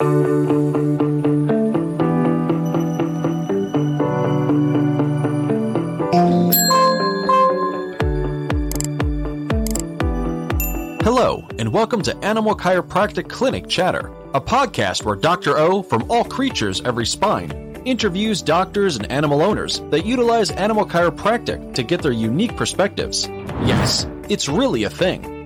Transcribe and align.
Hello, 0.00 0.16
and 11.58 11.70
welcome 11.70 12.00
to 12.00 12.16
Animal 12.24 12.56
Chiropractic 12.56 13.28
Clinic 13.28 13.68
Chatter, 13.68 14.10
a 14.32 14.40
podcast 14.40 15.04
where 15.04 15.16
Dr. 15.16 15.58
O 15.58 15.82
from 15.82 16.10
All 16.10 16.24
Creatures 16.24 16.80
Every 16.80 17.04
Spine 17.04 17.82
interviews 17.84 18.40
doctors 18.40 18.96
and 18.96 19.10
animal 19.12 19.42
owners 19.42 19.80
that 19.90 20.06
utilize 20.06 20.50
animal 20.50 20.86
chiropractic 20.86 21.74
to 21.74 21.82
get 21.82 22.00
their 22.00 22.12
unique 22.12 22.56
perspectives. 22.56 23.26
Yes, 23.66 24.06
it's 24.30 24.48
really 24.48 24.84
a 24.84 24.90
thing. 24.90 25.39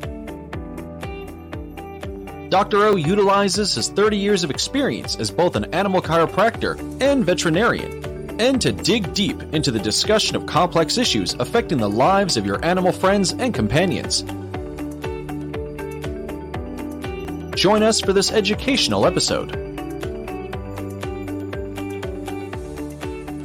Dr. 2.55 2.85
O 2.85 2.95
utilizes 2.95 3.75
his 3.75 3.89
30 3.89 4.17
years 4.17 4.45
of 4.45 4.51
experience 4.53 5.17
as 5.17 5.29
both 5.29 5.57
an 5.57 5.65
animal 5.75 6.01
chiropractor 6.01 6.79
and 7.03 7.27
veterinarian, 7.27 8.41
and 8.41 8.63
to 8.63 8.71
dig 8.71 9.13
deep 9.13 9.43
into 9.53 9.73
the 9.73 9.79
discussion 9.81 10.37
of 10.37 10.47
complex 10.47 10.97
issues 10.97 11.35
affecting 11.41 11.79
the 11.79 11.91
lives 11.91 12.37
of 12.37 12.47
your 12.47 12.65
animal 12.65 12.93
friends 12.93 13.33
and 13.33 13.53
companions. 13.53 14.23
Join 17.61 17.83
us 17.83 18.01
for 18.01 18.13
this 18.13 18.31
educational 18.31 19.05
episode. 19.05 19.51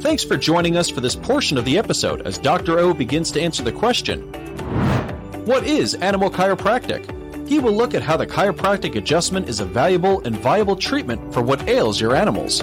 Thanks 0.02 0.22
for 0.22 0.36
joining 0.36 0.76
us 0.76 0.88
for 0.88 1.00
this 1.00 1.16
portion 1.16 1.58
of 1.58 1.64
the 1.64 1.78
episode 1.78 2.22
as 2.28 2.38
Dr. 2.38 2.78
O 2.78 2.94
begins 2.94 3.32
to 3.32 3.40
answer 3.40 3.64
the 3.64 3.72
question 3.72 4.20
What 5.46 5.66
is 5.66 5.94
animal 5.96 6.30
chiropractic? 6.30 7.19
He 7.50 7.58
will 7.58 7.72
look 7.72 7.94
at 7.94 8.02
how 8.02 8.16
the 8.16 8.28
chiropractic 8.28 8.94
adjustment 8.94 9.48
is 9.48 9.58
a 9.58 9.64
valuable 9.64 10.22
and 10.24 10.38
viable 10.38 10.76
treatment 10.76 11.34
for 11.34 11.42
what 11.42 11.68
ails 11.68 12.00
your 12.00 12.14
animals. 12.14 12.58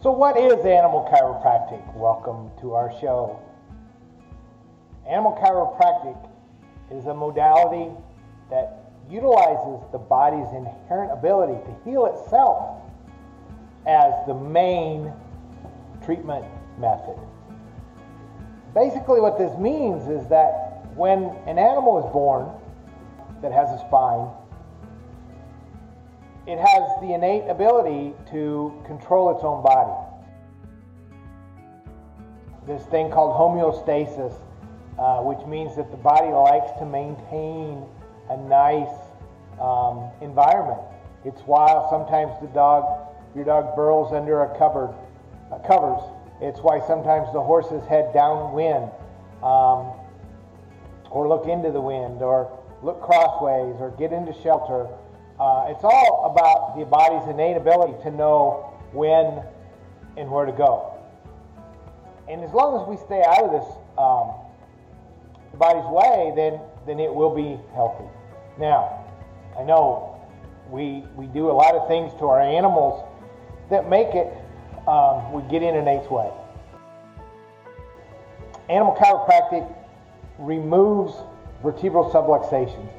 So, 0.00 0.12
what 0.12 0.36
is 0.38 0.64
animal 0.64 1.10
chiropractic? 1.12 1.82
Welcome 1.96 2.52
to 2.60 2.74
our 2.74 2.92
show. 3.00 3.40
Animal 5.10 5.36
chiropractic 5.42 6.16
is 6.96 7.06
a 7.06 7.14
modality 7.14 7.90
that 8.50 8.92
utilizes 9.10 9.84
the 9.90 9.98
body's 9.98 10.52
inherent 10.54 11.10
ability 11.10 11.58
to 11.64 11.74
heal 11.84 12.06
itself 12.06 12.80
as 13.88 14.12
the 14.28 14.34
main 14.34 15.12
treatment 16.04 16.44
method. 16.78 17.18
Basically, 18.78 19.20
what 19.20 19.38
this 19.38 19.58
means 19.58 20.06
is 20.08 20.28
that 20.28 20.86
when 20.94 21.34
an 21.46 21.58
animal 21.58 21.98
is 21.98 22.12
born 22.12 22.48
that 23.42 23.50
has 23.50 23.68
a 23.70 23.78
spine, 23.86 24.30
it 26.46 26.58
has 26.58 26.82
the 27.00 27.12
innate 27.12 27.48
ability 27.50 28.14
to 28.30 28.72
control 28.86 29.34
its 29.34 29.42
own 29.42 29.64
body. 29.64 29.98
This 32.68 32.84
thing 32.86 33.10
called 33.10 33.34
homeostasis 33.34 34.38
uh, 34.98 35.22
which 35.22 35.44
means 35.46 35.74
that 35.76 35.90
the 35.90 35.96
body 35.96 36.28
likes 36.28 36.70
to 36.78 36.84
maintain 36.84 37.84
a 38.30 38.36
nice 38.36 38.94
um, 39.60 40.10
environment. 40.20 40.80
It's 41.24 41.40
why 41.42 41.66
sometimes 41.90 42.32
the 42.40 42.48
dog, 42.48 42.84
your 43.34 43.44
dog 43.44 43.74
burrows 43.74 44.12
under 44.12 44.42
a 44.42 44.58
cupboard, 44.58 44.94
uh, 45.52 45.58
covers. 45.66 46.02
It's 46.40 46.60
why 46.60 46.80
sometimes 46.86 47.32
the 47.32 47.42
horses 47.42 47.84
head 47.88 48.12
downwind, 48.14 48.90
um, 49.42 49.92
or 51.10 51.28
look 51.28 51.46
into 51.46 51.72
the 51.72 51.80
wind, 51.80 52.22
or 52.22 52.58
look 52.82 53.02
crossways, 53.02 53.76
or 53.80 53.90
get 53.98 54.12
into 54.12 54.32
shelter. 54.42 54.86
Uh, 55.40 55.66
it's 55.68 55.82
all 55.82 56.30
about 56.30 56.78
the 56.78 56.84
body's 56.84 57.28
innate 57.28 57.56
ability 57.56 57.94
to 58.02 58.10
know 58.10 58.72
when 58.92 59.42
and 60.16 60.30
where 60.30 60.46
to 60.46 60.52
go. 60.52 60.94
And 62.28 62.44
as 62.44 62.52
long 62.52 62.80
as 62.80 62.88
we 62.88 62.96
stay 62.96 63.22
out 63.26 63.44
of 63.44 63.52
this 63.52 63.68
um, 63.96 64.34
body's 65.58 65.86
way, 65.90 66.32
then 66.36 66.60
then 66.86 67.00
it 67.00 67.12
will 67.12 67.34
be 67.34 67.58
healthy. 67.74 68.08
Now, 68.58 69.04
I 69.58 69.64
know 69.64 70.20
we 70.70 71.04
we 71.16 71.26
do 71.26 71.50
a 71.50 71.52
lot 71.52 71.74
of 71.74 71.88
things 71.88 72.12
to 72.18 72.26
our 72.26 72.40
animals 72.40 73.04
that 73.70 73.88
make 73.88 74.14
it 74.14 74.32
um, 74.88 75.32
we 75.32 75.42
get 75.50 75.62
in 75.62 75.76
an 75.76 75.86
eighth 75.86 76.10
way. 76.10 76.30
Animal 78.70 78.96
chiropractic 78.96 79.70
removes 80.38 81.14
vertebral 81.62 82.10
subluxations. 82.10 82.90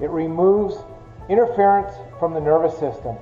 It 0.00 0.10
removes 0.10 0.76
interference 1.28 1.92
from 2.18 2.34
the 2.34 2.40
nervous 2.40 2.78
system 2.78 3.16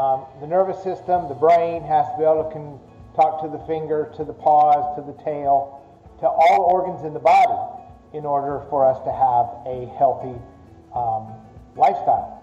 Um, 0.00 0.24
the 0.40 0.46
nervous 0.46 0.82
system, 0.82 1.28
the 1.28 1.34
brain 1.34 1.82
has 1.82 2.06
to 2.06 2.14
be 2.16 2.24
able 2.24 2.44
to 2.44 2.50
can 2.50 2.78
talk 3.14 3.42
to 3.42 3.48
the 3.48 3.58
finger, 3.66 4.10
to 4.16 4.24
the 4.24 4.32
paws, 4.32 4.96
to 4.96 5.02
the 5.02 5.12
tail, 5.22 5.82
to 6.20 6.26
all 6.26 6.56
the 6.56 6.72
organs 6.72 7.04
in 7.04 7.12
the 7.12 7.20
body 7.20 7.79
in 8.12 8.24
order 8.24 8.64
for 8.70 8.84
us 8.84 8.98
to 9.04 9.12
have 9.12 9.46
a 9.66 9.86
healthy 9.96 10.36
um, 10.94 11.32
lifestyle. 11.76 12.42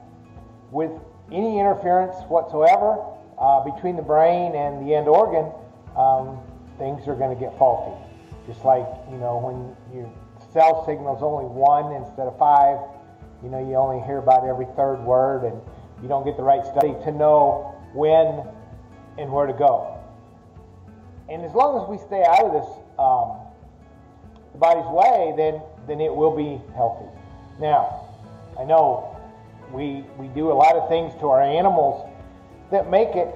With 0.72 0.92
any 1.32 1.60
interference 1.60 2.16
whatsoever 2.30 3.04
uh, 3.38 3.64
between 3.64 3.96
the 3.96 4.02
brain 4.02 4.56
and 4.56 4.88
the 4.88 4.96
end 4.96 5.08
organ, 5.08 5.52
um, 5.96 6.40
things 6.78 7.08
are 7.08 7.16
going 7.16 7.36
to 7.36 7.40
get 7.40 7.58
faulty. 7.58 7.96
Just 8.48 8.64
like, 8.64 8.88
you 9.12 9.18
know, 9.18 9.38
when 9.38 9.76
your 9.94 10.10
cell 10.54 10.86
signal 10.86 11.18
is 11.18 11.24
only 11.24 11.46
one 11.46 11.94
instead 11.94 12.28
of 12.28 12.38
five, 12.40 12.80
you 13.44 13.50
know, 13.50 13.60
you 13.60 13.76
only 13.76 14.06
hear 14.06 14.18
about 14.18 14.48
every 14.48 14.68
third 14.76 15.04
word 15.04 15.44
and 15.44 15.62
you 16.02 16.08
don't 16.08 16.26
get 16.26 16.38
the 16.38 16.44
right 16.44 16.66
study 16.66 16.96
to 17.04 17.12
know 17.12 17.76
when 17.94 18.44
and 19.18 19.32
where 19.32 19.46
to 19.46 19.54
go. 19.54 19.98
And 21.30 21.44
as 21.44 21.54
long 21.54 21.82
as 21.82 21.90
we 21.90 21.98
stay 21.98 22.24
out 22.24 22.46
of 22.46 22.54
this 22.54 22.70
um, 22.98 23.47
body's 24.58 24.88
way, 24.88 25.34
then 25.38 25.62
then 25.88 26.02
it 26.02 26.14
will 26.14 26.36
be 26.36 26.62
healthy. 26.76 27.10
Now, 27.60 28.10
I 28.60 28.64
know 28.64 29.18
we 29.72 30.04
we 30.18 30.28
do 30.30 30.52
a 30.52 30.54
lot 30.54 30.76
of 30.76 30.90
things 30.90 31.14
to 31.20 31.28
our 31.30 31.42
animals 31.42 32.10
that 32.72 32.90
make 32.90 33.16
it 33.16 33.34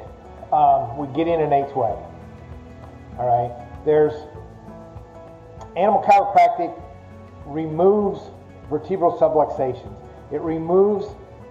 um, 0.52 0.98
we 0.98 1.08
get 1.16 1.28
in 1.28 1.40
an 1.40 1.54
eighth 1.54 1.76
way. 1.76 1.96
All 3.18 3.28
right, 3.28 3.86
there's 3.86 4.14
animal 5.78 6.04
chiropractic 6.04 6.78
removes 7.46 8.20
vertebral 8.70 9.18
subluxations. 9.18 9.96
It 10.32 10.42
removes 10.42 11.08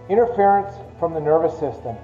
interference 0.09 0.75
from 0.99 1.15
the 1.15 1.21
nervous 1.21 1.53
system. 1.59 1.97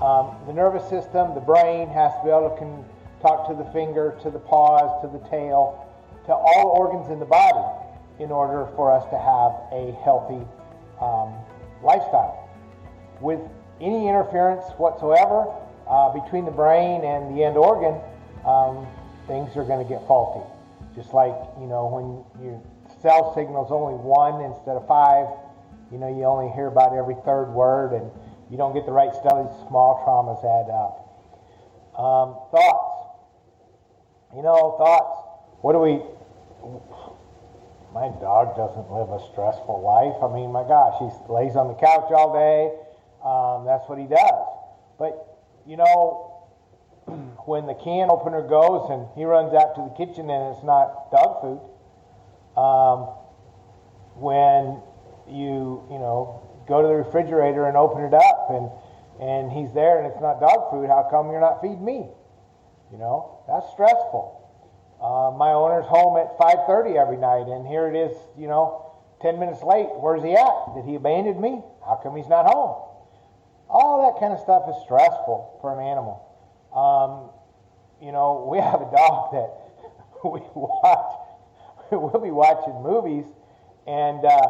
Um, 0.00 0.36
the 0.46 0.52
nervous 0.52 0.88
system, 0.88 1.34
the 1.34 1.40
brain 1.40 1.88
has 1.88 2.12
to 2.12 2.20
be 2.24 2.30
able 2.30 2.50
to 2.50 2.56
can 2.58 2.84
talk 3.22 3.48
to 3.48 3.54
the 3.54 3.64
finger, 3.72 4.18
to 4.22 4.30
the 4.30 4.38
paws, 4.38 5.00
to 5.02 5.08
the 5.08 5.24
tail, 5.28 5.85
to 6.26 6.32
all 6.32 6.74
organs 6.76 7.10
in 7.10 7.18
the 7.18 7.26
body 7.26 7.64
in 8.18 8.30
order 8.30 8.68
for 8.76 8.90
us 8.90 9.04
to 9.10 9.18
have 9.18 9.52
a 9.72 9.92
healthy 10.02 10.42
um, 11.00 11.34
lifestyle. 11.82 12.48
With 13.20 13.40
any 13.80 14.08
interference 14.08 14.64
whatsoever 14.78 15.52
uh, 15.88 16.10
between 16.12 16.44
the 16.44 16.50
brain 16.50 17.04
and 17.04 17.36
the 17.36 17.44
end 17.44 17.56
organ, 17.56 18.00
um, 18.44 18.86
things 19.26 19.56
are 19.56 19.64
going 19.64 19.84
to 19.84 19.88
get 19.88 20.06
faulty. 20.06 20.44
Just 20.94 21.12
like, 21.12 21.34
you 21.60 21.66
know, 21.66 21.86
when 21.86 22.24
your 22.42 22.60
cell 23.02 23.34
signal 23.34 23.66
is 23.66 23.72
only 23.72 23.94
one 23.94 24.42
instead 24.42 24.76
of 24.76 24.86
five, 24.88 25.28
you 25.92 25.98
know, 25.98 26.08
you 26.08 26.24
only 26.24 26.52
hear 26.54 26.66
about 26.66 26.96
every 26.96 27.16
third 27.24 27.52
word 27.52 27.92
and 27.92 28.10
you 28.50 28.56
don't 28.56 28.72
get 28.74 28.86
the 28.86 28.92
right 28.92 29.12
studies, 29.12 29.50
small 29.68 30.02
traumas 30.06 30.40
add 30.40 30.70
up. 30.70 31.06
Um, 31.98 32.38
thoughts. 32.50 32.96
You 34.34 34.42
know, 34.42 34.76
thoughts. 34.78 35.26
What 35.62 35.72
do 35.72 35.80
we. 35.80 36.02
My 37.92 38.08
dog 38.20 38.56
doesn't 38.56 38.90
live 38.90 39.10
a 39.10 39.20
stressful 39.32 39.80
life. 39.80 40.20
I 40.22 40.32
mean, 40.34 40.52
my 40.52 40.66
gosh, 40.66 40.98
he 41.00 41.08
lays 41.32 41.56
on 41.56 41.68
the 41.68 41.74
couch 41.74 42.12
all 42.12 42.32
day. 42.32 42.72
Um, 43.24 43.64
that's 43.64 43.88
what 43.88 43.98
he 43.98 44.06
does. 44.06 44.46
But, 44.98 45.16
you 45.66 45.76
know, 45.76 46.44
when 47.46 47.66
the 47.66 47.74
can 47.74 48.10
opener 48.10 48.42
goes 48.42 48.90
and 48.90 49.08
he 49.16 49.24
runs 49.24 49.54
out 49.54 49.74
to 49.76 49.82
the 49.88 49.94
kitchen 49.96 50.28
and 50.28 50.54
it's 50.54 50.64
not 50.64 51.10
dog 51.10 51.40
food, 51.40 51.60
um, 52.56 53.16
when 54.16 54.80
you 55.28 55.84
you 55.90 55.98
know 55.98 56.40
go 56.66 56.80
to 56.82 56.88
the 56.88 56.94
refrigerator 56.94 57.66
and 57.66 57.76
open 57.76 58.02
it 58.04 58.14
up 58.14 58.48
and 58.50 58.70
and 59.20 59.52
he's 59.52 59.72
there 59.74 59.98
and 59.98 60.06
it's 60.06 60.20
not 60.20 60.40
dog 60.40 60.70
food 60.70 60.88
how 60.88 61.06
come 61.10 61.30
you're 61.30 61.40
not 61.40 61.60
feeding 61.60 61.84
me 61.84 62.08
you 62.90 62.98
know 62.98 63.40
that's 63.46 63.70
stressful 63.72 64.45
uh, 65.00 65.30
my 65.36 65.52
owner's 65.52 65.86
home 65.86 66.16
at 66.16 66.36
5.30 66.38 66.96
every 66.96 67.16
night 67.16 67.46
and 67.48 67.66
here 67.66 67.88
it 67.88 67.96
is 67.96 68.16
you 68.38 68.48
know 68.48 68.92
10 69.22 69.38
minutes 69.38 69.62
late 69.62 69.88
where's 70.00 70.22
he 70.22 70.32
at 70.32 70.74
did 70.74 70.84
he 70.84 70.94
abandon 70.94 71.40
me 71.40 71.62
how 71.84 71.98
come 72.02 72.16
he's 72.16 72.28
not 72.28 72.46
home 72.46 72.82
all 73.68 74.06
that 74.06 74.20
kind 74.20 74.32
of 74.32 74.40
stuff 74.40 74.62
is 74.68 74.76
stressful 74.84 75.58
for 75.60 75.72
an 75.72 75.84
animal 75.84 76.22
um, 76.72 77.30
you 78.04 78.12
know 78.12 78.46
we 78.50 78.58
have 78.58 78.80
a 78.80 78.90
dog 78.90 79.32
that 79.32 79.66
we 80.24 80.40
watch. 80.54 81.20
We'll 81.92 82.20
be 82.20 82.32
watching 82.32 82.82
movies, 82.82 83.26
and 83.86 84.24
uh, 84.24 84.40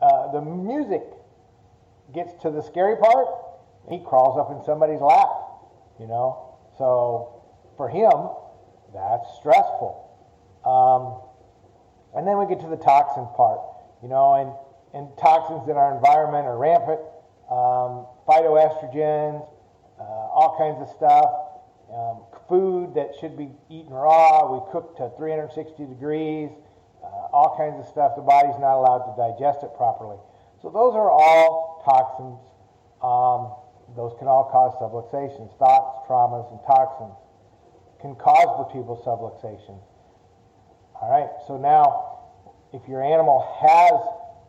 uh, 0.00 0.32
the 0.32 0.40
music 0.40 1.02
gets 2.14 2.32
to 2.40 2.50
the 2.50 2.62
scary 2.62 2.96
part. 2.96 3.26
He 3.90 3.98
crawls 3.98 4.38
up 4.38 4.50
in 4.50 4.64
somebody's 4.64 5.02
lap, 5.02 5.28
you 6.00 6.06
know. 6.06 6.56
So 6.78 7.44
for 7.76 7.90
him, 7.90 8.08
that's 8.94 9.26
stressful. 9.38 10.06
Um, 10.64 11.22
and 12.16 12.26
then 12.26 12.38
we 12.38 12.46
get 12.46 12.60
to 12.60 12.68
the 12.68 12.80
toxin 12.80 13.26
part, 13.36 13.60
you 14.02 14.08
know, 14.08 14.34
and, 14.34 14.50
and 14.94 15.12
toxins 15.18 15.68
in 15.68 15.76
our 15.76 15.94
environment 15.94 16.46
are 16.46 16.56
rampant. 16.56 17.00
Um, 17.50 18.06
phytoestrogens, 18.26 19.46
uh, 20.00 20.02
all 20.02 20.56
kinds 20.58 20.82
of 20.82 20.88
stuff. 20.96 21.30
Um, 21.86 22.26
food 22.48 22.94
that 22.94 23.14
should 23.20 23.36
be 23.36 23.50
eaten 23.70 23.92
raw, 23.92 24.50
we 24.50 24.58
cook 24.72 24.96
to 24.98 25.10
360 25.16 25.86
degrees, 25.86 26.50
uh, 26.98 27.30
all 27.30 27.54
kinds 27.54 27.78
of 27.78 27.86
stuff. 27.86 28.16
The 28.16 28.26
body's 28.26 28.58
not 28.58 28.74
allowed 28.74 29.06
to 29.06 29.14
digest 29.14 29.62
it 29.62 29.70
properly. 29.76 30.18
So 30.62 30.70
those 30.70 30.98
are 30.98 31.10
all 31.10 31.84
toxins. 31.86 32.42
Um, 32.98 33.54
those 33.94 34.18
can 34.18 34.26
all 34.26 34.50
cause 34.50 34.74
subluxations. 34.82 35.54
Thoughts, 35.58 36.02
traumas, 36.08 36.50
and 36.50 36.58
toxins 36.66 37.14
can 38.00 38.14
cause 38.14 38.66
vertebral 38.66 39.02
subluxation. 39.04 39.78
All 41.00 41.10
right, 41.10 41.28
so 41.46 41.56
now 41.56 42.16
if 42.72 42.88
your 42.88 43.02
animal 43.02 43.40
has 43.60 43.92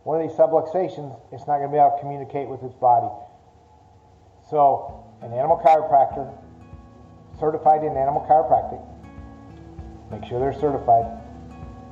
one 0.04 0.22
of 0.22 0.28
these 0.28 0.38
subluxations, 0.38 1.20
it's 1.32 1.48
not 1.48 1.58
going 1.58 1.70
to 1.70 1.74
be 1.74 1.78
able 1.78 1.92
to 1.96 2.00
communicate 2.00 2.48
with 2.48 2.64
its 2.64 2.76
body. 2.76 3.12
So 4.50 5.04
an 5.22 5.34
animal 5.34 5.60
chiropractor, 5.64 6.32
certified 7.40 7.84
in 7.84 7.98
animal 7.98 8.26
chiropractic, 8.30 8.80
make 10.12 10.28
sure 10.30 10.40
they're 10.40 10.54
certified, 10.54 11.20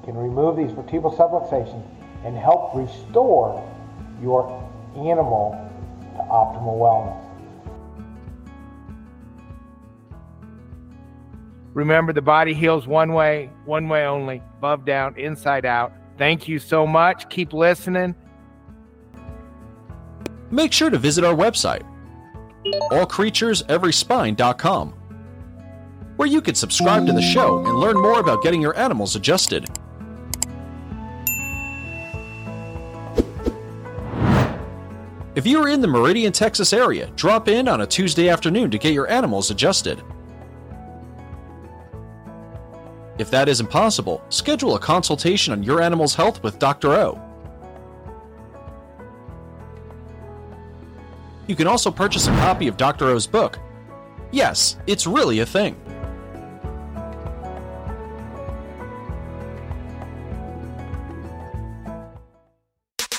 can 0.06 0.16
remove 0.16 0.56
these 0.56 0.72
vertebral 0.72 1.16
subluxations 1.16 1.84
and 2.24 2.38
help 2.38 2.74
restore 2.74 3.62
your 4.22 4.48
animal 4.96 5.52
to 6.16 6.22
optimal 6.32 6.80
wellness. 6.80 7.25
Remember, 11.76 12.12
the 12.14 12.22
body 12.22 12.54
heals 12.54 12.88
one 12.88 13.12
way, 13.12 13.50
one 13.66 13.90
way 13.90 14.06
only, 14.06 14.42
above, 14.58 14.86
down, 14.86 15.20
inside 15.20 15.66
out. 15.66 15.92
Thank 16.18 16.48
you 16.48 16.58
so 16.58 16.88
much. 16.88 17.30
Keep 17.30 17.52
listening. 17.52 18.16
Make 20.50 20.72
sure 20.72 20.90
to 20.90 20.98
visit 20.98 21.26
our 21.26 21.36
website, 21.36 21.84
allcreatureseveryspine.com, 22.92 24.94
where 26.16 26.30
you 26.30 26.42
can 26.42 26.56
subscribe 26.56 27.06
to 27.08 27.12
the 27.12 27.22
show 27.22 27.66
and 27.66 27.76
learn 27.76 28.02
more 28.02 28.22
about 28.22 28.42
getting 28.42 28.62
your 28.62 28.80
animals 28.80 29.18
adjusted. 29.18 29.70
If 35.36 35.46
you 35.46 35.62
are 35.62 35.68
in 35.68 35.82
the 35.82 35.90
Meridian, 35.90 36.32
Texas 36.32 36.72
area, 36.72 37.12
drop 37.18 37.50
in 37.50 37.68
on 37.68 37.82
a 37.82 37.86
Tuesday 37.86 38.30
afternoon 38.30 38.72
to 38.72 38.78
get 38.78 38.94
your 38.94 39.10
animals 39.10 39.52
adjusted. 39.52 40.02
If 43.18 43.32
that 43.32 43.48
isn't 43.48 43.68
possible, 43.70 44.22
schedule 44.30 44.76
a 44.76 44.80
consultation 44.80 45.54
on 45.54 45.64
your 45.64 45.82
animal's 45.82 46.16
health 46.16 46.44
with 46.44 46.60
Dr. 46.60 46.94
O. 46.94 47.22
You 51.48 51.56
can 51.56 51.68
also 51.68 51.92
purchase 51.92 52.28
a 52.28 52.32
copy 52.32 52.68
of 52.68 52.76
Dr. 52.76 53.06
O's 53.06 53.28
book. 53.28 53.60
Yes, 54.32 54.78
it's 54.88 55.08
really 55.08 55.40
a 55.40 55.46
thing. 55.46 55.80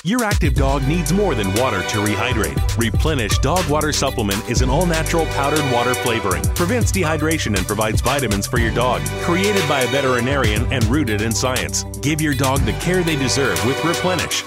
Your 0.07 0.23
active 0.23 0.53
dog 0.53 0.87
needs 0.87 1.11
more 1.11 1.35
than 1.35 1.53
water 1.55 1.81
to 1.81 1.97
rehydrate. 1.97 2.77
Replenish 2.77 3.39
Dog 3.39 3.69
Water 3.69 3.91
Supplement 3.91 4.49
is 4.49 4.61
an 4.61 4.69
all 4.69 4.85
natural 4.85 5.25
powdered 5.25 5.69
water 5.73 5.93
flavoring, 5.93 6.43
prevents 6.55 6.93
dehydration, 6.93 7.57
and 7.57 7.67
provides 7.67 7.99
vitamins 7.99 8.47
for 8.47 8.57
your 8.57 8.73
dog. 8.73 9.01
Created 9.23 9.67
by 9.67 9.81
a 9.81 9.87
veterinarian 9.87 10.65
and 10.71 10.85
rooted 10.85 11.19
in 11.19 11.33
science. 11.33 11.83
Give 12.01 12.21
your 12.21 12.33
dog 12.33 12.61
the 12.61 12.71
care 12.79 13.03
they 13.03 13.17
deserve 13.17 13.61
with 13.65 13.83
Replenish. 13.83 14.45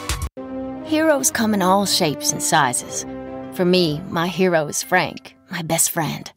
Heroes 0.88 1.30
come 1.30 1.52
in 1.52 1.60
all 1.60 1.84
shapes 1.84 2.32
and 2.32 2.42
sizes. 2.42 3.04
For 3.52 3.66
me, 3.66 4.00
my 4.08 4.28
hero 4.28 4.66
is 4.66 4.82
Frank, 4.82 5.36
my 5.50 5.60
best 5.60 5.90
friend. 5.90 6.32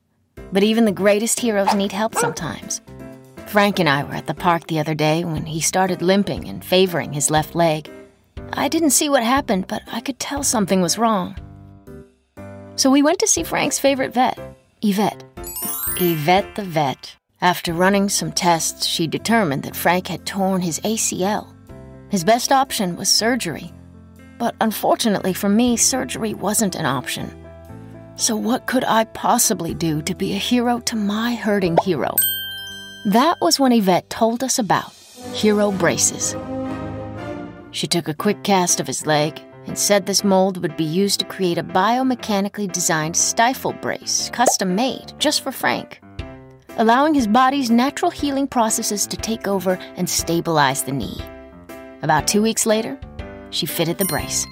But 0.52 0.64
even 0.64 0.84
the 0.84 0.92
greatest 0.92 1.40
heroes 1.40 1.74
need 1.74 1.94
help 1.94 2.14
sometimes. 2.16 2.82
Frank 3.46 3.80
and 3.80 3.88
I 3.88 4.04
were 4.04 4.16
at 4.16 4.28
the 4.28 4.34
park 4.34 4.68
the 4.68 4.80
other 4.80 4.96
day 4.96 5.24
when 5.24 5.46
he 5.46 5.62
started 5.62 6.02
limping 6.02 6.50
and 6.50 6.62
favoring 6.62 7.14
his 7.14 7.32
left 7.32 7.56
leg. 7.56 7.90
I 8.54 8.68
didn't 8.68 8.92
see 8.92 9.10
what 9.10 9.24
happened, 9.24 9.68
but 9.68 9.82
I 9.92 10.00
could 10.00 10.20
tell 10.20 10.44
something 10.44 10.82
was 10.82 10.98
wrong. 10.98 11.36
So 12.76 12.90
we 12.90 13.04
went 13.04 13.20
to 13.20 13.28
see 13.28 13.44
Frank's 13.44 13.80
favorite 13.80 14.14
vet, 14.14 14.40
Yvette. 14.82 15.24
Yvette 15.98 16.56
the 16.56 16.64
vet. 16.64 17.16
After 17.42 17.74
running 17.74 18.10
some 18.10 18.32
tests, 18.32 18.86
she 18.86 19.06
determined 19.06 19.64
that 19.64 19.76
Frank 19.76 20.08
had 20.08 20.26
torn 20.26 20.62
his 20.62 20.80
ACL. 20.82 21.54
His 22.10 22.24
best 22.24 22.52
option 22.52 22.96
was 22.96 23.10
surgery. 23.10 23.72
But 24.40 24.56
unfortunately 24.62 25.34
for 25.34 25.50
me, 25.50 25.78
surgery 25.78 26.34
wasn't 26.34 26.76
an 26.76 26.86
option. 26.86 27.32
So, 28.16 28.36
what 28.36 28.68
could 28.68 28.84
I 28.84 29.06
possibly 29.06 29.74
do 29.74 30.02
to 30.04 30.14
be 30.14 30.34
a 30.34 30.38
hero 30.38 30.80
to 30.82 30.96
my 30.96 31.34
hurting 31.36 31.78
hero? 31.84 32.16
That 33.06 33.38
was 33.42 33.60
when 33.60 33.72
Yvette 33.72 34.10
told 34.10 34.44
us 34.44 34.60
about 34.60 34.94
hero 35.34 35.72
braces. 35.72 36.36
She 37.74 37.88
took 37.88 38.08
a 38.08 38.14
quick 38.14 38.44
cast 38.44 38.80
of 38.80 38.86
his 38.86 39.08
leg 39.08 39.42
and 39.66 39.78
said 39.78 40.06
this 40.06 40.24
mold 40.24 40.62
would 40.62 40.78
be 40.78 40.84
used 40.84 41.20
to 41.20 41.26
create 41.26 41.58
a 41.58 41.64
biomechanically 41.64 42.72
designed 42.72 43.18
stifle 43.18 43.74
brace, 43.74 44.30
custom 44.30 44.76
made 44.76 45.12
just 45.18 45.42
for 45.42 45.52
Frank, 45.52 46.00
allowing 46.78 47.16
his 47.16 47.26
body's 47.26 47.72
natural 47.72 48.12
healing 48.12 48.48
processes 48.48 49.08
to 49.08 49.18
take 49.18 49.48
over 49.48 49.80
and 49.96 50.08
stabilize 50.08 50.84
the 50.84 50.92
knee. 50.92 51.20
About 52.04 52.28
two 52.28 52.44
weeks 52.44 52.68
later, 52.68 53.00
she 53.50 53.66
fitted 53.66 53.98
the 53.98 54.06
brace 54.06 54.46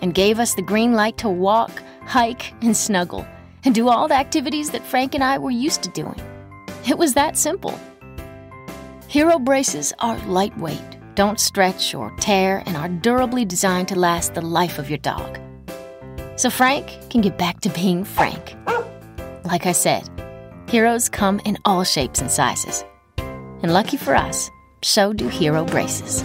and 0.00 0.14
gave 0.14 0.38
us 0.38 0.54
the 0.54 0.62
green 0.62 0.94
light 0.94 1.18
to 1.18 1.28
walk, 1.28 1.82
hike, 2.06 2.54
and 2.62 2.74
snuggle, 2.74 3.26
and 3.64 3.74
do 3.74 3.90
all 3.90 4.08
the 4.08 4.14
activities 4.14 4.70
that 4.70 4.86
Frank 4.86 5.14
and 5.14 5.22
I 5.22 5.36
were 5.36 5.50
used 5.50 5.82
to 5.82 5.90
doing. 5.90 6.20
It 6.88 6.96
was 6.96 7.12
that 7.14 7.36
simple. 7.36 7.78
Hero 9.08 9.38
braces 9.38 9.92
are 9.98 10.16
lightweight 10.26 10.91
don't 11.14 11.40
stretch 11.40 11.94
or 11.94 12.14
tear, 12.20 12.62
and 12.66 12.76
are 12.76 12.88
durably 12.88 13.44
designed 13.44 13.88
to 13.88 13.98
last 13.98 14.34
the 14.34 14.40
life 14.40 14.78
of 14.78 14.88
your 14.88 14.98
dog. 14.98 15.38
So 16.36 16.50
Frank 16.50 17.10
can 17.10 17.20
get 17.20 17.38
back 17.38 17.60
to 17.60 17.68
being 17.70 18.04
Frank. 18.04 18.56
Like 19.44 19.66
I 19.66 19.72
said, 19.72 20.08
heroes 20.68 21.08
come 21.08 21.40
in 21.44 21.58
all 21.64 21.84
shapes 21.84 22.20
and 22.20 22.30
sizes. 22.30 22.84
And 23.18 23.72
lucky 23.72 23.96
for 23.96 24.14
us, 24.14 24.50
so 24.82 25.12
do 25.12 25.28
hero 25.28 25.64
braces. 25.64 26.24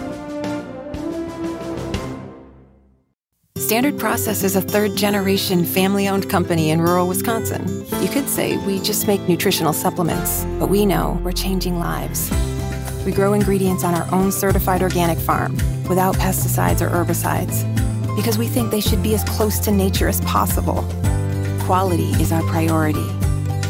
Standard 3.56 3.98
Process 3.98 4.44
is 4.44 4.56
a 4.56 4.62
third 4.62 4.96
generation 4.96 5.62
family 5.62 6.08
owned 6.08 6.30
company 6.30 6.70
in 6.70 6.80
rural 6.80 7.06
Wisconsin. 7.06 7.84
You 8.00 8.08
could 8.08 8.26
say 8.28 8.56
we 8.66 8.80
just 8.80 9.06
make 9.06 9.20
nutritional 9.28 9.74
supplements, 9.74 10.46
but 10.58 10.70
we 10.70 10.86
know 10.86 11.20
we're 11.22 11.32
changing 11.32 11.78
lives. 11.78 12.30
We 13.08 13.14
grow 13.14 13.32
ingredients 13.32 13.84
on 13.84 13.94
our 13.94 14.06
own 14.12 14.30
certified 14.30 14.82
organic 14.82 15.16
farm 15.16 15.54
without 15.88 16.14
pesticides 16.16 16.82
or 16.82 16.90
herbicides 16.90 17.64
because 18.14 18.36
we 18.36 18.46
think 18.46 18.70
they 18.70 18.82
should 18.82 19.02
be 19.02 19.14
as 19.14 19.24
close 19.24 19.58
to 19.60 19.70
nature 19.70 20.08
as 20.08 20.20
possible. 20.20 20.86
Quality 21.60 22.10
is 22.20 22.32
our 22.32 22.42
priority. 22.42 23.06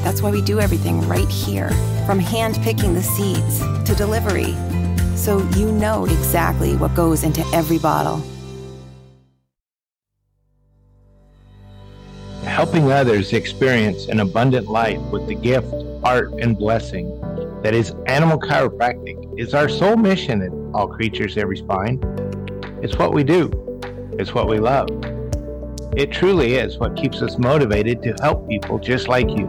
That's 0.02 0.22
why 0.22 0.32
we 0.32 0.42
do 0.42 0.58
everything 0.58 1.06
right 1.06 1.28
here, 1.28 1.70
from 2.04 2.18
hand 2.18 2.58
picking 2.62 2.94
the 2.94 3.02
seeds 3.04 3.60
to 3.88 3.94
delivery, 3.94 4.56
so 5.14 5.38
you 5.50 5.70
know 5.70 6.04
exactly 6.06 6.74
what 6.74 6.96
goes 6.96 7.22
into 7.22 7.46
every 7.54 7.78
bottle. 7.78 8.20
Helping 12.42 12.90
others 12.90 13.32
experience 13.32 14.08
an 14.08 14.18
abundant 14.18 14.66
life 14.66 14.98
with 15.12 15.28
the 15.28 15.36
gift, 15.36 15.72
art, 16.02 16.32
and 16.40 16.58
blessing 16.58 17.06
that 17.62 17.74
is 17.74 17.92
animal 18.06 18.38
chiropractic 18.38 19.38
is 19.38 19.52
our 19.52 19.68
sole 19.68 19.96
mission 19.96 20.42
at 20.42 20.52
All 20.74 20.86
Creatures 20.86 21.36
Every 21.36 21.56
Spine. 21.56 22.00
It's 22.82 22.96
what 22.96 23.12
we 23.12 23.24
do. 23.24 23.50
It's 24.18 24.32
what 24.32 24.48
we 24.48 24.58
love. 24.58 24.88
It 25.96 26.12
truly 26.12 26.54
is 26.54 26.78
what 26.78 26.96
keeps 26.96 27.20
us 27.20 27.36
motivated 27.38 28.02
to 28.04 28.14
help 28.20 28.48
people 28.48 28.78
just 28.78 29.08
like 29.08 29.28
you. 29.30 29.46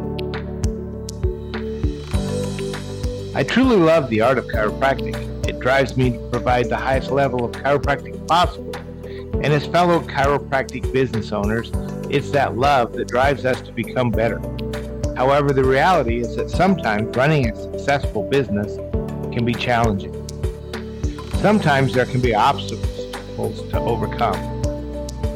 I 3.35 3.43
truly 3.43 3.77
love 3.77 4.09
the 4.09 4.21
art 4.21 4.39
of 4.39 4.45
chiropractic. 4.47 5.47
It 5.47 5.59
drives 5.59 5.95
me 5.95 6.11
to 6.13 6.29
provide 6.31 6.69
the 6.69 6.77
highest 6.77 7.11
level 7.11 7.45
of 7.45 7.51
chiropractic 7.51 8.27
possible. 8.27 8.75
And 9.05 9.45
as 9.45 9.67
fellow 9.67 9.99
chiropractic 9.99 10.91
business 10.91 11.31
owners, 11.31 11.71
it's 12.09 12.31
that 12.31 12.57
love 12.57 12.93
that 12.93 13.07
drives 13.07 13.45
us 13.45 13.61
to 13.61 13.71
become 13.71 14.09
better. 14.09 14.41
However, 15.19 15.51
the 15.51 15.65
reality 15.65 16.21
is 16.21 16.37
that 16.37 16.49
sometimes 16.49 17.13
running 17.17 17.49
a 17.49 17.53
successful 17.53 18.23
business 18.23 18.77
can 19.33 19.43
be 19.43 19.53
challenging. 19.53 20.13
Sometimes 21.41 21.93
there 21.93 22.05
can 22.05 22.21
be 22.21 22.33
obstacles 22.33 23.11
to 23.69 23.79
overcome. 23.79 24.39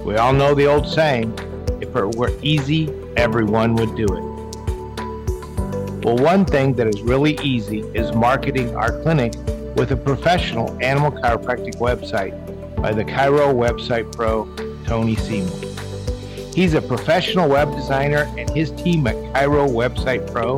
We 0.06 0.16
all 0.16 0.32
know 0.32 0.56
the 0.56 0.68
old 0.68 0.88
saying 0.88 1.38
if 1.82 1.94
it 1.98 2.16
were 2.16 2.32
easy, 2.42 2.94
everyone 3.18 3.75
would 3.75 3.94
do 3.98 4.06
it. 4.06 4.24
Well, 6.06 6.16
one 6.16 6.46
thing 6.46 6.75
that 6.75 6.88
is 6.88 7.02
really 7.02 7.38
easy 7.42 7.82
is 7.94 8.16
marketing 8.16 8.74
our 8.78 9.02
clinic 9.02 9.34
with 9.75 9.92
a 9.92 9.98
professional 9.98 10.82
animal 10.82 11.12
chiropractic 11.12 11.75
website 11.75 12.34
by 12.78 12.94
the 12.94 13.04
Chiro 13.04 13.54
Website 13.54 14.16
Pro, 14.16 14.46
Tony 14.86 15.18
Seymour. 15.18 15.73
He's 16.55 16.75
a 16.75 16.81
professional 16.81 17.50
web 17.50 17.75
designer, 17.75 18.31
and 18.38 18.48
his 18.51 18.69
team 18.72 19.07
at 19.07 19.15
Chiro 19.15 19.67
Website 19.67 20.31
Pro 20.31 20.57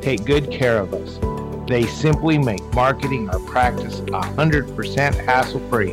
take 0.00 0.24
good 0.24 0.50
care 0.50 0.78
of 0.78 0.92
us. 0.92 1.20
They 1.68 1.86
simply 1.86 2.38
make 2.38 2.62
marketing 2.74 3.30
our 3.30 3.38
practice 3.40 4.00
100% 4.00 5.14
hassle 5.26 5.60
free. 5.68 5.92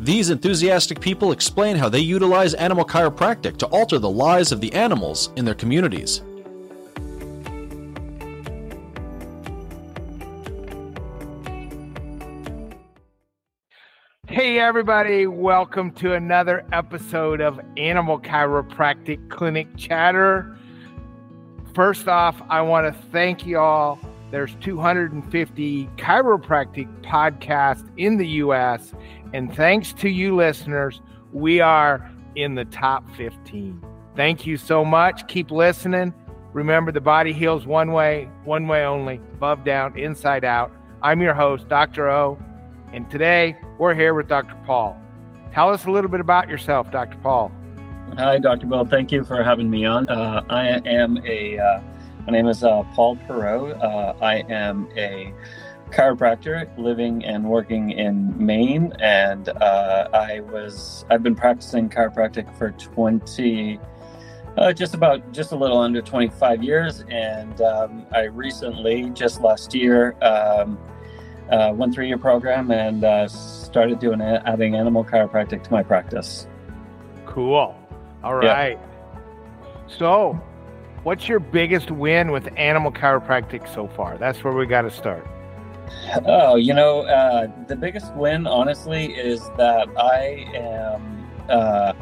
These 0.07 0.31
enthusiastic 0.31 1.01
people 1.01 1.33
explain 1.33 1.75
how 1.75 1.89
they 1.89 1.99
utilize 1.99 2.55
animal 2.55 2.85
chiropractic 2.85 3.57
to 3.57 3.67
alter 3.67 3.99
the 3.99 4.09
lives 4.09 4.53
of 4.53 4.61
the 4.61 4.73
animals 4.73 5.31
in 5.35 5.45
their 5.45 5.53
communities. 5.57 6.23
Hey, 14.29 14.61
everybody, 14.61 15.27
welcome 15.27 15.91
to 15.95 16.13
another 16.13 16.65
episode 16.73 17.41
of 17.41 17.59
Animal 17.77 18.21
Chiropractic 18.21 19.29
Clinic 19.29 19.67
Chatter. 19.77 20.57
First 21.75 22.07
off, 22.07 22.41
I 22.49 22.61
want 22.61 22.87
to 22.87 23.03
thank 23.11 23.45
you 23.45 23.59
all. 23.59 23.99
There's 24.31 24.55
250 24.61 25.87
chiropractic 25.97 27.03
podcasts 27.03 27.91
in 27.97 28.19
the 28.19 28.27
US, 28.45 28.93
and 29.37 29.55
thanks 29.55 29.93
to 29.93 30.09
you 30.09 30.35
listeners, 30.35 31.03
we 31.31 31.61
are 31.61 32.11
in 32.37 32.55
the 32.55 32.65
top 32.65 33.05
15. 33.17 33.85
Thank 34.15 34.47
you 34.47 34.57
so 34.57 34.83
much. 34.83 35.29
Keep 35.29 35.51
listening. 35.51 36.15
Remember, 36.55 36.91
the 36.91 37.03
body 37.03 37.35
heals 37.35 37.67
one 37.67 37.93
way, 37.93 38.31
one 38.45 38.67
way 38.67 38.87
only, 38.87 39.21
above, 39.35 39.63
down, 39.63 39.99
inside 39.99 40.43
out. 40.43 40.73
I'm 41.03 41.21
your 41.21 41.35
host, 41.35 41.69
Dr. 41.69 42.09
O, 42.09 42.39
and 42.95 43.11
today 43.11 43.55
we're 43.79 43.95
here 43.95 44.15
with 44.15 44.27
Dr. 44.27 44.57
Paul. 44.65 44.99
Tell 45.53 45.69
us 45.69 45.85
a 45.85 45.91
little 45.91 46.11
bit 46.11 46.21
about 46.21 46.49
yourself, 46.49 46.91
Dr. 46.91 47.19
Paul. 47.19 47.53
Hi, 48.17 48.39
Dr. 48.39 48.67
Bill. 48.67 48.87
Thank 48.87 49.13
you 49.13 49.23
for 49.23 49.43
having 49.43 49.69
me 49.69 49.85
on. 49.85 50.09
Uh, 50.09 50.45
I 50.49 50.81
am 50.87 51.19
a, 51.27 51.59
uh, 51.59 51.83
my 52.25 52.33
name 52.33 52.49
is 52.49 52.65
uh, 52.65 52.85
Paul 52.95 53.17
Perreault. 53.29 53.85
Uh, 53.85 54.15
I 54.25 54.37
am 54.49 54.89
a 54.97 55.35
chiropractor 55.91 56.77
living 56.79 57.25
and 57.25 57.45
working 57.45 57.91
in 57.91 58.35
Maine, 58.45 58.93
and 59.01 59.49
uh, 59.49 60.09
I 60.13 60.41
was, 60.41 61.05
I've 61.11 61.23
been 61.23 61.35
practicing 61.35 61.89
chiropractic 61.89 62.57
for 62.57 62.73
20, 62.73 63.81
uh, 64.57 64.73
just 64.73 64.95
about, 64.95 65.33
just 65.33 65.53
a 65.53 65.57
little 65.57 65.79
under 65.79 66.03
25 66.03 66.63
years. 66.63 67.05
And 67.09 67.61
um, 67.61 68.07
I 68.13 68.25
recently, 68.25 69.11
just 69.11 69.41
last 69.41 69.75
year, 69.75 70.17
um, 70.23 70.79
uh, 71.51 71.73
went 71.75 71.95
through 71.95 72.07
your 72.07 72.19
program 72.19 72.71
and 72.71 73.05
uh, 73.05 73.29
started 73.29 73.99
doing 73.99 74.21
adding 74.21 74.75
animal 74.75 75.05
chiropractic 75.05 75.63
to 75.63 75.71
my 75.71 75.83
practice. 75.83 76.49
Cool. 77.25 77.77
All 78.25 78.35
right. 78.35 78.79
Yeah. 78.79 79.21
So, 79.87 80.41
what's 81.05 81.29
your 81.29 81.39
biggest 81.39 81.91
win 81.91 82.33
with 82.33 82.49
animal 82.57 82.91
chiropractic 82.91 83.73
so 83.73 83.87
far? 83.87 84.19
That's 84.19 84.43
where 84.43 84.53
we 84.53 84.67
got 84.67 84.83
to 84.83 84.91
start. 84.91 85.25
Oh, 86.27 86.57
you 86.57 86.75
know, 86.75 87.01
uh, 87.01 87.49
the 87.69 87.77
biggest 87.77 88.15
win, 88.15 88.47
honestly, 88.47 89.15
is 89.15 89.41
that 89.57 89.89
I 89.97 90.47
am 90.55 91.29
uh, 91.49 91.93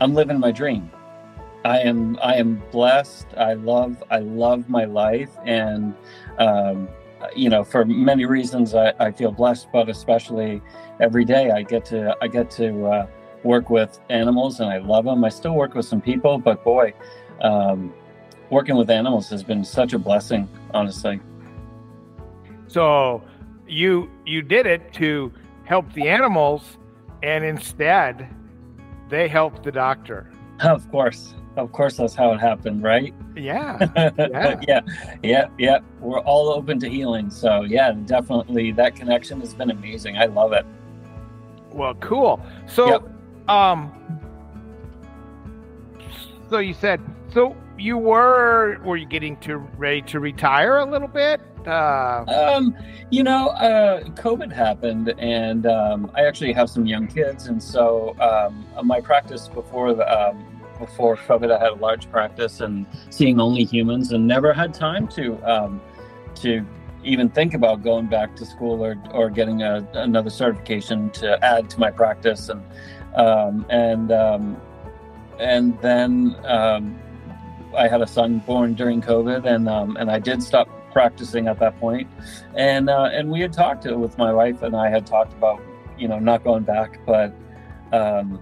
I'm 0.00 0.14
living 0.14 0.38
my 0.38 0.50
dream. 0.50 0.90
I 1.64 1.80
am 1.80 2.18
I 2.22 2.36
am 2.36 2.62
blessed. 2.70 3.26
I 3.36 3.54
love 3.54 4.02
I 4.10 4.20
love 4.20 4.68
my 4.68 4.84
life, 4.84 5.30
and 5.44 5.94
um, 6.38 6.88
you 7.36 7.50
know, 7.50 7.64
for 7.64 7.84
many 7.84 8.24
reasons, 8.24 8.74
I, 8.74 8.92
I 8.98 9.12
feel 9.12 9.30
blessed, 9.30 9.68
but 9.72 9.88
especially 9.88 10.62
every 11.00 11.24
day 11.24 11.50
I 11.50 11.62
get 11.62 11.84
to 11.86 12.16
I 12.22 12.28
get 12.28 12.50
to 12.52 12.86
uh, 12.86 13.06
work 13.42 13.68
with 13.68 14.00
animals, 14.08 14.60
and 14.60 14.70
I 14.70 14.78
love 14.78 15.04
them. 15.04 15.24
I 15.24 15.28
still 15.28 15.54
work 15.54 15.74
with 15.74 15.84
some 15.84 16.00
people, 16.00 16.38
but 16.38 16.64
boy, 16.64 16.94
um, 17.42 17.92
working 18.48 18.76
with 18.76 18.90
animals 18.90 19.28
has 19.30 19.42
been 19.42 19.64
such 19.64 19.92
a 19.92 19.98
blessing, 19.98 20.48
honestly. 20.72 21.20
So, 22.68 23.22
you 23.70 24.10
you 24.26 24.42
did 24.42 24.66
it 24.66 24.92
to 24.94 25.32
help 25.64 25.92
the 25.92 26.08
animals, 26.08 26.78
and 27.22 27.44
instead, 27.44 28.28
they 29.08 29.28
helped 29.28 29.62
the 29.62 29.72
doctor. 29.72 30.30
Of 30.62 30.90
course, 30.90 31.32
of 31.56 31.72
course, 31.72 31.96
that's 31.96 32.14
how 32.14 32.32
it 32.32 32.38
happened, 32.38 32.82
right? 32.82 33.14
Yeah. 33.34 33.78
Yeah. 34.18 34.60
yeah. 34.68 34.80
Yeah. 35.22 35.48
Yeah. 35.58 35.78
We're 36.00 36.20
all 36.20 36.50
open 36.50 36.78
to 36.80 36.88
healing. 36.88 37.30
So, 37.30 37.62
yeah, 37.62 37.92
definitely 37.92 38.72
that 38.72 38.94
connection 38.94 39.40
has 39.40 39.54
been 39.54 39.70
amazing. 39.70 40.16
I 40.16 40.26
love 40.26 40.52
it. 40.52 40.64
Well, 41.72 41.94
cool. 41.94 42.40
So, 42.66 42.90
yep. 42.90 43.48
um, 43.48 43.92
so 46.48 46.58
you 46.58 46.74
said, 46.74 47.00
so 47.32 47.56
you 47.78 47.96
were, 47.98 48.78
were 48.84 48.96
you 48.96 49.06
getting 49.06 49.36
to 49.38 49.56
ready 49.56 50.02
to 50.02 50.20
retire 50.20 50.78
a 50.78 50.84
little 50.84 51.08
bit? 51.08 51.40
Uh, 51.66 52.24
um, 52.28 52.76
you 53.10 53.22
know, 53.22 53.48
uh, 53.48 54.02
COVID 54.10 54.52
happened, 54.52 55.14
and 55.18 55.66
um, 55.66 56.10
I 56.14 56.24
actually 56.24 56.52
have 56.52 56.70
some 56.70 56.86
young 56.86 57.06
kids, 57.06 57.46
and 57.46 57.62
so 57.62 58.16
um, 58.20 58.66
my 58.86 59.00
practice 59.00 59.48
before 59.48 59.94
the 59.94 60.06
um, 60.08 60.46
before 60.78 61.16
COVID, 61.16 61.50
I 61.54 61.58
had 61.58 61.72
a 61.72 61.74
large 61.74 62.10
practice 62.10 62.60
and 62.60 62.86
seeing 63.10 63.40
only 63.40 63.64
humans, 63.64 64.12
and 64.12 64.26
never 64.26 64.52
had 64.52 64.72
time 64.72 65.06
to 65.08 65.36
um, 65.44 65.80
to 66.36 66.64
even 67.02 67.28
think 67.28 67.54
about 67.54 67.82
going 67.82 68.06
back 68.06 68.36
to 68.36 68.46
school 68.46 68.84
or 68.84 68.96
or 69.12 69.28
getting 69.28 69.62
a, 69.62 69.86
another 69.94 70.30
certification 70.30 71.10
to 71.10 71.42
add 71.44 71.68
to 71.70 71.80
my 71.80 71.90
practice, 71.90 72.48
and 72.48 72.62
um, 73.16 73.66
and 73.68 74.12
and 75.38 75.80
then 75.80 76.36
I 77.76 77.88
had 77.88 78.00
a 78.02 78.06
son 78.06 78.38
born 78.38 78.74
during 78.74 79.02
COVID, 79.02 79.44
and 79.46 79.68
and 79.98 80.10
I 80.10 80.18
did 80.18 80.42
stop 80.42 80.68
practicing 80.92 81.48
at 81.48 81.58
that 81.60 81.78
point, 81.78 82.08
and 82.54 82.90
uh, 82.90 83.10
and 83.12 83.30
we 83.30 83.40
had 83.40 83.52
talked 83.52 83.82
to, 83.84 83.96
with 83.96 84.18
my 84.18 84.32
wife 84.32 84.62
and 84.62 84.76
I 84.76 84.88
had 84.88 85.06
talked 85.06 85.32
about 85.32 85.60
you 85.98 86.08
know 86.08 86.18
not 86.18 86.44
going 86.44 86.64
back, 86.64 86.98
but 87.06 87.34
um, 87.92 88.40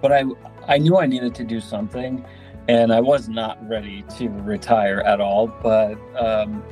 but 0.00 0.12
I 0.12 0.24
I 0.68 0.78
knew 0.78 0.96
I 0.98 1.06
needed 1.06 1.34
to 1.36 1.44
do 1.44 1.60
something, 1.60 2.24
and 2.68 2.92
I 2.92 3.00
was 3.00 3.28
not 3.28 3.56
ready 3.68 4.04
to 4.16 4.28
retire 4.28 5.00
at 5.00 5.20
all. 5.20 5.48
But 5.48 5.98
um, 6.16 6.62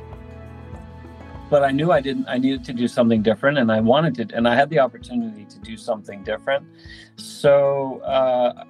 but 1.49 1.63
I 1.63 1.71
knew 1.71 1.91
I 1.91 2.01
didn't. 2.01 2.27
I 2.27 2.37
needed 2.37 2.63
to 2.65 2.73
do 2.73 2.87
something 2.87 3.21
different, 3.21 3.57
and 3.57 3.71
I 3.71 3.79
wanted 3.79 4.15
to, 4.15 4.35
and 4.35 4.47
I 4.47 4.55
had 4.55 4.69
the 4.69 4.79
opportunity 4.79 5.45
to 5.45 5.59
do 5.59 5.77
something 5.77 6.23
different. 6.23 6.65
So 7.17 7.99
uh, 7.99 8.65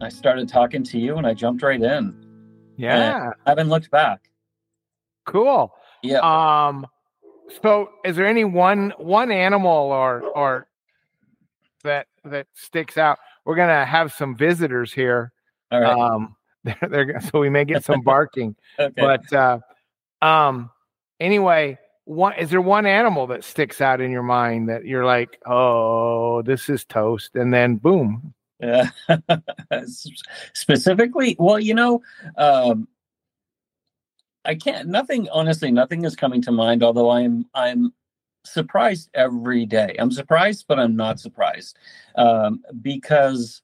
I 0.00 0.08
started 0.08 0.48
talking 0.48 0.82
to 0.84 0.98
you, 0.98 1.16
and 1.16 1.26
I 1.26 1.34
jumped 1.34 1.62
right 1.62 1.80
in. 1.80 2.14
Yeah, 2.76 3.30
I 3.46 3.50
haven't 3.50 3.68
looked 3.68 3.90
back. 3.90 4.28
Cool. 5.28 5.72
Yeah. 6.02 6.20
Um. 6.20 6.86
So, 7.62 7.90
is 8.04 8.16
there 8.16 8.26
any 8.26 8.44
one 8.44 8.92
one 8.98 9.30
animal 9.30 9.70
or 9.70 10.22
or 10.22 10.68
that 11.84 12.06
that 12.24 12.46
sticks 12.54 12.98
out? 12.98 13.18
we're 13.48 13.56
gonna 13.56 13.86
have 13.86 14.12
some 14.12 14.36
visitors 14.36 14.92
here. 14.92 15.32
All 15.72 15.80
right. 15.80 15.98
Um, 15.98 16.36
they're, 16.64 16.76
they're 16.82 17.20
so 17.22 17.40
we 17.40 17.48
may 17.48 17.64
get 17.64 17.82
some 17.82 18.02
barking. 18.02 18.54
Okay. 18.78 18.92
But 18.94 19.32
uh, 19.32 19.58
um, 20.20 20.70
anyway, 21.18 21.78
one 22.04 22.34
is 22.34 22.50
there 22.50 22.60
one 22.60 22.84
animal 22.84 23.26
that 23.28 23.44
sticks 23.44 23.80
out 23.80 24.02
in 24.02 24.10
your 24.10 24.22
mind 24.22 24.68
that 24.68 24.84
you're 24.84 25.06
like, 25.06 25.40
oh, 25.46 26.42
this 26.42 26.68
is 26.68 26.84
toast, 26.84 27.36
and 27.36 27.52
then 27.52 27.76
boom. 27.76 28.34
Yeah. 28.60 28.90
Specifically, 30.52 31.34
well, 31.38 31.58
you 31.58 31.72
know, 31.72 32.02
um, 32.36 32.86
I 34.48 34.54
can't. 34.54 34.88
Nothing. 34.88 35.28
Honestly, 35.28 35.70
nothing 35.70 36.06
is 36.06 36.16
coming 36.16 36.40
to 36.42 36.50
mind. 36.50 36.82
Although 36.82 37.10
I'm, 37.10 37.44
I'm 37.54 37.92
surprised 38.44 39.10
every 39.12 39.66
day. 39.66 39.94
I'm 39.98 40.10
surprised, 40.10 40.64
but 40.66 40.78
I'm 40.78 40.96
not 40.96 41.20
surprised 41.20 41.76
um, 42.16 42.64
because, 42.80 43.60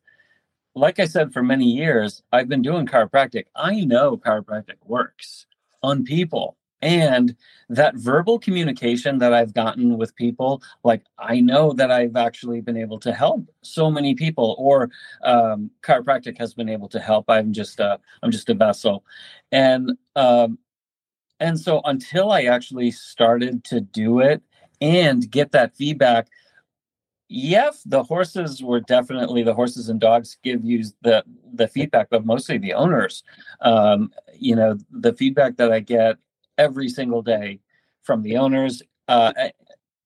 like 0.75 1.01
I 1.01 1.07
said, 1.07 1.33
for 1.33 1.43
many 1.43 1.65
years 1.65 2.23
I've 2.33 2.51
been 2.51 2.61
doing 2.61 2.87
chiropractic. 2.87 3.47
I 3.57 3.81
know 3.81 4.19
chiropractic 4.19 4.77
works 4.85 5.47
on 5.83 6.05
people 6.05 6.59
and 6.83 7.35
that 7.71 7.95
verbal 7.95 8.39
communication 8.39 9.19
that 9.19 9.33
i've 9.33 9.55
gotten 9.55 9.97
with 9.97 10.15
people 10.17 10.63
like 10.83 11.03
i 11.19 11.41
know 11.41 11.73
that 11.73 11.91
i've 11.91 12.15
actually 12.15 12.61
been 12.61 12.77
able 12.77 12.99
to 12.99 13.13
help 13.13 13.43
so 13.63 13.91
many 13.91 14.15
people 14.15 14.55
or 14.59 14.91
um, 15.25 15.71
chiropractic 15.83 16.37
has 16.37 16.53
been 16.53 16.69
able 16.69 16.89
to 16.89 17.01
help 17.01 17.25
i'm 17.31 17.53
just 17.53 17.81
a 17.81 17.99
i'm 18.23 18.31
just 18.31 18.51
a 18.51 18.55
vessel 18.55 19.03
and 19.51 19.93
um, 20.17 20.59
and 21.45 21.61
so 21.61 21.81
until 21.85 22.31
i 22.31 22.43
actually 22.43 22.91
started 22.91 23.63
to 23.65 23.81
do 23.81 24.21
it 24.21 24.43
and 24.81 25.31
get 25.31 25.53
that 25.53 25.77
feedback 25.77 26.29
Yes, 27.29 27.83
the 27.85 28.03
horses 28.03 28.63
were 28.63 28.81
definitely 28.81 29.43
the 29.43 29.55
horses 29.55 29.89
and 29.89 29.99
dogs 29.99 30.37
give 30.43 30.65
you 30.65 30.85
the 31.03 31.25
the 31.55 31.67
feedback, 31.69 32.09
but 32.11 32.27
mostly 32.27 32.59
the 32.59 32.75
owners. 32.75 33.23
Um, 33.61 34.13
you 34.39 34.55
know, 34.55 34.77
the 34.91 35.15
feedback 35.15 35.57
that 35.57 35.73
I 35.73 35.81
get 35.81 36.19
every 36.59 36.89
single 36.89 37.23
day 37.23 37.61
from 38.03 38.23
the 38.23 38.37
owners. 38.37 38.83
Uh, 39.09 39.33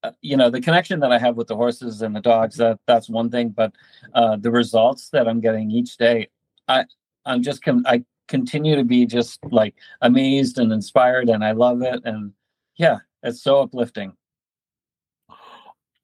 uh, 0.04 0.12
you 0.22 0.36
know, 0.36 0.48
the 0.48 0.60
connection 0.60 1.00
that 1.00 1.10
I 1.10 1.18
have 1.18 1.36
with 1.36 1.48
the 1.48 1.56
horses 1.56 2.02
and 2.02 2.14
the 2.14 2.20
dogs 2.20 2.56
that 2.56 2.78
that's 2.86 3.08
one 3.08 3.30
thing, 3.30 3.48
but 3.48 3.74
uh, 4.14 4.36
the 4.36 4.52
results 4.52 5.10
that 5.10 5.26
I'm 5.28 5.40
getting 5.40 5.72
each 5.72 5.96
day, 5.96 6.28
I 6.68 6.84
I'm 7.26 7.42
just 7.42 7.64
com- 7.64 7.84
I 7.86 8.04
continue 8.28 8.76
to 8.76 8.84
be 8.84 9.06
just 9.06 9.40
like 9.44 9.74
amazed 10.00 10.58
and 10.58 10.72
inspired, 10.72 11.28
and 11.28 11.44
I 11.44 11.52
love 11.52 11.82
it, 11.82 12.00
and 12.04 12.32
yeah, 12.76 12.98
it's 13.22 13.42
so 13.42 13.60
uplifting. 13.60 14.12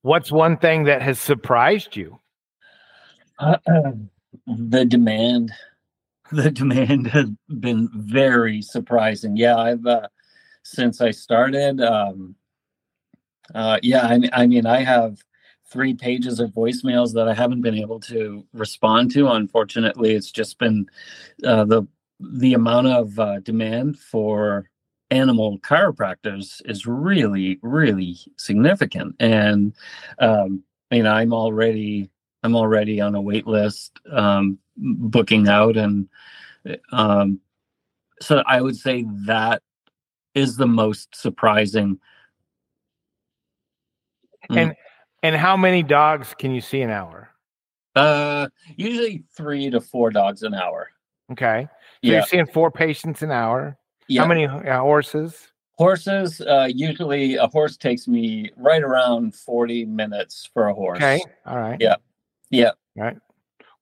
What's 0.02 0.32
one 0.32 0.58
thing 0.58 0.84
that 0.84 1.00
has 1.02 1.18
surprised 1.18 1.96
you? 1.96 2.18
the 3.38 4.84
demand 4.84 5.52
the 6.32 6.50
demand 6.50 7.06
has 7.08 7.28
been 7.60 7.88
very 7.92 8.62
surprising 8.62 9.36
yeah 9.36 9.56
i've 9.56 9.84
uh, 9.86 10.06
since 10.64 11.00
I 11.00 11.12
started. 11.12 11.80
Um, 11.80 12.34
uh, 13.54 13.78
yeah, 13.82 14.06
I, 14.06 14.20
I 14.32 14.46
mean, 14.46 14.66
I 14.66 14.82
have 14.82 15.18
three 15.70 15.94
pages 15.94 16.40
of 16.40 16.50
voicemails 16.50 17.12
that 17.14 17.28
I 17.28 17.34
haven't 17.34 17.62
been 17.62 17.76
able 17.78 18.00
to 18.00 18.44
respond 18.52 19.12
to. 19.12 19.28
Unfortunately, 19.28 20.14
it's 20.14 20.30
just 20.30 20.58
been 20.58 20.86
uh, 21.44 21.64
the 21.64 21.86
the 22.32 22.54
amount 22.54 22.88
of 22.88 23.18
uh, 23.18 23.40
demand 23.40 23.98
for 23.98 24.70
animal 25.10 25.58
chiropractors 25.60 26.62
is 26.64 26.86
really, 26.86 27.58
really 27.62 28.16
significant, 28.36 29.16
and 29.20 29.74
um, 30.18 30.62
you 30.90 31.02
know, 31.02 31.12
I'm 31.12 31.32
already 31.32 32.10
I'm 32.42 32.56
already 32.56 33.00
on 33.00 33.14
a 33.14 33.20
wait 33.20 33.46
list, 33.46 33.98
um, 34.10 34.58
booking 34.76 35.48
out, 35.48 35.76
and 35.76 36.08
um, 36.92 37.40
so 38.20 38.42
I 38.46 38.60
would 38.60 38.76
say 38.76 39.06
that 39.26 39.62
is 40.34 40.56
the 40.56 40.66
most 40.66 41.14
surprising. 41.14 41.98
Mm. 44.50 44.56
And 44.56 44.74
and 45.22 45.36
how 45.36 45.56
many 45.56 45.82
dogs 45.82 46.34
can 46.38 46.54
you 46.54 46.60
see 46.60 46.82
an 46.82 46.90
hour? 46.90 47.30
Uh, 47.96 48.48
usually 48.76 49.24
three 49.36 49.70
to 49.70 49.80
four 49.80 50.10
dogs 50.10 50.42
an 50.42 50.54
hour. 50.54 50.90
Okay, 51.32 51.68
so 52.04 52.10
yeah. 52.10 52.18
you're 52.18 52.26
seeing 52.26 52.46
four 52.46 52.70
patients 52.70 53.22
an 53.22 53.30
hour. 53.30 53.78
Yeah. 54.08 54.20
How 54.20 54.28
many 54.28 54.46
uh, 54.46 54.80
horses? 54.80 55.48
Horses, 55.78 56.42
uh, 56.42 56.68
usually 56.70 57.36
a 57.36 57.46
horse 57.46 57.78
takes 57.78 58.06
me 58.06 58.50
right 58.58 58.82
around 58.82 59.34
40 59.34 59.86
minutes 59.86 60.48
for 60.52 60.68
a 60.68 60.74
horse. 60.74 60.98
Okay. 60.98 61.20
All 61.46 61.58
right. 61.58 61.78
Yeah. 61.80 61.96
Yeah. 62.50 62.72
All 62.98 63.04
right. 63.04 63.16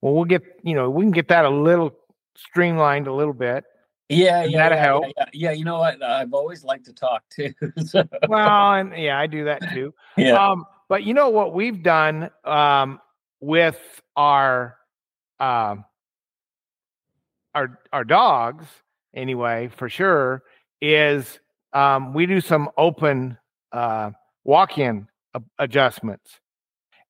Well, 0.00 0.14
we'll 0.14 0.24
get, 0.24 0.42
you 0.62 0.74
know, 0.74 0.88
we 0.88 1.02
can 1.02 1.10
get 1.10 1.26
that 1.28 1.44
a 1.44 1.50
little 1.50 1.92
streamlined 2.36 3.08
a 3.08 3.12
little 3.12 3.34
bit. 3.34 3.64
Yeah, 4.08 4.44
yeah, 4.44 4.68
that 4.68 4.74
yeah, 4.74 4.82
help? 4.82 5.04
Yeah, 5.16 5.24
yeah, 5.32 5.50
you 5.52 5.64
know 5.64 5.78
what? 5.78 6.00
I've 6.02 6.32
always 6.32 6.62
liked 6.62 6.84
to 6.86 6.92
talk 6.92 7.24
too. 7.28 7.52
so. 7.84 8.04
Well, 8.28 8.74
and 8.74 8.96
yeah, 8.96 9.18
I 9.18 9.26
do 9.26 9.44
that 9.46 9.62
too. 9.72 9.92
yeah. 10.16 10.34
Um, 10.34 10.64
but 10.88 11.02
you 11.02 11.14
know 11.14 11.30
what 11.30 11.54
we've 11.54 11.82
done 11.82 12.30
um, 12.44 13.00
with 13.40 13.80
our 14.14 14.76
um, 15.40 15.84
our 17.54 17.78
our 17.92 18.04
dogs 18.04 18.66
anyway, 19.14 19.70
for 19.74 19.88
sure, 19.88 20.42
is 20.80 21.38
um, 21.72 22.12
we 22.14 22.26
do 22.26 22.40
some 22.40 22.68
open 22.76 23.38
uh, 23.72 24.10
walk-in 24.44 25.08
adjustments, 25.58 26.40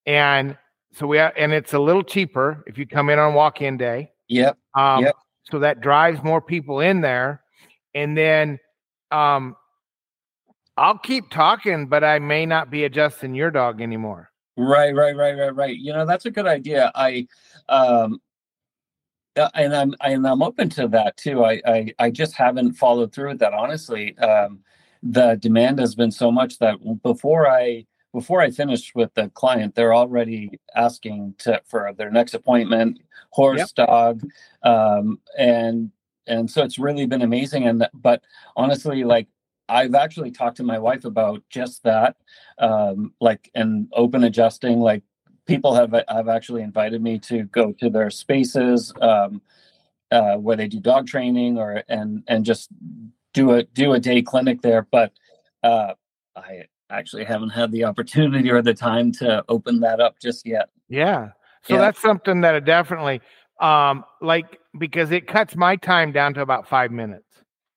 and 0.07 0.57
so 0.93 1.07
we 1.07 1.19
have, 1.19 1.33
and 1.37 1.53
it's 1.53 1.73
a 1.73 1.79
little 1.79 2.03
cheaper 2.03 2.63
if 2.67 2.79
you 2.79 2.87
come 2.87 3.09
in 3.11 3.19
on 3.19 3.35
walk-in 3.35 3.77
day. 3.77 4.11
Yep. 4.29 4.59
Um, 4.75 5.05
yep 5.05 5.17
so 5.51 5.59
that 5.59 5.81
drives 5.81 6.23
more 6.23 6.41
people 6.41 6.81
in 6.81 7.01
there 7.01 7.43
and 7.95 8.17
then 8.17 8.59
um 9.11 9.57
i'll 10.77 10.99
keep 10.99 11.31
talking 11.31 11.87
but 11.87 12.05
i 12.05 12.19
may 12.19 12.47
not 12.47 12.71
be 12.71 12.85
adjusting 12.85 13.35
your 13.35 13.51
dog 13.51 13.81
anymore 13.81 14.31
right 14.57 14.95
right 14.95 15.17
right 15.17 15.37
right 15.37 15.55
right 15.55 15.77
you 15.77 15.93
know 15.93 16.07
that's 16.07 16.27
a 16.27 16.31
good 16.31 16.47
idea 16.47 16.91
i 16.95 17.27
um 17.69 18.21
uh, 19.37 19.49
and 19.55 19.75
i'm 19.75 19.95
and 20.01 20.27
i'm 20.27 20.43
open 20.43 20.69
to 20.69 20.89
that 20.89 21.17
too 21.17 21.45
I, 21.45 21.61
I 21.67 21.95
i 21.99 22.11
just 22.11 22.35
haven't 22.35 22.75
followed 22.75 23.13
through 23.13 23.31
with 23.31 23.39
that 23.41 23.55
honestly 23.55 24.17
um 24.19 24.61
the 25.03 25.37
demand 25.37 25.79
has 25.79 25.95
been 25.95 26.13
so 26.13 26.31
much 26.31 26.59
that 26.59 26.77
before 27.03 27.49
i 27.49 27.87
before 28.13 28.41
I 28.41 28.51
finish 28.51 28.95
with 28.95 29.13
the 29.15 29.31
client, 29.31 29.75
they're 29.75 29.95
already 29.95 30.61
asking 30.77 31.35
to, 31.39 31.61
for 31.67 31.93
their 31.97 32.11
next 32.11 32.35
appointment, 32.35 33.01
horse, 33.31 33.73
yep. 33.77 33.87
dog, 33.87 34.23
um, 34.63 35.19
and 35.39 35.91
and 36.27 36.51
so 36.51 36.63
it's 36.63 36.79
really 36.79 37.07
been 37.07 37.23
amazing. 37.23 37.67
And 37.67 37.89
but 37.95 38.23
honestly, 38.55 39.05
like 39.05 39.29
I've 39.69 39.95
actually 39.95 40.31
talked 40.31 40.59
to 40.59 40.63
my 40.63 40.79
wife 40.79 41.05
about 41.05 41.43
just 41.49 41.83
that, 41.85 42.17
um, 42.59 43.15
like 43.21 43.51
and 43.55 43.89
open 43.93 44.25
adjusting. 44.25 44.79
Like 44.81 45.03
people 45.47 45.75
have 45.75 45.95
have 46.09 46.29
actually 46.29 46.63
invited 46.63 47.03
me 47.03 47.19
to 47.19 47.45
go 47.45 47.73
to 47.73 47.91
their 47.91 48.11
spaces 48.11 48.93
um, 49.01 49.43
uh, 50.11 50.37
where 50.37 50.57
they 50.57 50.69
do 50.69 50.81
dog 50.81 51.07
training 51.07 51.59
or 51.59 51.83
and 51.89 52.23
and 52.29 52.45
just 52.45 52.69
do 53.33 53.53
a 53.53 53.63
do 53.63 53.93
a 53.93 54.01
day 54.01 54.23
clinic 54.23 54.63
there. 54.63 54.87
But 54.91 55.13
uh, 55.63 55.95
I 56.37 56.65
actually 56.91 57.25
haven't 57.25 57.51
had 57.51 57.73
the 57.73 57.85
opportunity 57.85 58.51
or 58.51 58.63
the 58.63 58.75
time 58.75 59.13
to 59.13 59.45
open 59.49 59.81
that 59.81 60.01
up 60.01 60.19
just 60.21 60.47
yet. 60.47 60.69
Yeah. 60.89 61.31
So 61.65 61.75
yeah. 61.75 61.81
that's 61.81 62.01
something 62.01 62.43
that 62.43 62.55
I 62.55 62.61
definitely 62.61 63.21
um 63.61 64.05
like 64.21 64.59
because 64.79 65.11
it 65.11 65.27
cuts 65.27 65.55
my 65.55 65.77
time 65.77 66.13
down 66.13 66.35
to 66.35 66.41
about 66.41 66.69
five 66.69 66.91
minutes. 66.91 67.27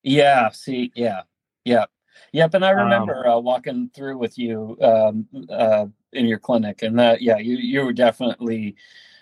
Yeah. 0.04 0.50
See, 0.50 0.92
yeah. 0.96 1.22
Yeah. 1.64 1.86
Yep. 2.32 2.54
And 2.56 2.66
I 2.66 2.72
um 2.72 2.80
remember 2.80 3.28
um, 3.28 3.34
uh, 3.34 3.40
walking 3.40 3.90
through 3.94 4.18
with 4.18 4.38
you 4.38 4.78
um 4.82 5.28
uh 5.50 5.86
in 6.14 6.26
your 6.26 6.40
clinic 6.40 6.82
and 6.82 6.98
that 7.00 7.22
yeah, 7.22 7.38
you 7.38 7.58
you 7.58 7.86
were 7.86 7.94
definitely 7.94 8.76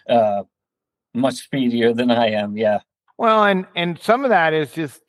uh 0.08 0.44
much 1.14 1.36
speedier 1.36 1.94
than 1.94 2.12
I 2.12 2.32
am. 2.32 2.58
Yeah. 2.58 2.80
Well, 3.18 3.46
and 3.46 3.66
and 3.76 4.00
some 4.00 4.24
of 4.24 4.30
that 4.30 4.54
is 4.54 4.72
just 4.72 5.02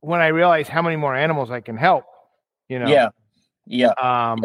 when 0.00 0.20
I 0.20 0.28
realize 0.28 0.68
how 0.68 0.82
many 0.82 0.96
more 0.96 1.14
animals 1.14 1.50
I 1.50 1.60
can 1.60 1.76
help, 1.76 2.04
you 2.68 2.78
know. 2.78 2.88
Yeah. 2.88 3.08
Yeah. 3.66 3.92
Um, 4.02 4.44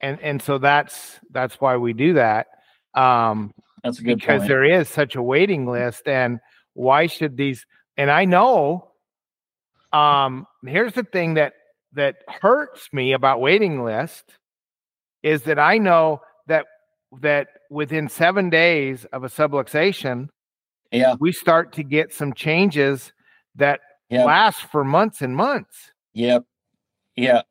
and 0.00 0.20
and 0.20 0.42
so 0.42 0.58
that's 0.58 1.18
that's 1.30 1.60
why 1.60 1.76
we 1.76 1.92
do 1.92 2.14
that. 2.14 2.46
Um, 2.94 3.52
that's 3.82 3.98
a 3.98 4.02
good 4.02 4.18
because 4.18 4.40
point. 4.40 4.48
there 4.48 4.64
is 4.64 4.88
such 4.88 5.14
a 5.14 5.22
waiting 5.22 5.66
list, 5.66 6.08
and 6.08 6.40
why 6.74 7.06
should 7.06 7.36
these? 7.36 7.66
And 7.96 8.10
I 8.10 8.24
know. 8.24 8.90
Um, 9.92 10.46
here's 10.66 10.92
the 10.92 11.04
thing 11.04 11.34
that 11.34 11.54
that 11.92 12.16
hurts 12.28 12.88
me 12.92 13.12
about 13.12 13.40
waiting 13.40 13.84
list 13.84 14.24
is 15.22 15.42
that 15.42 15.58
I 15.58 15.78
know 15.78 16.20
that 16.46 16.66
that 17.20 17.48
within 17.70 18.08
seven 18.08 18.50
days 18.50 19.06
of 19.12 19.24
a 19.24 19.28
subluxation, 19.28 20.28
yeah, 20.90 21.16
we 21.18 21.32
start 21.32 21.72
to 21.74 21.82
get 21.82 22.12
some 22.12 22.34
changes 22.34 23.12
that 23.54 23.80
yep. 24.10 24.26
last 24.26 24.62
for 24.62 24.84
months 24.84 25.22
and 25.22 25.34
months. 25.34 25.92
Yep. 26.14 26.44
Yeah 27.16 27.42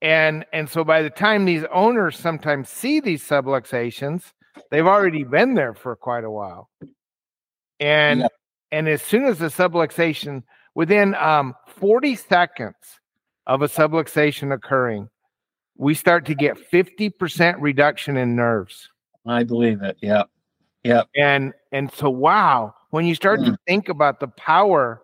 and 0.00 0.44
and 0.52 0.68
so 0.68 0.82
by 0.82 1.00
the 1.00 1.08
time 1.08 1.44
these 1.44 1.62
owners 1.72 2.18
sometimes 2.18 2.68
see 2.68 2.98
these 2.98 3.22
subluxations 3.22 4.32
they've 4.70 4.86
already 4.86 5.22
been 5.22 5.54
there 5.54 5.74
for 5.74 5.94
quite 5.94 6.24
a 6.24 6.30
while 6.30 6.68
and 7.82 8.20
yeah. 8.20 8.26
and 8.70 8.88
as 8.88 9.02
soon 9.02 9.24
as 9.24 9.38
the 9.38 9.46
subluxation, 9.46 10.44
within 10.74 11.14
um, 11.16 11.54
40 11.66 12.14
seconds 12.14 13.00
of 13.46 13.62
a 13.62 13.68
subluxation 13.68 14.52
occurring, 14.52 15.08
we 15.76 15.94
start 15.94 16.26
to 16.26 16.34
get 16.34 16.56
50% 16.70 17.56
reduction 17.58 18.16
in 18.16 18.36
nerves. 18.36 18.88
I 19.26 19.44
believe 19.44 19.82
it. 19.82 19.96
Yep. 20.00 20.28
Yep. 20.84 21.08
And 21.16 21.52
and 21.70 21.92
so 21.92 22.10
wow, 22.10 22.74
when 22.90 23.04
you 23.04 23.14
start 23.14 23.40
mm. 23.40 23.46
to 23.46 23.58
think 23.66 23.88
about 23.88 24.20
the 24.20 24.28
power 24.28 25.02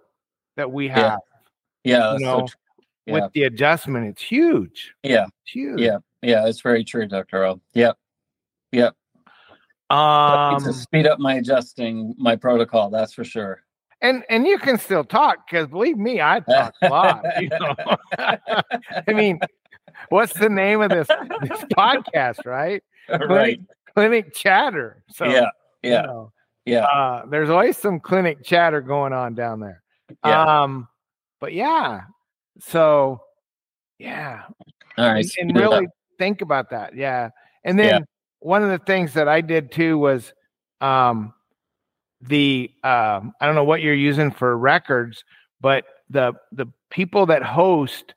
that 0.57 0.72
we 0.72 0.88
have, 0.88 1.20
yeah, 1.85 1.98
yeah 1.98 2.12
you 2.14 2.18
know, 2.20 2.46
so 2.46 2.53
yeah. 3.07 3.14
with 3.14 3.33
the 3.33 3.44
adjustment, 3.44 4.07
it's 4.07 4.22
huge. 4.22 4.92
Yeah, 5.05 5.27
it's 5.27 5.53
huge. 5.53 5.81
Yeah, 5.81 5.98
yeah, 6.22 6.46
it's 6.46 6.61
very 6.61 6.85
true, 6.85 7.07
Doctor 7.07 7.44
O. 7.44 7.61
Yep, 7.74 7.96
yep. 8.72 8.94
Um, 9.88 10.62
to 10.62 10.72
speed 10.72 11.07
up 11.07 11.18
my 11.18 11.35
adjusting 11.35 12.14
my 12.18 12.37
protocol, 12.37 12.90
that's 12.90 13.12
for 13.12 13.24
sure. 13.24 13.62
And 14.00 14.22
and 14.30 14.46
you 14.46 14.58
can 14.58 14.78
still 14.78 15.04
talk 15.04 15.48
because 15.48 15.66
believe 15.66 15.98
me, 15.98 16.20
I 16.20 16.40
talk 16.40 16.74
a 16.82 16.88
lot. 16.88 17.24
You 17.40 17.48
know? 17.61 17.74
I 18.18 19.12
mean, 19.12 19.40
what's 20.08 20.34
the 20.34 20.48
name 20.48 20.80
of 20.82 20.90
this 20.90 21.08
this 21.08 21.64
podcast, 21.76 22.46
right? 22.46 22.82
Right. 23.08 23.20
Clinic, 23.26 23.61
clinic 23.94 24.34
chatter. 24.34 25.02
So 25.11 25.24
yeah, 25.24 25.48
yeah, 25.82 26.02
you 26.02 26.06
know, 26.06 26.32
yeah. 26.64 26.84
Uh, 26.84 27.26
there's 27.26 27.50
always 27.50 27.76
some 27.76 27.98
clinic 27.98 28.44
chatter 28.44 28.80
going 28.80 29.12
on 29.12 29.34
down 29.34 29.61
there. 29.61 29.82
Yeah. 30.24 30.62
Um, 30.62 30.88
but 31.40 31.52
yeah, 31.52 32.02
so 32.61 33.20
yeah. 33.98 34.42
All 34.96 35.12
right. 35.12 35.26
And, 35.38 35.50
and 35.50 35.58
really 35.58 35.88
think 36.18 36.40
about 36.40 36.70
that. 36.70 36.94
Yeah. 36.94 37.30
And 37.64 37.78
then 37.78 37.87
yeah. 37.87 37.98
one 38.40 38.62
of 38.62 38.70
the 38.70 38.78
things 38.78 39.14
that 39.14 39.28
I 39.28 39.40
did 39.40 39.72
too 39.72 39.98
was 39.98 40.32
um 40.80 41.34
the 42.20 42.70
um 42.85 43.33
I 43.40 43.46
don't 43.46 43.54
know 43.54 43.64
what 43.64 43.83
you're 43.83 43.94
using 43.94 44.31
for 44.31 44.57
records, 44.57 45.24
but 45.61 45.85
the 46.11 46.33
the 46.52 46.66
people 46.90 47.26
that 47.26 47.42
host 47.42 48.14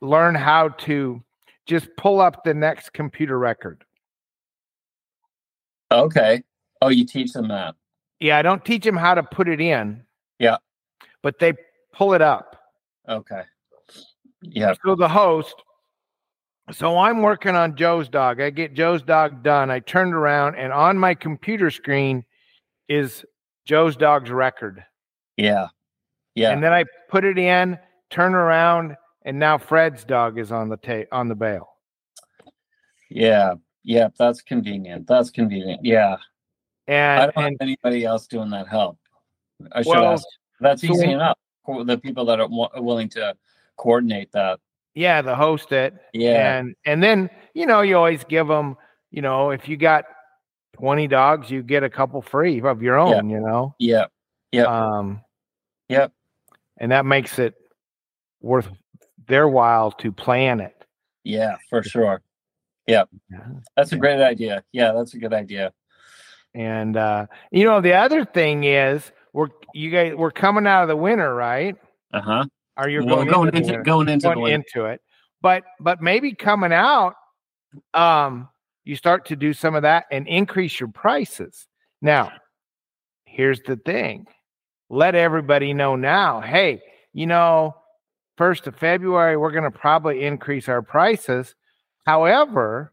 learn 0.00 0.34
how 0.34 0.70
to 0.70 1.22
just 1.66 1.88
pull 1.96 2.20
up 2.20 2.44
the 2.44 2.54
next 2.54 2.92
computer 2.92 3.38
record. 3.38 3.84
Okay. 5.90 6.42
Oh, 6.80 6.88
you 6.88 7.04
teach 7.04 7.32
them 7.32 7.48
that. 7.48 7.74
Yeah, 8.20 8.38
I 8.38 8.42
don't 8.42 8.64
teach 8.64 8.84
them 8.84 8.96
how 8.96 9.14
to 9.14 9.22
put 9.22 9.48
it 9.48 9.60
in. 9.60 10.02
Yeah. 10.38 10.58
But 11.22 11.38
they 11.38 11.54
pull 11.92 12.14
it 12.14 12.22
up. 12.22 12.56
Okay. 13.08 13.42
Yeah. 14.42 14.74
So 14.84 14.94
the 14.94 15.08
host 15.08 15.54
so 16.70 16.98
I'm 16.98 17.22
working 17.22 17.54
on 17.54 17.76
Joe's 17.76 18.08
dog. 18.08 18.40
I 18.40 18.50
get 18.50 18.74
Joe's 18.74 19.02
dog 19.02 19.42
done. 19.42 19.70
I 19.70 19.80
turned 19.80 20.12
around 20.12 20.56
and 20.56 20.72
on 20.72 20.98
my 20.98 21.14
computer 21.14 21.70
screen 21.70 22.24
is 22.88 23.24
Joe's 23.64 23.96
dog's 23.96 24.30
record. 24.30 24.84
Yeah. 25.36 25.68
Yeah. 26.34 26.50
And 26.52 26.62
then 26.62 26.72
I 26.72 26.84
put 27.08 27.24
it 27.24 27.38
in, 27.38 27.78
turn 28.10 28.34
around, 28.34 28.96
and 29.24 29.38
now 29.38 29.58
Fred's 29.58 30.04
dog 30.04 30.38
is 30.38 30.52
on 30.52 30.68
the 30.68 30.76
ta- 30.76 31.08
on 31.12 31.28
the 31.28 31.34
bail. 31.34 31.68
Yeah. 33.10 33.54
Yeah. 33.84 34.08
That's 34.18 34.42
convenient. 34.42 35.06
That's 35.06 35.30
convenient. 35.30 35.84
Yeah. 35.84 36.16
And 36.86 37.22
I 37.22 37.26
don't 37.26 37.36
and, 37.36 37.44
have 37.44 37.56
anybody 37.60 38.04
else 38.04 38.26
doing 38.26 38.50
that 38.50 38.68
help. 38.68 38.98
I 39.72 39.82
should 39.82 39.90
Well, 39.90 40.12
ask. 40.12 40.24
That's 40.60 40.82
so 40.82 40.92
easy 40.92 41.06
when- 41.06 41.16
enough. 41.16 41.38
The 41.84 41.98
people 41.98 42.24
that 42.24 42.40
are 42.40 42.48
wa- 42.48 42.70
willing 42.76 43.10
to 43.10 43.34
coordinate 43.76 44.32
that. 44.32 44.58
yeah, 44.94 45.20
the 45.20 45.36
host 45.36 45.70
it. 45.72 45.94
Yeah. 46.14 46.58
And 46.58 46.74
and 46.86 47.02
then 47.02 47.28
you 47.52 47.66
know 47.66 47.82
you 47.82 47.94
always 47.96 48.24
give 48.24 48.48
them. 48.48 48.76
You 49.10 49.20
know, 49.20 49.50
if 49.50 49.68
you 49.68 49.76
got 49.76 50.06
twenty 50.78 51.06
dogs, 51.08 51.50
you 51.50 51.62
get 51.62 51.82
a 51.82 51.90
couple 51.90 52.22
free 52.22 52.60
of 52.62 52.82
your 52.82 52.98
own. 52.98 53.28
You 53.28 53.40
know. 53.40 53.74
Yeah. 53.78 54.06
Yep. 54.52 54.66
Um. 54.66 55.20
Yep. 55.88 56.12
And 56.78 56.92
that 56.92 57.04
makes 57.04 57.38
it 57.38 57.54
worth 58.40 58.68
their 59.26 59.48
while 59.48 59.90
to 59.92 60.12
plan 60.12 60.60
it. 60.60 60.84
Yeah, 61.24 61.56
for 61.68 61.82
sure. 61.82 62.22
Yeah. 62.86 63.04
That's 63.76 63.92
a 63.92 63.96
Yeah. 63.96 64.00
great 64.00 64.20
idea. 64.22 64.62
Yeah, 64.72 64.92
that's 64.92 65.12
a 65.14 65.18
good 65.18 65.34
idea. 65.34 65.72
And 66.54 66.96
uh, 66.96 67.26
you 67.50 67.64
know, 67.64 67.80
the 67.80 67.94
other 67.94 68.24
thing 68.24 68.64
is 68.64 69.12
we're 69.32 69.48
you 69.74 69.90
guys 69.90 70.14
we're 70.14 70.30
coming 70.30 70.66
out 70.66 70.82
of 70.82 70.88
the 70.88 70.96
winter, 70.96 71.34
right? 71.34 71.76
Uh 72.12 72.20
huh. 72.20 72.44
Are 72.76 72.88
you 72.88 73.04
Well, 73.04 73.16
going, 73.16 73.28
going 73.28 73.48
into, 73.48 73.72
into 73.72 73.82
going 73.82 74.08
into 74.08 74.32
going 74.32 74.52
into 74.54 74.86
it? 74.86 75.02
But 75.42 75.64
but 75.80 76.00
maybe 76.00 76.32
coming 76.32 76.72
out, 76.72 77.14
um, 77.92 78.48
you 78.84 78.96
start 78.96 79.26
to 79.26 79.36
do 79.36 79.52
some 79.52 79.74
of 79.74 79.82
that 79.82 80.06
and 80.10 80.26
increase 80.26 80.78
your 80.80 80.88
prices. 80.88 81.66
Now, 82.00 82.32
here's 83.24 83.60
the 83.62 83.76
thing: 83.76 84.26
let 84.88 85.14
everybody 85.14 85.74
know 85.74 85.96
now. 85.96 86.40
Hey, 86.40 86.80
you 87.12 87.26
know, 87.26 87.76
first 88.36 88.66
of 88.66 88.76
February, 88.76 89.36
we're 89.36 89.52
going 89.52 89.70
to 89.70 89.70
probably 89.70 90.24
increase 90.24 90.68
our 90.68 90.82
prices. 90.82 91.54
However, 92.06 92.92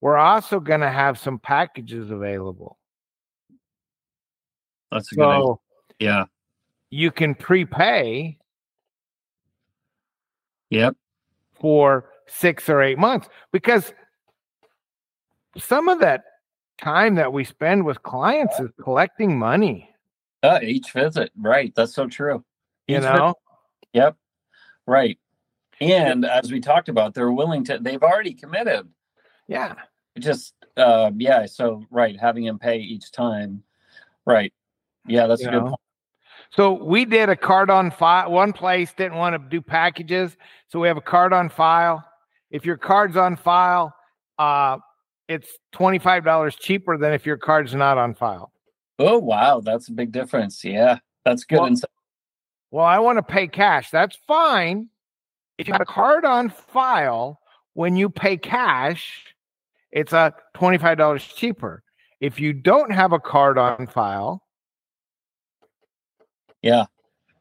we're 0.00 0.18
also 0.18 0.60
going 0.60 0.80
to 0.80 0.90
have 0.90 1.18
some 1.18 1.38
packages 1.38 2.10
available. 2.10 2.78
That's 4.92 5.10
a 5.12 5.14
good 5.14 5.24
idea. 5.24 5.42
So 5.42 5.60
Yeah. 5.98 6.24
you 6.90 7.10
can 7.10 7.34
prepay 7.34 8.38
Yep. 10.70 10.96
for 11.54 12.10
six 12.26 12.68
or 12.68 12.82
eight 12.82 12.98
months 12.98 13.28
because 13.52 13.94
some 15.58 15.88
of 15.88 16.00
that 16.00 16.24
time 16.80 17.14
that 17.16 17.32
we 17.32 17.44
spend 17.44 17.84
with 17.84 18.02
clients 18.02 18.58
is 18.60 18.70
collecting 18.82 19.38
money, 19.38 19.90
Uh, 20.42 20.60
each 20.62 20.92
visit. 20.92 21.30
Right. 21.36 21.72
That's 21.74 21.94
so 21.94 22.06
true. 22.06 22.44
you 22.86 22.96
Each 22.96 23.02
visit- 23.02 23.14
know? 23.16 23.34
Yep. 23.94 24.16
Right. 24.86 25.18
And 25.80 26.24
as 26.24 26.52
we 26.52 26.60
talked 26.60 26.88
about, 26.88 27.14
they're 27.14 27.32
willing 27.32 27.64
to, 27.64 27.78
they've 27.78 28.02
already 28.02 28.34
committed. 28.34 28.88
Yeah. 29.48 29.74
Just, 30.18 30.54
uh, 30.76 31.10
yeah. 31.16 31.46
So, 31.46 31.84
right. 31.90 32.18
Having 32.20 32.44
them 32.44 32.58
pay 32.58 32.78
each 32.78 33.10
time. 33.12 33.62
Right. 34.26 34.52
Yeah. 35.06 35.26
That's 35.26 35.42
You 35.42 35.48
a 35.48 35.50
good 35.52 35.58
know? 35.62 35.68
point. 35.70 35.80
So 36.50 36.72
we 36.72 37.04
did 37.04 37.28
a 37.30 37.36
card 37.36 37.70
on 37.70 37.90
file. 37.90 38.30
One 38.30 38.52
place 38.52 38.92
didn't 38.92 39.16
want 39.16 39.34
to 39.34 39.48
do 39.48 39.60
packages. 39.60 40.36
So 40.68 40.78
we 40.78 40.88
have 40.88 40.96
a 40.96 41.00
card 41.02 41.32
on 41.32 41.48
file. 41.48 42.04
If 42.50 42.64
your 42.64 42.76
card's 42.76 43.16
on 43.16 43.36
file, 43.36 43.94
uh, 44.38 44.78
it's 45.28 45.48
$25 45.74 46.58
cheaper 46.58 46.98
than 46.98 47.12
if 47.12 47.24
your 47.26 47.36
card's 47.36 47.74
not 47.74 47.98
on 47.98 48.14
file. 48.14 48.52
Oh, 48.98 49.18
wow. 49.18 49.60
That's 49.60 49.88
a 49.88 49.92
big 49.92 50.12
difference. 50.12 50.64
Yeah. 50.64 50.98
That's 51.24 51.44
good. 51.44 51.58
Well- 51.58 51.66
insight. 51.68 51.90
Well, 52.70 52.84
I 52.84 52.98
want 52.98 53.18
to 53.18 53.22
pay 53.22 53.46
cash. 53.46 53.90
That's 53.90 54.16
fine. 54.26 54.88
If 55.58 55.68
you 55.68 55.72
have 55.74 55.80
a 55.80 55.84
card 55.86 56.24
on 56.24 56.48
file, 56.50 57.38
when 57.74 57.94
you 57.96 58.10
pay 58.10 58.36
cash, 58.36 59.32
it's 59.92 60.12
a 60.12 60.32
$25 60.56 61.20
cheaper. 61.36 61.84
If 62.20 62.40
you 62.40 62.52
don't 62.52 62.90
have 62.90 63.12
a 63.12 63.20
card 63.20 63.58
on 63.58 63.86
file, 63.86 64.42
Yeah. 66.62 66.86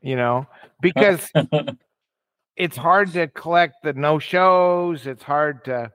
you 0.02 0.16
know, 0.16 0.46
because 0.82 1.32
it's 2.56 2.78
hard 2.78 3.12
to 3.14 3.28
collect 3.28 3.78
the 3.84 3.94
no 3.94 4.20
shows. 4.20 5.08
It's 5.08 5.24
hard 5.24 5.66
to, 5.66 5.92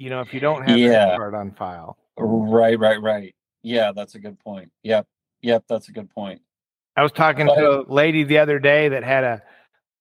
you 0.00 0.08
know, 0.08 0.22
if 0.22 0.32
you 0.32 0.40
don't 0.40 0.66
have 0.66 0.78
Yeah. 0.78 1.14
card 1.16 1.34
on 1.34 1.50
file. 1.52 1.98
right. 2.16 2.78
Right. 2.78 3.00
Right. 3.00 3.34
Yeah. 3.62 3.92
That's 3.94 4.14
a 4.14 4.18
good 4.18 4.38
point. 4.40 4.72
Yep. 4.82 5.06
Yep. 5.42 5.64
That's 5.68 5.88
a 5.88 5.92
good 5.92 6.08
point. 6.10 6.40
I 6.96 7.02
was 7.02 7.12
talking 7.12 7.46
But- 7.46 7.56
to 7.56 7.80
a 7.80 7.92
lady 7.92 8.24
the 8.24 8.38
other 8.38 8.58
day 8.58 8.88
that 8.88 9.04
had 9.04 9.24
a, 9.24 9.42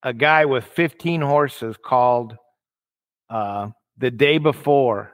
a 0.03 0.13
guy 0.13 0.45
with 0.45 0.63
15 0.63 1.19
horses 1.21 1.75
called 1.83 2.37
uh, 3.29 3.69
the 3.97 4.09
day 4.09 4.37
before 4.37 5.11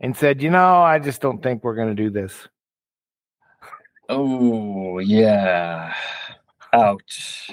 and 0.00 0.14
said, 0.14 0.42
You 0.42 0.50
know, 0.50 0.82
I 0.82 0.98
just 0.98 1.22
don't 1.22 1.42
think 1.42 1.64
we're 1.64 1.74
going 1.74 1.88
to 1.96 2.02
do 2.02 2.10
this. 2.10 2.46
Oh, 4.10 4.98
yeah. 4.98 5.94
Ouch. 6.74 7.50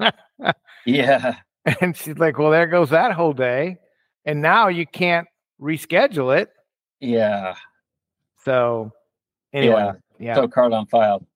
yeah. 0.86 1.36
And 1.80 1.94
she's 1.94 2.16
like, 2.18 2.38
Well, 2.38 2.50
there 2.50 2.66
goes 2.66 2.88
that 2.90 3.12
whole 3.12 3.34
day. 3.34 3.76
And 4.24 4.40
now 4.40 4.68
you 4.68 4.86
can't 4.86 5.28
reschedule 5.60 6.40
it. 6.40 6.52
Yeah. 7.00 7.54
So, 8.44 8.92
anyway, 9.52 9.92
yeah. 10.18 10.34
So 10.34 10.48
card 10.48 10.72
on 10.72 10.86
file. 10.86 11.26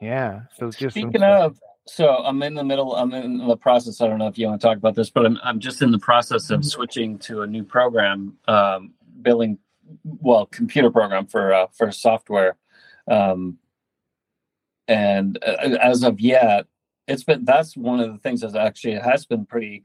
yeah. 0.00 0.42
So, 0.58 0.70
just 0.70 0.94
Speaking 0.94 1.22
of, 1.22 1.58
so 1.86 2.08
I'm 2.08 2.42
in 2.42 2.54
the 2.54 2.64
middle. 2.64 2.94
I'm 2.96 3.12
in 3.12 3.46
the 3.46 3.56
process. 3.56 4.00
I 4.00 4.06
don't 4.06 4.18
know 4.18 4.26
if 4.26 4.38
you 4.38 4.46
want 4.46 4.60
to 4.60 4.66
talk 4.66 4.76
about 4.76 4.94
this, 4.94 5.10
but 5.10 5.26
I'm 5.26 5.38
I'm 5.42 5.60
just 5.60 5.82
in 5.82 5.90
the 5.90 5.98
process 5.98 6.50
of 6.50 6.64
switching 6.64 7.18
to 7.20 7.42
a 7.42 7.46
new 7.46 7.62
program, 7.62 8.38
um, 8.48 8.94
billing, 9.20 9.58
well, 10.04 10.46
computer 10.46 10.90
program 10.90 11.26
for 11.26 11.52
uh, 11.52 11.66
for 11.72 11.92
software, 11.92 12.56
um, 13.06 13.58
and 14.88 15.38
uh, 15.46 15.76
as 15.80 16.02
of 16.04 16.20
yet, 16.20 16.66
it's 17.06 17.24
been 17.24 17.44
that's 17.44 17.76
one 17.76 18.00
of 18.00 18.12
the 18.12 18.18
things 18.18 18.40
that 18.40 18.56
actually 18.56 18.94
has 18.94 19.26
been 19.26 19.44
pretty 19.44 19.84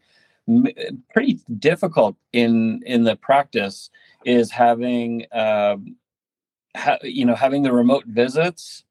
pretty 1.14 1.40
difficult 1.60 2.16
in 2.34 2.82
in 2.86 3.04
the 3.04 3.16
practice 3.16 3.90
is 4.26 4.52
having 4.52 5.26
um, 5.32 5.96
ha- 6.76 6.98
you 7.04 7.26
know 7.26 7.36
having 7.36 7.64
the 7.64 7.72
remote 7.72 8.06
visits 8.08 8.84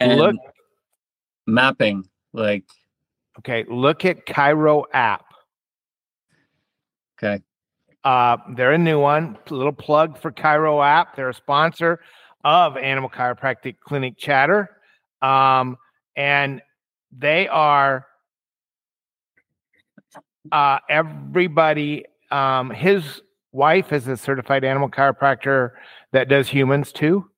And 0.00 0.18
Look- 0.18 0.36
mapping, 1.46 2.08
like 2.32 2.64
Okay, 3.38 3.64
look 3.68 4.04
at 4.04 4.26
Chiro 4.26 4.84
app. 4.92 5.24
okay, 7.18 7.42
Uh, 8.04 8.36
they're 8.56 8.72
a 8.72 8.78
new 8.78 9.00
one. 9.00 9.38
A 9.50 9.54
little 9.54 9.72
plug 9.72 10.18
for 10.18 10.30
Chiro 10.32 10.84
app. 10.84 11.14
They're 11.16 11.28
a 11.30 11.34
sponsor 11.34 12.00
of 12.44 12.76
Animal 12.76 13.08
Chiropractic 13.10 13.76
Clinic 13.80 14.18
Chatter. 14.18 14.68
Um, 15.22 15.76
and 16.16 16.60
they 17.16 17.46
are 17.48 18.06
uh, 20.50 20.78
everybody. 20.88 22.04
Um, 22.30 22.70
his 22.70 23.20
wife 23.52 23.92
is 23.92 24.08
a 24.08 24.16
certified 24.16 24.64
animal 24.64 24.88
chiropractor 24.88 25.72
that 26.12 26.28
does 26.28 26.48
humans 26.48 26.92
too. 26.92 27.28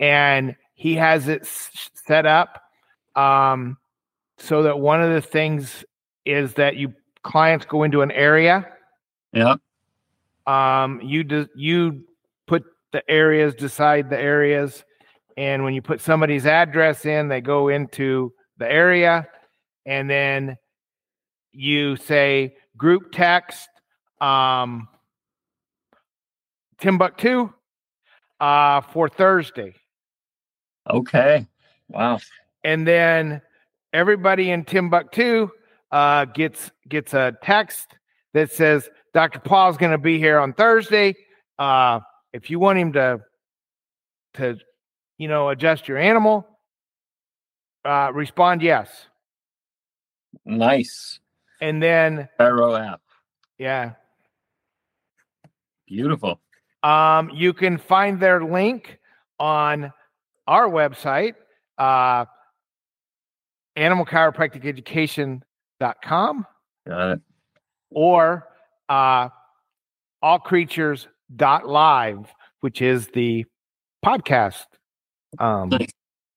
And 0.00 0.56
he 0.74 0.94
has 0.96 1.28
it 1.28 1.42
s- 1.42 1.90
set 2.06 2.26
up 2.26 2.62
um, 3.14 3.76
so 4.38 4.62
that 4.64 4.78
one 4.78 5.02
of 5.02 5.12
the 5.12 5.20
things 5.20 5.84
is 6.24 6.54
that 6.54 6.76
you 6.76 6.92
clients 7.22 7.64
go 7.64 7.82
into 7.84 8.02
an 8.02 8.10
area 8.10 8.66
yeah, 9.32 9.56
um 10.46 11.00
you 11.02 11.24
do, 11.24 11.46
you 11.56 12.04
put 12.46 12.64
the 12.92 13.02
areas 13.10 13.54
decide 13.54 14.10
the 14.10 14.18
areas 14.18 14.84
and 15.38 15.64
when 15.64 15.72
you 15.72 15.80
put 15.80 16.00
somebody's 16.02 16.44
address 16.44 17.06
in 17.06 17.28
they 17.28 17.40
go 17.40 17.68
into 17.68 18.30
the 18.58 18.70
area 18.70 19.26
and 19.86 20.08
then 20.08 20.54
you 21.54 21.96
say 21.96 22.54
group 22.76 23.12
text 23.12 23.68
um 24.20 24.88
timbuktu 26.78 27.52
uh 28.40 28.80
for 28.80 29.08
thursday 29.08 29.74
okay, 30.90 31.46
wow, 31.88 32.18
and 32.62 32.86
then 32.86 33.40
everybody 33.92 34.50
in 34.50 34.64
Timbuktu 34.64 35.48
uh, 35.90 36.24
gets 36.26 36.70
gets 36.88 37.14
a 37.14 37.36
text 37.42 37.86
that 38.34 38.52
says 38.52 38.88
Dr. 39.14 39.38
Paul's 39.38 39.76
going 39.76 39.92
to 39.92 39.98
be 39.98 40.18
here 40.18 40.38
on 40.38 40.52
Thursday. 40.52 41.14
Uh, 41.58 42.00
if 42.32 42.50
you 42.50 42.58
want 42.58 42.78
him 42.78 42.92
to 42.94 43.20
to 44.34 44.56
you 45.18 45.28
know 45.28 45.48
adjust 45.48 45.88
your 45.88 45.98
animal, 45.98 46.46
uh, 47.84 48.10
respond 48.12 48.62
yes, 48.62 49.06
nice. 50.44 51.20
And 51.60 51.82
then 51.82 52.28
Arrow 52.38 52.74
app, 52.74 53.00
yeah, 53.58 53.92
beautiful. 55.86 56.40
um, 56.82 57.30
you 57.30 57.52
can 57.52 57.78
find 57.78 58.18
their 58.20 58.42
link 58.44 58.98
on 59.38 59.92
our 60.46 60.68
website. 60.68 61.34
Uh, 61.78 62.24
animalchiropracticeducation.com 63.76 66.46
Got 66.86 67.10
it. 67.12 67.20
or 67.90 68.46
uh, 68.88 69.28
allcreatures.live, 70.22 72.26
which 72.60 72.80
is 72.82 73.08
the 73.08 73.44
podcast 74.04 74.66
um, 75.38 75.68
Nice. 75.70 75.88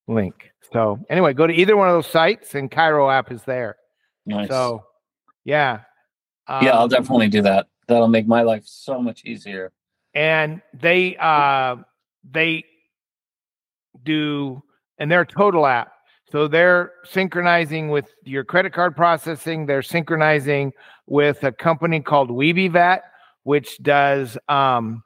link. 0.07 0.51
So, 0.73 0.99
anyway, 1.09 1.33
go 1.33 1.45
to 1.47 1.53
either 1.53 1.77
one 1.77 1.87
of 1.87 1.93
those 1.95 2.07
sites, 2.07 2.55
and 2.55 2.69
Chiro 2.71 3.13
app 3.13 3.31
is 3.31 3.43
there. 3.43 3.75
Nice. 4.25 4.47
So, 4.49 4.83
yeah. 5.47 5.79
yeah, 6.61 6.71
I'll 6.75 6.83
Um, 6.83 6.89
definitely 6.89 7.29
do 7.29 7.41
that. 7.43 7.67
That'll 7.87 8.07
make 8.09 8.27
my 8.27 8.41
life 8.43 8.63
so 8.65 9.01
much 9.01 9.23
easier. 9.25 9.71
and 10.13 10.61
they 10.73 11.15
uh 11.17 11.77
they 12.29 12.63
do 14.03 14.61
and 14.99 15.09
they're 15.11 15.21
a 15.21 15.25
total 15.27 15.65
app 15.65 15.91
so 16.31 16.47
they're 16.47 16.91
synchronizing 17.05 17.89
with 17.89 18.07
your 18.23 18.43
credit 18.43 18.73
card 18.73 18.95
processing 18.95 19.65
they're 19.65 19.81
synchronizing 19.81 20.71
with 21.07 21.43
a 21.43 21.51
company 21.51 21.99
called 22.01 22.29
Weeby 22.29 22.71
Vet 22.71 23.03
which 23.43 23.77
does 23.83 24.37
um 24.49 25.03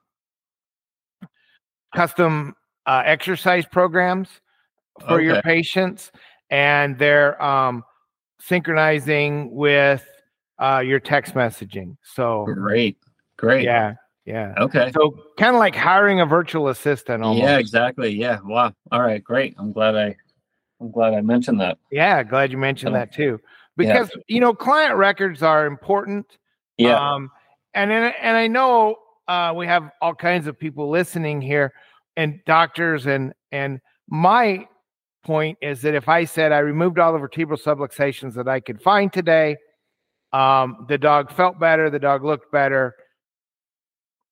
custom 1.95 2.55
uh, 2.85 3.03
exercise 3.05 3.65
programs 3.65 4.29
for 5.07 5.21
your 5.21 5.41
patients 5.41 6.11
and 6.49 6.97
they're 6.97 7.41
um 7.43 7.83
synchronizing 8.39 9.51
with 9.53 10.03
uh 10.61 10.79
your 10.79 10.99
text 10.99 11.33
messaging 11.33 11.97
so 12.03 12.45
Great, 12.45 12.97
great. 13.37 13.63
yeah 13.63 13.95
yeah 14.25 14.53
Okay. 14.59 14.91
so 14.93 15.11
kind 15.37 15.55
of 15.55 15.59
like 15.59 15.75
hiring 15.75 16.21
a 16.21 16.25
virtual 16.25 16.67
assistant 16.69 17.23
almost. 17.23 17.41
Yeah, 17.43 17.57
exactly. 17.57 18.09
Yeah. 18.09 18.37
Wow. 18.43 18.73
All 18.91 19.01
right. 19.01 19.23
Great. 19.23 19.55
I'm 19.57 19.71
glad 19.73 19.95
I, 19.95 20.15
I'm 20.79 20.91
glad 20.91 21.13
I 21.15 21.21
mentioned 21.21 21.59
that. 21.61 21.79
Yeah, 21.91 22.21
glad 22.23 22.51
you 22.51 22.57
mentioned 22.59 22.95
Oh. 22.95 22.99
that 22.99 23.11
too. 23.11 23.39
Yeah. 23.41 23.47
Because 23.77 24.11
you 24.27 24.39
know, 24.39 24.53
client 24.53 24.95
records 24.95 25.41
are 25.41 25.65
important. 25.65 26.37
Yeah. 26.77 26.99
Um, 26.99 27.31
and 27.73 27.91
and 27.91 28.37
I 28.37 28.45
know 28.47 28.97
uh, 29.27 29.53
we 29.55 29.65
have 29.65 29.89
all 30.01 30.13
kinds 30.13 30.45
of 30.45 30.59
people 30.59 30.89
listening 30.89 31.41
here, 31.41 31.73
and 32.15 32.39
doctors, 32.45 33.07
and 33.07 33.33
and 33.51 33.79
my 34.07 34.67
point 35.23 35.57
is 35.61 35.81
that 35.81 35.95
if 35.95 36.07
I 36.09 36.25
said 36.25 36.51
I 36.51 36.59
removed 36.59 36.99
all 36.99 37.11
the 37.13 37.19
vertebral 37.19 37.57
subluxations 37.57 38.33
that 38.35 38.47
I 38.47 38.59
could 38.59 38.81
find 38.81 39.11
today, 39.11 39.55
um, 40.33 40.85
the 40.87 40.97
dog 40.97 41.31
felt 41.31 41.59
better, 41.59 41.89
the 41.89 41.99
dog 41.99 42.23
looked 42.23 42.51
better, 42.51 42.95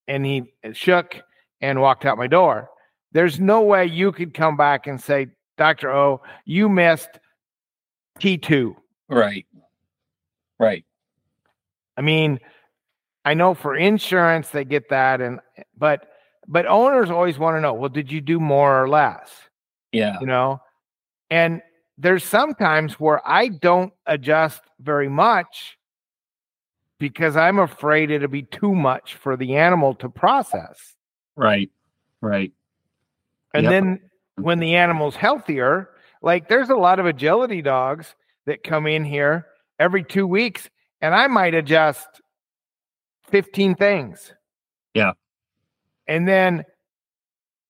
and 0.08 0.24
he 0.24 0.52
shook 0.72 1.16
and 1.60 1.80
walked 1.80 2.04
out 2.04 2.18
my 2.18 2.26
door. 2.26 2.68
There's 3.12 3.38
no 3.38 3.62
way 3.62 3.86
you 3.86 4.12
could 4.12 4.34
come 4.34 4.56
back 4.56 4.86
and 4.86 5.00
say, 5.00 5.28
Doctor 5.58 5.90
O, 5.90 6.22
you 6.44 6.68
missed 6.68 7.10
T2. 8.18 8.74
right. 9.08 9.46
Right. 10.58 10.84
I 11.96 12.02
mean, 12.02 12.38
I 13.24 13.34
know 13.34 13.54
for 13.54 13.76
insurance 13.76 14.50
they 14.50 14.64
get 14.64 14.90
that 14.90 15.20
and 15.20 15.40
but 15.76 16.06
but 16.46 16.66
owners 16.66 17.10
always 17.10 17.38
want 17.38 17.56
to 17.56 17.60
know, 17.60 17.74
well, 17.74 17.88
did 17.88 18.10
you 18.10 18.20
do 18.20 18.40
more 18.40 18.82
or 18.82 18.88
less? 18.88 19.30
Yeah. 19.92 20.18
You 20.20 20.26
know? 20.26 20.60
And 21.30 21.62
there's 21.96 22.24
sometimes 22.24 22.94
where 22.94 23.26
I 23.26 23.48
don't 23.48 23.92
adjust 24.06 24.62
very 24.80 25.08
much 25.08 25.78
because 27.00 27.34
I'm 27.36 27.58
afraid 27.58 28.10
it'll 28.12 28.28
be 28.28 28.42
too 28.42 28.74
much 28.74 29.14
for 29.16 29.36
the 29.36 29.56
animal 29.56 29.94
to 29.96 30.08
process. 30.08 30.94
Right. 31.34 31.70
Right. 32.20 32.52
And 33.54 33.64
Yep. 33.64 33.70
then 33.70 34.00
when 34.36 34.60
the 34.60 34.76
animal's 34.76 35.16
healthier, 35.16 35.88
like 36.22 36.48
there's 36.48 36.68
a 36.68 36.76
lot 36.76 37.00
of 37.00 37.06
agility 37.06 37.62
dogs 37.62 38.14
that 38.44 38.62
come 38.62 38.86
in 38.86 39.02
here 39.04 39.46
every 39.80 40.04
two 40.04 40.26
weeks, 40.26 40.68
and 41.00 41.14
I 41.14 41.26
might 41.26 41.54
adjust 41.54 42.06
15 43.30 43.74
things. 43.74 44.32
Yeah. 44.94 45.12
And 46.06 46.28
then 46.28 46.64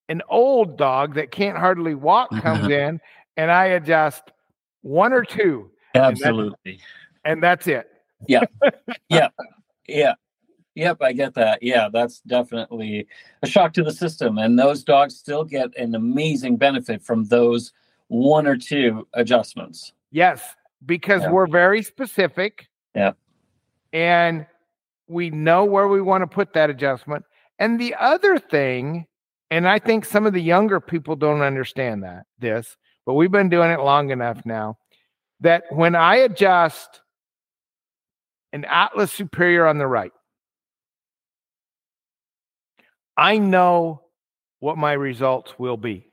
an 0.08 0.22
old 0.28 0.76
dog 0.76 1.14
that 1.14 1.30
can't 1.30 1.56
hardly 1.56 1.94
walk 1.94 2.30
comes 2.42 2.68
in, 2.68 3.00
and 3.36 3.50
I 3.50 3.66
adjust 3.66 4.32
one 4.82 5.12
or 5.12 5.24
two, 5.24 5.70
Absolutely. 5.94 6.80
and 7.24 7.40
that's 7.42 7.68
it. 7.68 7.89
Yeah. 8.26 8.44
Yeah 9.08 9.28
yeah 9.88 10.14
Yep, 10.76 10.98
I 11.02 11.12
get 11.12 11.34
that. 11.34 11.62
Yeah, 11.62 11.88
that's 11.92 12.20
definitely 12.20 13.08
a 13.42 13.46
shock 13.46 13.72
to 13.72 13.82
the 13.82 13.92
system. 13.92 14.38
And 14.38 14.56
those 14.56 14.84
dogs 14.84 15.16
still 15.16 15.44
get 15.44 15.76
an 15.76 15.96
amazing 15.96 16.56
benefit 16.58 17.02
from 17.02 17.24
those 17.24 17.72
one 18.06 18.46
or 18.46 18.56
two 18.56 19.06
adjustments. 19.14 19.92
Yes, 20.12 20.54
because 20.86 21.22
Yeah. 21.22 21.32
we're 21.32 21.48
very 21.48 21.82
specific. 21.82 22.68
Yeah. 22.94 23.12
And 23.92 24.46
we 25.08 25.30
know 25.30 25.64
where 25.64 25.88
we 25.88 26.00
want 26.00 26.22
to 26.22 26.26
put 26.28 26.52
that 26.52 26.70
adjustment. 26.70 27.24
And 27.58 27.80
the 27.80 27.96
other 27.96 28.38
thing, 28.38 29.06
and 29.50 29.68
I 29.68 29.80
think 29.80 30.04
some 30.04 30.24
of 30.24 30.32
the 30.32 30.40
younger 30.42 30.80
people 30.80 31.16
don't 31.16 31.42
understand 31.42 32.04
that 32.04 32.26
this, 32.38 32.76
but 33.04 33.14
we've 33.14 33.32
been 33.32 33.48
doing 33.48 33.72
it 33.72 33.80
long 33.80 34.10
enough 34.10 34.46
now 34.46 34.78
that 35.40 35.64
when 35.70 35.96
I 35.96 36.14
adjust 36.16 37.00
an 38.52 38.64
Atlas 38.64 39.12
Superior 39.12 39.66
on 39.66 39.78
the 39.78 39.86
right, 39.86 40.12
I 43.16 43.38
know 43.38 44.02
what 44.60 44.78
my 44.78 44.92
results 44.92 45.52
will 45.58 45.76
be. 45.76 46.06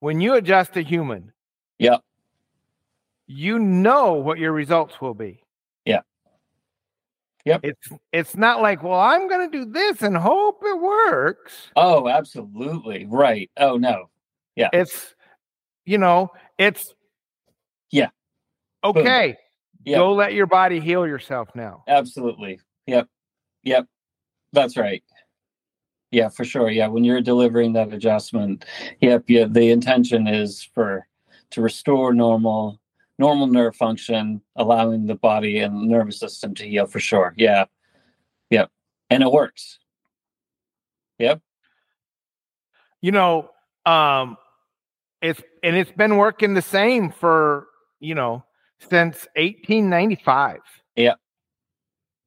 When 0.00 0.20
you 0.20 0.34
adjust 0.34 0.76
a 0.76 0.82
human, 0.82 1.32
Yep. 1.78 2.00
you 3.26 3.58
know 3.58 4.14
what 4.14 4.38
your 4.38 4.52
results 4.52 5.00
will 5.00 5.14
be. 5.14 5.42
Yeah. 5.84 6.00
Yep. 7.44 7.60
It's 7.64 7.88
it's 8.12 8.36
not 8.36 8.60
like, 8.60 8.82
well, 8.82 8.98
I'm 9.00 9.28
going 9.28 9.50
to 9.50 9.58
do 9.64 9.70
this 9.70 10.02
and 10.02 10.16
hope 10.16 10.60
it 10.64 10.80
works. 10.80 11.70
Oh, 11.76 12.08
absolutely. 12.08 13.06
Right. 13.06 13.50
Oh, 13.56 13.76
no. 13.76 14.10
Yeah. 14.54 14.68
It's 14.72 15.14
you 15.84 15.98
know, 15.98 16.30
it's 16.58 16.94
Yeah. 17.90 18.08
Okay. 18.90 19.36
Yep. 19.84 19.98
Go 19.98 20.14
let 20.14 20.32
your 20.32 20.46
body 20.46 20.80
heal 20.80 21.06
yourself 21.06 21.48
now. 21.54 21.84
Absolutely. 21.86 22.58
Yep. 22.88 23.06
Yep. 23.62 23.86
That's 24.52 24.76
right. 24.76 25.00
yeah, 26.10 26.28
for 26.28 26.44
sure. 26.44 26.70
Yeah, 26.70 26.88
when 26.88 27.04
you're 27.04 27.20
delivering 27.20 27.72
that 27.74 27.92
adjustment, 27.92 28.64
yep, 29.00 29.22
yeah, 29.28 29.44
the 29.48 29.70
intention 29.70 30.26
is 30.26 30.68
for 30.74 31.06
to 31.50 31.62
restore 31.62 32.12
normal 32.12 32.80
normal 33.20 33.46
nerve 33.46 33.76
function, 33.76 34.40
allowing 34.56 35.06
the 35.06 35.14
body 35.14 35.60
and 35.60 35.88
nervous 35.88 36.18
system 36.18 36.52
to 36.56 36.66
heal 36.68 36.86
for 36.86 36.98
sure. 36.98 37.32
Yeah. 37.36 37.66
Yep. 38.50 38.68
And 39.10 39.22
it 39.22 39.30
works. 39.30 39.78
Yep. 41.20 41.42
You 43.02 43.12
know, 43.12 43.50
um 43.84 44.36
it's 45.22 45.40
and 45.62 45.76
it's 45.76 45.92
been 45.92 46.16
working 46.16 46.54
the 46.54 46.62
same 46.62 47.12
for, 47.12 47.68
you 48.00 48.16
know, 48.16 48.42
since 48.80 49.26
1895. 49.36 50.58
Yeah. 50.96 51.14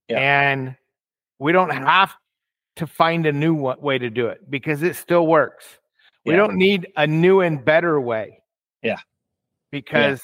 Yeah. 0.07 0.17
And 0.17 0.75
we 1.39 1.51
don't 1.51 1.69
have 1.69 2.13
to 2.77 2.87
find 2.87 3.25
a 3.25 3.31
new 3.31 3.53
way 3.53 3.97
to 3.97 4.09
do 4.09 4.27
it 4.27 4.49
because 4.49 4.83
it 4.83 4.95
still 4.95 5.27
works. 5.27 5.79
We 6.25 6.33
Yeah. 6.33 6.37
don't 6.37 6.55
need 6.55 6.87
a 6.97 7.05
new 7.07 7.41
and 7.41 7.63
better 7.63 7.99
way. 7.99 8.41
Yeah. 8.81 8.99
Because 9.71 10.21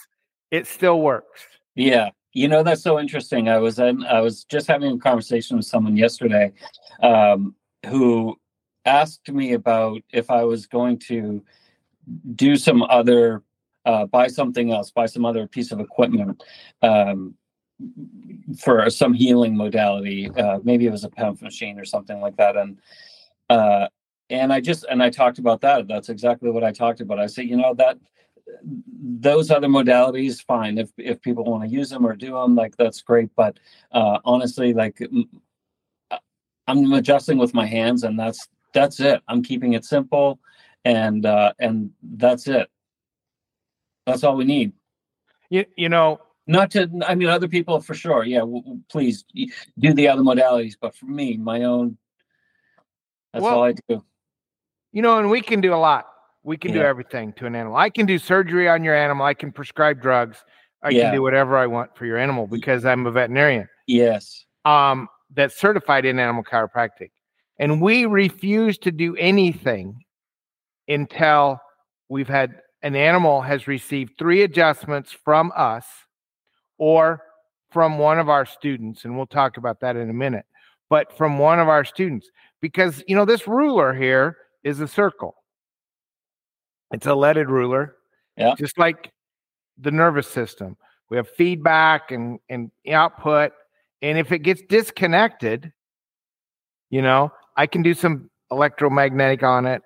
it 0.51 0.67
still 0.67 1.01
works. 1.01 1.45
Yeah. 1.75 2.09
You 2.33 2.47
know, 2.47 2.63
that's 2.63 2.81
so 2.81 2.99
interesting. 2.99 3.47
I 3.47 3.59
was 3.59 3.79
in, 3.79 4.03
I 4.05 4.19
was 4.19 4.43
just 4.43 4.67
having 4.67 4.91
a 4.93 4.97
conversation 4.97 5.57
with 5.57 5.65
someone 5.65 5.95
yesterday 5.95 6.51
um, 7.01 7.55
who 7.85 8.38
asked 8.85 9.29
me 9.29 9.53
about 9.53 10.01
if 10.11 10.29
I 10.29 10.43
was 10.43 10.65
going 10.67 10.99
to 10.99 11.43
do 12.35 12.55
some 12.57 12.83
other, 12.83 13.41
uh, 13.86 14.06
buy 14.06 14.28
something 14.28 14.71
else, 14.71 14.91
buy 14.91 15.06
some 15.06 15.26
other 15.26 15.48
piece 15.48 15.71
of 15.71 15.80
equipment 15.80 16.43
um, 16.82 17.36
for 18.60 18.89
some 18.89 19.13
healing 19.13 19.56
modality. 19.56 20.30
Uh, 20.30 20.60
maybe 20.63 20.86
it 20.88 20.91
was 20.91 21.04
a 21.04 21.10
pump 21.10 21.41
machine 21.41 21.80
or 21.80 21.86
something 21.86 22.19
like 22.21 22.36
that. 22.38 22.56
And, 22.56 22.80
uh, 23.50 23.88
and 24.30 24.52
I 24.52 24.60
just, 24.60 24.86
and 24.89 25.04
I 25.04 25.10
talked 25.10 25.39
about 25.39 25.62
that. 25.62 25.88
That's 25.88 26.10
exactly 26.10 26.50
what 26.50 26.63
I 26.63 26.71
talked 26.71 27.02
about. 27.02 27.19
I 27.19 27.28
said, 27.28 27.45
you 27.45 27.58
know, 27.58 27.74
that 27.76 27.98
those 29.02 29.52
other 29.52 29.67
modalities 29.67 30.43
fine 30.43 30.78
if 30.78 30.89
if 30.98 31.21
people 31.21 31.43
want 31.43 31.63
to 31.63 31.69
use 31.69 31.89
them 31.89 32.06
or 32.06 32.15
do 32.15 32.32
them 32.34 32.56
like 32.56 32.76
that's 32.78 33.02
great 33.02 33.30
but 33.36 33.58
uh 33.91 34.19
honestly 34.24 34.74
like 34.74 35.02
uh, 36.12 36.17
i'm 36.67 36.93
adjusting 36.93 37.38
with 37.38 37.54
my 37.54 37.65
hands 37.65 38.04
and 38.04 38.19
that's 38.19 38.48
that's 38.74 39.00
it 39.00 39.21
i'm 39.28 39.41
keeping 39.41 39.74
it 39.74 39.84
simple 39.84 40.39
and 40.86 41.26
uh 41.26 41.52
and 41.60 41.91
that's 42.17 42.48
it 42.48 42.69
that's 44.06 44.24
all 44.24 44.36
we 44.36 44.46
need 44.46 44.72
You 45.50 45.65
you 45.78 45.89
know, 45.89 46.20
not 46.48 46.72
to 46.72 46.89
i 47.08 47.15
mean 47.15 47.28
other 47.28 47.48
people 47.48 47.82
for 47.82 47.94
sure 47.94 48.24
yeah 48.24 48.39
w- 48.39 48.80
please 48.89 49.26
do 49.80 49.94
the 49.94 50.08
other 50.08 50.22
modalities 50.22 50.76
but 50.80 50.96
for 50.96 51.06
me 51.08 51.38
my 51.38 51.63
own 51.63 51.98
that's 53.34 53.44
Well, 53.44 53.56
all 53.58 53.63
i 53.63 53.74
do 53.89 54.04
you 54.91 55.02
know, 55.02 55.20
and 55.20 55.30
we 55.30 55.41
can 55.41 55.60
do 55.60 55.74
a 55.74 55.76
lot. 55.76 56.06
We 56.44 56.56
can 56.56 56.72
do 56.72 56.82
everything 56.82 57.34
to 57.34 57.46
an 57.48 57.54
animal. 57.54 57.76
I 57.76 57.89
can 57.89 58.06
do 58.06 58.18
surgery 58.18 58.70
on 58.70 58.82
your 58.82 58.96
animal. 58.96 59.26
I 59.26 59.34
can 59.34 59.52
prescribe 59.52 60.02
drugs. 60.02 60.38
I 60.82 60.91
Yeah. 60.91 61.06
can 61.06 61.15
do 61.15 61.22
whatever 61.22 61.58
I 61.58 61.68
want 61.68 61.98
for 61.98 62.06
your 62.06 62.18
animal 62.18 62.48
because 62.48 62.86
I'm 62.86 63.06
a 63.06 63.12
veterinarian. 63.12 63.68
yes 63.88 64.46
um, 64.63 65.10
that's 65.34 65.58
certified 65.60 66.06
in 66.06 66.18
animal 66.18 66.44
chiropractic. 66.46 67.12
And 67.60 67.82
we 67.82 68.06
refuse 68.06 68.78
to 68.80 68.91
do 68.91 69.18
anything 69.18 70.02
until 70.88 71.60
we've 72.08 72.30
had 72.30 72.62
an 72.86 72.95
animal 72.95 73.41
has 73.41 73.67
received 73.67 74.13
three 74.15 74.43
adjustments 74.43 75.12
from 75.12 75.52
us 75.56 75.88
or 76.78 77.19
from 77.71 77.98
one 77.98 78.19
of 78.19 78.30
our 78.30 78.45
students. 78.45 79.06
And 79.06 79.17
we'll 79.17 79.26
talk 79.26 79.58
about 79.58 79.80
that 79.80 79.95
in 79.95 80.08
a 80.08 80.13
minute. 80.13 80.45
But 80.88 81.17
from 81.17 81.39
one 81.39 81.60
of 81.60 81.67
our 81.67 81.84
students, 81.84 82.30
because, 82.62 83.04
you 83.08 83.15
know, 83.15 83.26
this 83.26 83.48
ruler 83.48 83.91
here 83.91 84.38
is 84.63 84.82
a 84.82 84.88
circle, 84.88 85.34
it's 86.91 87.08
a 87.08 87.15
leaded 87.15 87.50
ruler. 87.50 87.95
Yeah. 88.38 88.54
Just 88.56 88.78
like 88.78 89.12
the 89.80 89.91
nervous 89.91 90.28
system. 90.28 90.78
We 91.10 91.17
have 91.17 91.28
feedback 91.28 92.12
and, 92.12 92.38
and 92.50 92.69
output. 92.91 93.52
And 94.04 94.19
if 94.19 94.32
it 94.32 94.39
gets 94.39 94.62
disconnected, 94.69 95.74
you 96.91 97.02
know, 97.02 97.32
I 97.58 97.65
can 97.65 97.82
do 97.82 97.95
some 97.95 98.30
electromagnetic 98.52 99.41
on 99.41 99.65
it 99.65 99.82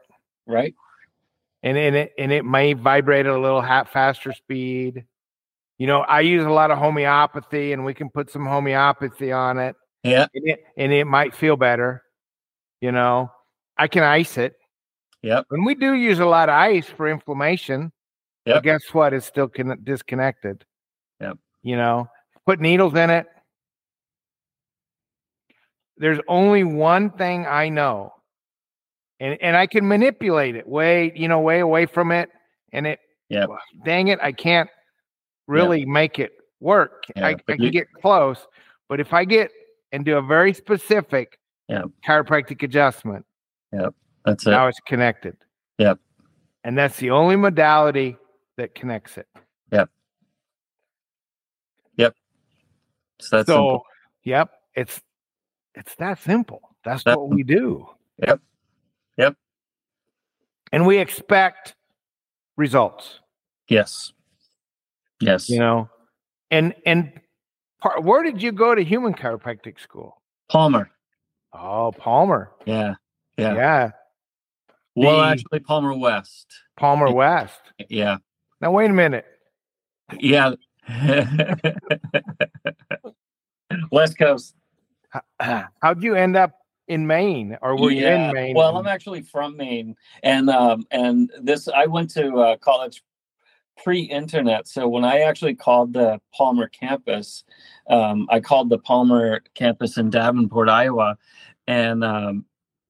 right 0.46 0.74
and, 1.64 1.78
and 1.78 1.96
it 1.96 2.14
and 2.18 2.32
it 2.32 2.46
may 2.46 2.74
vibrate 2.74 3.26
at 3.26 3.34
a 3.34 3.40
little 3.40 3.62
half 3.62 3.92
faster 3.92 4.34
speed. 4.34 5.06
You 5.78 5.88
know, 5.88 6.02
I 6.02 6.22
use 6.22 6.46
a 6.46 6.50
lot 6.50 6.72
of 6.72 6.78
homeopathy 6.78 7.74
and 7.74 7.86
we 7.86 7.94
can 7.94 8.10
put 8.10 8.30
some 8.30 8.46
homeopathy 8.46 9.32
on 9.32 9.60
it 9.60 9.76
yeah 10.04 10.28
and 10.34 10.48
it, 10.48 10.64
and 10.78 10.92
it 10.92 11.06
might 11.06 11.36
feel 11.36 11.56
better. 11.56 12.04
You 12.82 12.92
know, 12.92 13.32
I 13.78 13.88
can 13.88 14.04
ice 14.04 14.38
it. 14.38 14.56
Yep. 15.22 15.48
And 15.52 15.66
we 15.66 15.76
do 15.76 15.94
use 15.94 16.20
a 16.20 16.26
lot 16.26 16.48
of 16.48 16.56
ice 16.56 16.88
for 16.88 17.10
inflammation. 17.10 17.92
But 18.46 18.64
guess 18.64 18.82
what? 18.94 19.14
It's 19.14 19.26
still 19.26 19.48
con- 19.48 19.80
disconnected. 19.84 20.66
Yep. 21.20 21.38
You 21.62 21.76
know, 21.76 22.08
put 22.46 22.62
needles 22.62 22.94
in 22.96 23.10
it. 23.10 23.28
There's 25.98 26.20
only 26.28 26.64
one 26.64 27.12
thing 27.12 27.46
I 27.46 27.68
know, 27.68 28.14
and 29.20 29.38
and 29.42 29.56
I 29.58 29.68
can 29.68 29.88
manipulate 29.88 30.56
it 30.56 30.68
way, 30.68 31.12
you 31.16 31.28
know, 31.28 31.40
way 31.40 31.60
away 31.60 31.86
from 31.86 32.12
it, 32.12 32.30
and 32.72 32.88
it. 32.88 33.00
Yep. 33.30 33.50
Dang 33.86 34.08
it, 34.08 34.18
I 34.24 34.32
can't 34.32 34.70
really 35.46 35.86
make 35.86 36.18
it 36.18 36.32
work. 36.60 37.04
Yeah, 37.16 37.28
I, 37.28 37.30
I 37.30 37.34
can 37.36 37.62
you- 37.62 37.70
get 37.72 37.88
close, 38.02 38.48
but 38.88 39.00
if 39.00 39.14
I 39.14 39.24
get 39.26 39.52
and 39.92 40.04
do 40.04 40.18
a 40.18 40.22
very 40.22 40.54
specific 40.54 41.38
Yep. 41.68 41.86
chiropractic 42.08 42.64
adjustment, 42.64 43.26
yeah, 43.72 43.90
that's 44.26 44.48
it 44.48 44.50
now 44.50 44.68
it's 44.68 44.80
connected. 44.80 45.38
Yep. 45.78 46.00
And 46.64 46.76
that's 46.78 46.98
the 46.98 47.12
only 47.12 47.36
modality 47.36 48.18
that 48.58 48.74
connects 48.74 49.18
it. 49.18 49.28
Yep. 49.72 49.90
Yep. 51.98 52.16
So 53.22 53.38
that's 53.38 53.48
so, 53.48 53.54
simple. 53.54 53.84
yep, 54.24 54.50
it's 54.74 55.02
it's 55.76 55.94
that 55.96 56.20
simple. 56.20 56.62
That's 56.84 57.04
That- 57.04 57.20
what 57.20 57.30
we 57.30 57.44
do. 57.44 57.88
Yep. 58.26 58.42
Yep. 59.20 59.36
And 60.72 60.86
we 60.88 60.98
expect 60.98 61.76
results, 62.58 63.20
yes 63.68 64.14
yes 65.20 65.50
you 65.50 65.60
know. 65.60 65.90
And 66.52 66.74
and 66.86 67.12
par- 67.82 68.02
where 68.02 68.24
did 68.24 68.42
you 68.42 68.52
go 68.52 68.74
to 68.74 68.84
human 68.84 69.14
chiropractic 69.14 69.80
school? 69.80 70.22
palmer 70.50 70.90
Oh, 71.54 71.92
Palmer. 71.98 72.52
yeah 72.66 72.96
Yeah. 73.38 73.54
yeah 73.56 73.92
well 74.96 75.18
The- 75.18 75.26
actually 75.26 75.60
palmer 75.60 75.94
west 75.94 76.48
Palmer 76.78 77.12
West. 77.12 77.60
yeah 77.90 78.18
Now 78.62 78.72
wait 78.72 78.90
a 78.90 78.94
minute. 78.94 79.26
yeah 80.20 80.54
west 83.92 84.18
coast 84.18 84.56
How'd 85.40 86.04
you 86.04 86.16
end 86.16 86.36
up 86.38 86.52
in 86.90 87.08
Maine 87.08 87.58
or 87.62 87.78
were 87.78 87.92
you 87.92 88.06
in 88.06 88.34
Maine? 88.34 88.56
Well, 88.56 88.76
I'm 88.76 88.88
actually 88.88 89.22
from 89.22 89.56
Maine, 89.56 89.96
and 90.24 90.50
um, 90.50 90.86
and 90.92 91.32
this 91.42 91.70
I 91.70 91.86
went 91.86 92.10
to 92.12 92.36
uh, 92.38 92.58
college 92.58 93.02
pre-internet. 93.82 94.68
So 94.68 94.90
when 94.90 95.06
I 95.06 95.20
actually 95.20 95.56
called 95.56 95.94
the 95.94 96.20
Palmer 96.34 96.68
campus, 96.68 97.46
um, 97.90 98.28
I 98.30 98.42
called 98.42 98.70
the 98.70 98.80
Palmer 98.80 99.42
campus 99.54 99.98
in 99.98 100.10
Davenport, 100.10 100.68
Iowa, 100.68 101.18
and 101.68 102.04
um, 102.04 102.46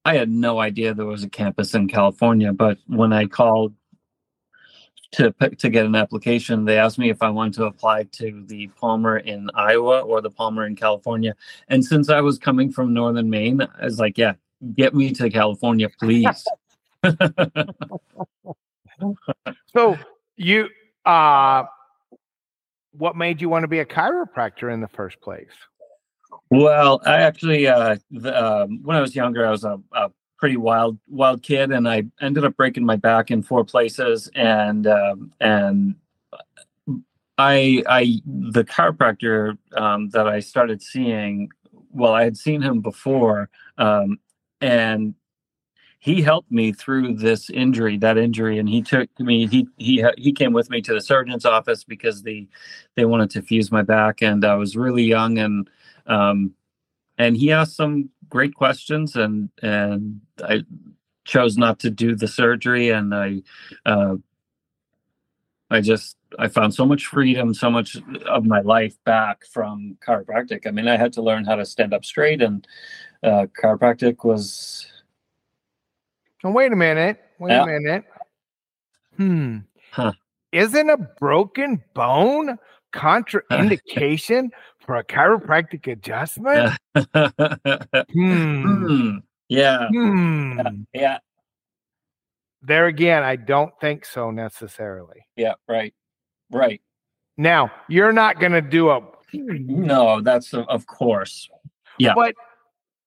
I 0.06 0.16
had 0.16 0.30
no 0.30 0.60
idea 0.60 0.94
there 0.94 1.06
was 1.06 1.24
a 1.24 1.30
campus 1.30 1.76
in 1.76 1.88
California. 1.88 2.54
But 2.54 2.80
when 2.88 3.14
I 3.14 3.28
called 3.28 3.76
to 5.12 5.32
pick, 5.32 5.58
to 5.60 5.70
get 5.70 5.86
an 5.86 5.96
application, 5.96 6.66
they 6.66 6.78
asked 6.78 7.00
me 7.00 7.10
if 7.10 7.22
I 7.22 7.30
wanted 7.30 7.54
to 7.56 7.66
apply 7.66 8.04
to 8.04 8.44
the 8.48 8.68
Palmer 8.80 9.18
in 9.18 9.50
Iowa 9.56 10.02
or 10.02 10.22
the 10.22 10.30
Palmer 10.30 10.66
in 10.66 10.76
California. 10.76 11.36
And 11.68 11.84
since 11.84 12.10
I 12.10 12.22
was 12.22 12.38
coming 12.38 12.72
from 12.72 12.94
northern 12.94 13.30
Maine, 13.30 13.62
I 13.62 13.86
was 13.86 14.00
like, 14.00 14.18
yeah, 14.18 14.34
get 14.76 14.94
me 14.94 15.12
to 15.14 15.30
California, 15.30 15.90
please. 16.00 16.46
So 19.68 19.98
you 20.36 20.68
uh 21.06 21.64
what 22.92 23.16
made 23.16 23.40
you 23.40 23.48
want 23.48 23.64
to 23.64 23.70
be 23.70 23.80
a 23.80 23.86
chiropractor 23.86 24.74
in 24.74 24.82
the 24.82 24.90
first 24.90 25.22
place? 25.22 25.48
well, 26.52 27.02
I 27.06 27.18
actually, 27.18 27.68
uh, 27.68 27.98
the, 28.12 28.62
um, 28.64 28.82
when 28.84 28.98
I 28.98 29.02
was 29.02 29.16
younger, 29.16 29.46
I 29.46 29.52
was 29.52 29.64
a, 29.64 29.80
a 29.94 30.10
pretty 30.40 30.58
wild, 30.58 30.98
wild 31.08 31.44
kid, 31.44 31.72
and 31.72 31.88
I 31.88 32.06
ended 32.22 32.46
up 32.46 32.56
breaking 32.56 32.86
my 32.86 32.96
back 32.96 33.30
in 33.30 33.44
four 33.44 33.66
places, 33.66 34.32
and 34.34 34.88
um, 34.88 35.34
and 35.42 35.96
I, 37.38 37.84
I, 37.88 38.22
the 38.26 38.64
chiropractor 38.64 39.58
um, 39.76 40.10
that 40.10 40.28
I 40.28 40.40
started 40.40 40.82
seeing, 40.82 41.50
well, 41.92 42.14
I 42.14 42.24
had 42.24 42.38
seen 42.38 42.62
him 42.62 42.82
before, 42.82 43.50
um, 43.78 44.20
and 44.62 45.14
he 46.00 46.22
helped 46.22 46.52
me 46.52 46.72
through 46.72 47.16
this 47.16 47.50
injury, 47.50 47.98
that 47.98 48.18
injury, 48.18 48.60
and 48.60 48.70
he 48.70 48.82
took 48.82 49.10
me. 49.20 49.46
He 49.48 49.68
he 49.78 50.06
he 50.18 50.32
came 50.32 50.54
with 50.54 50.70
me 50.70 50.82
to 50.82 50.94
the 50.94 51.02
surgeon's 51.02 51.46
office 51.46 51.84
because 51.84 52.24
the 52.24 52.48
they 52.96 53.04
wanted 53.04 53.30
to 53.32 53.42
fuse 53.42 53.72
my 53.72 53.82
back, 53.82 54.22
and 54.22 54.46
I 54.46 54.56
was 54.56 54.78
really 54.78 55.04
young, 55.04 55.38
and 55.38 55.70
um, 56.08 56.54
and 57.20 57.38
he 57.38 57.52
asked 57.52 57.76
some 57.76 58.10
great 58.30 58.56
questions, 58.56 59.16
and 59.16 59.50
and 59.62 60.22
I 60.44 60.64
chose 61.26 61.58
not 61.58 61.78
to 61.80 61.92
do 61.92 62.16
the 62.16 62.28
surgery, 62.28 62.90
and 62.90 63.14
I 63.14 63.42
uh, 63.86 64.16
I 65.70 65.82
just 65.82 66.18
I 66.40 66.48
found 66.48 66.74
so 66.74 66.86
much 66.86 67.06
freedom, 67.06 67.54
so 67.54 67.70
much 67.70 67.98
of 68.26 68.46
my 68.46 68.62
life 68.62 68.96
back 69.04 69.46
from 69.46 69.98
chiropractic. 70.06 70.66
I 70.66 70.72
mean, 70.72 70.88
I 70.88 70.98
had 70.98 71.14
to 71.14 71.22
learn 71.22 71.46
how 71.46 71.56
to 71.56 71.66
stand 71.66 71.94
up 71.94 72.06
straight, 72.06 72.42
and 72.42 72.66
uh, 73.22 73.46
chiropractic 73.62 74.24
was. 74.26 74.88
Oh, 76.44 76.52
wait 76.52 76.72
a 76.72 76.76
minute. 76.76 77.20
Wait 77.38 77.52
Yeah. 77.52 77.64
a 77.64 77.66
minute. 77.68 78.06
Hmm. 79.18 79.58
Huh. 79.92 80.14
Isn't 80.54 80.90
a 80.90 80.98
broken 81.20 81.84
bone 81.94 82.58
contraindication 82.94 84.50
for 84.90 84.96
a 84.96 85.04
chiropractic 85.04 85.86
adjustment? 85.86 86.76
Hmm. 88.12 88.64
Hmm. 88.64 89.18
Yeah, 89.48 89.88
Hmm. 89.90 90.60
yeah, 90.94 91.20
There 92.64 92.88
again, 92.88 93.22
I 93.22 93.36
don't 93.36 93.72
think 93.80 94.04
so 94.04 94.32
necessarily. 94.32 95.28
yeah. 95.36 95.54
Right, 95.68 95.94
right. 96.52 96.82
Now, 97.38 97.72
you're 97.88 98.12
not 98.12 98.40
going 98.40 98.52
to 98.54 98.62
do 98.62 98.90
a 98.90 99.02
No, 99.34 100.22
that's 100.22 100.54
of- 100.56 100.68
of 100.68 100.88
course. 100.88 101.48
Yeah. 102.00 102.14
But 102.16 102.34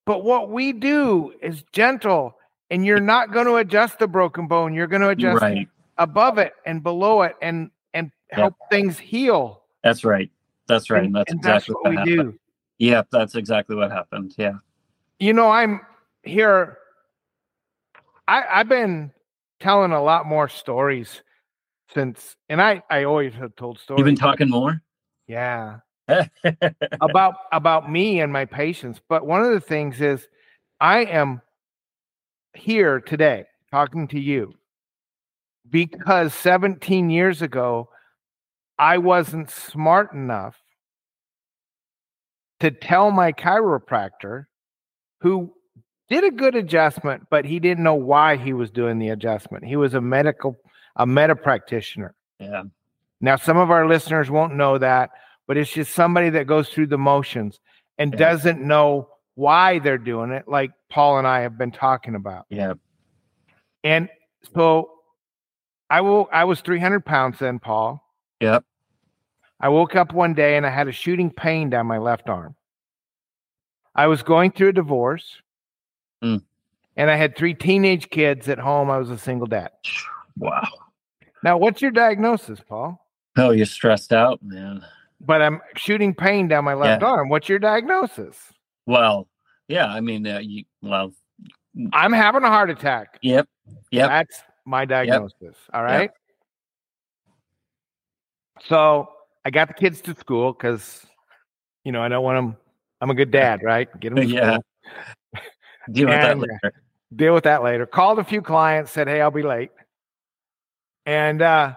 but 0.06 0.22
what 0.22 0.50
we 0.50 0.72
do 0.72 1.32
is 1.42 1.64
gentle 1.72 2.36
and 2.70 2.86
you're 2.86 3.00
not 3.00 3.32
going 3.32 3.46
to 3.46 3.56
adjust 3.56 3.98
the 3.98 4.06
broken 4.06 4.46
bone. 4.46 4.72
You're 4.72 4.86
going 4.86 5.02
to 5.02 5.08
adjust 5.10 5.42
Right. 5.42 5.68
above 5.98 6.38
it 6.38 6.52
and 6.64 6.80
below 6.82 7.22
it 7.22 7.34
and 7.42 7.70
and 7.92 8.12
help 8.30 8.54
things 8.70 8.98
heal. 9.00 9.62
That's 9.82 10.04
right. 10.04 10.30
That's 10.72 10.90
right. 10.90 11.04
And, 11.04 11.14
that's 11.14 11.30
and 11.30 11.42
that's 11.42 11.68
exactly 11.68 11.74
what 11.74 11.84
what, 11.84 11.90
we 11.90 11.96
happened. 12.12 12.32
do. 12.32 12.38
Yep, 12.78 13.08
that's 13.12 13.34
exactly 13.34 13.76
what 13.76 13.90
happened. 13.90 14.34
Yeah. 14.38 14.54
You 15.18 15.32
know, 15.32 15.50
I'm 15.50 15.80
here 16.22 16.78
I 18.26 18.44
I've 18.50 18.68
been 18.68 19.12
telling 19.60 19.92
a 19.92 20.02
lot 20.02 20.26
more 20.26 20.48
stories 20.48 21.22
since 21.92 22.36
and 22.48 22.60
I 22.60 22.82
I 22.90 23.04
always 23.04 23.34
have 23.34 23.54
told 23.56 23.78
stories. 23.78 23.98
You've 23.98 24.06
been 24.06 24.16
talking 24.16 24.48
more? 24.48 24.82
Yeah. 25.26 25.78
about 27.00 27.34
about 27.52 27.90
me 27.90 28.20
and 28.20 28.32
my 28.32 28.44
patients 28.44 29.00
but 29.08 29.24
one 29.24 29.40
of 29.40 29.52
the 29.52 29.60
things 29.60 30.00
is 30.00 30.26
i 30.80 31.04
am 31.04 31.40
here 32.54 32.98
today 33.00 33.44
talking 33.70 34.08
to 34.08 34.18
you 34.18 34.52
because 35.70 36.34
17 36.34 37.08
years 37.08 37.40
ago 37.40 37.88
i 38.80 38.98
wasn't 38.98 39.48
smart 39.48 40.12
enough 40.12 40.61
to 42.62 42.70
tell 42.70 43.10
my 43.10 43.30
chiropractor 43.32 44.46
who 45.20 45.52
did 46.08 46.24
a 46.24 46.30
good 46.30 46.54
adjustment 46.56 47.26
but 47.30 47.44
he 47.44 47.58
didn't 47.60 47.84
know 47.84 47.94
why 47.94 48.36
he 48.36 48.52
was 48.52 48.70
doing 48.70 48.98
the 48.98 49.10
adjustment 49.10 49.64
he 49.64 49.76
was 49.76 49.94
a 49.94 50.00
medical 50.00 50.56
a 50.96 51.06
meta 51.06 51.36
practitioner 51.36 52.14
yeah. 52.38 52.64
now, 53.20 53.36
some 53.36 53.56
of 53.56 53.70
our 53.70 53.86
listeners 53.86 54.28
won't 54.28 54.56
know 54.56 54.78
that, 54.78 55.10
but 55.46 55.56
it's 55.56 55.70
just 55.70 55.94
somebody 55.94 56.28
that 56.30 56.48
goes 56.48 56.68
through 56.68 56.88
the 56.88 56.98
motions 56.98 57.60
and 57.98 58.12
Yeah. 58.12 58.18
doesn't 58.18 58.60
know 58.60 59.08
why 59.36 59.78
they're 59.78 59.96
doing 59.96 60.32
it, 60.32 60.48
like 60.48 60.72
Paul 60.90 61.18
and 61.18 61.26
I 61.26 61.40
have 61.42 61.56
been 61.56 61.70
talking 61.70 62.16
about. 62.16 62.46
Yeah. 62.50 62.74
And 63.84 64.08
so 64.54 64.90
I 65.88 66.00
will 66.00 66.28
I 66.32 66.44
was 66.44 66.60
300 66.62 67.04
pounds 67.04 67.38
then, 67.38 67.58
Paul. 67.60 68.02
Yep. 68.40 68.64
I 69.62 69.68
woke 69.68 69.94
up 69.94 70.12
one 70.12 70.34
day 70.34 70.56
and 70.56 70.66
I 70.66 70.70
had 70.70 70.88
a 70.88 70.92
shooting 70.92 71.30
pain 71.30 71.70
down 71.70 71.86
my 71.86 71.98
left 71.98 72.28
arm. 72.28 72.56
I 73.94 74.08
was 74.08 74.22
going 74.24 74.50
through 74.50 74.70
a 74.70 74.72
divorce. 74.72 75.40
Mm. 76.22 76.42
And 76.96 77.10
I 77.10 77.16
had 77.16 77.36
three 77.36 77.54
teenage 77.54 78.10
kids 78.10 78.48
at 78.48 78.58
home. 78.58 78.90
I 78.90 78.98
was 78.98 79.08
a 79.10 79.16
single 79.18 79.46
dad. 79.46 79.70
Wow. 80.36 80.66
Now, 81.44 81.56
what's 81.58 81.80
your 81.80 81.90
diagnosis, 81.92 82.60
Paul? 82.68 82.98
Oh, 83.36 83.50
you're 83.50 83.66
stressed 83.66 84.12
out, 84.12 84.40
man. 84.42 84.84
But 85.20 85.40
I'm 85.42 85.60
shooting 85.76 86.14
pain 86.14 86.48
down 86.48 86.64
my 86.64 86.74
left 86.74 87.02
Yeah. 87.02 87.08
arm. 87.08 87.28
What's 87.28 87.48
your 87.48 87.58
diagnosis? 87.60 88.36
Well, 88.86 89.28
yeah. 89.68 89.86
I 89.86 90.00
mean, 90.00 90.26
uh, 90.26 90.40
you, 90.40 90.64
well, 90.82 91.12
I'm 91.92 92.12
having 92.12 92.42
a 92.42 92.48
heart 92.48 92.70
attack. 92.70 93.18
yep. 93.22 93.48
Yep. 93.90 94.08
That's 94.08 94.42
my 94.66 94.84
diagnosis. 94.84 95.56
All 95.72 95.82
right. 95.82 96.10
So 98.68 99.08
I 99.44 99.50
got 99.50 99.68
the 99.68 99.74
kids 99.74 100.00
to 100.02 100.14
school 100.14 100.52
because, 100.52 101.04
you 101.84 101.92
know, 101.92 102.02
I 102.02 102.08
don't 102.08 102.22
want 102.22 102.36
them. 102.36 102.56
I'm 103.00 103.10
a 103.10 103.14
good 103.14 103.30
dad, 103.30 103.62
right? 103.62 103.88
Get 104.00 104.14
them 104.14 104.20
to 104.20 104.26
Yeah. 104.26 104.58
school. 104.58 104.64
Deal 105.90 106.08
with 106.08 106.20
that 106.20 106.38
later. 106.38 106.72
Deal 107.16 107.34
with 107.34 107.44
that 107.44 107.62
later. 107.62 107.86
Called 107.86 108.18
a 108.20 108.24
few 108.24 108.40
clients, 108.40 108.92
said, 108.92 109.08
"Hey, 109.08 109.20
I'll 109.20 109.32
be 109.32 109.42
late," 109.42 109.70
and 111.04 111.42
uh, 111.42 111.74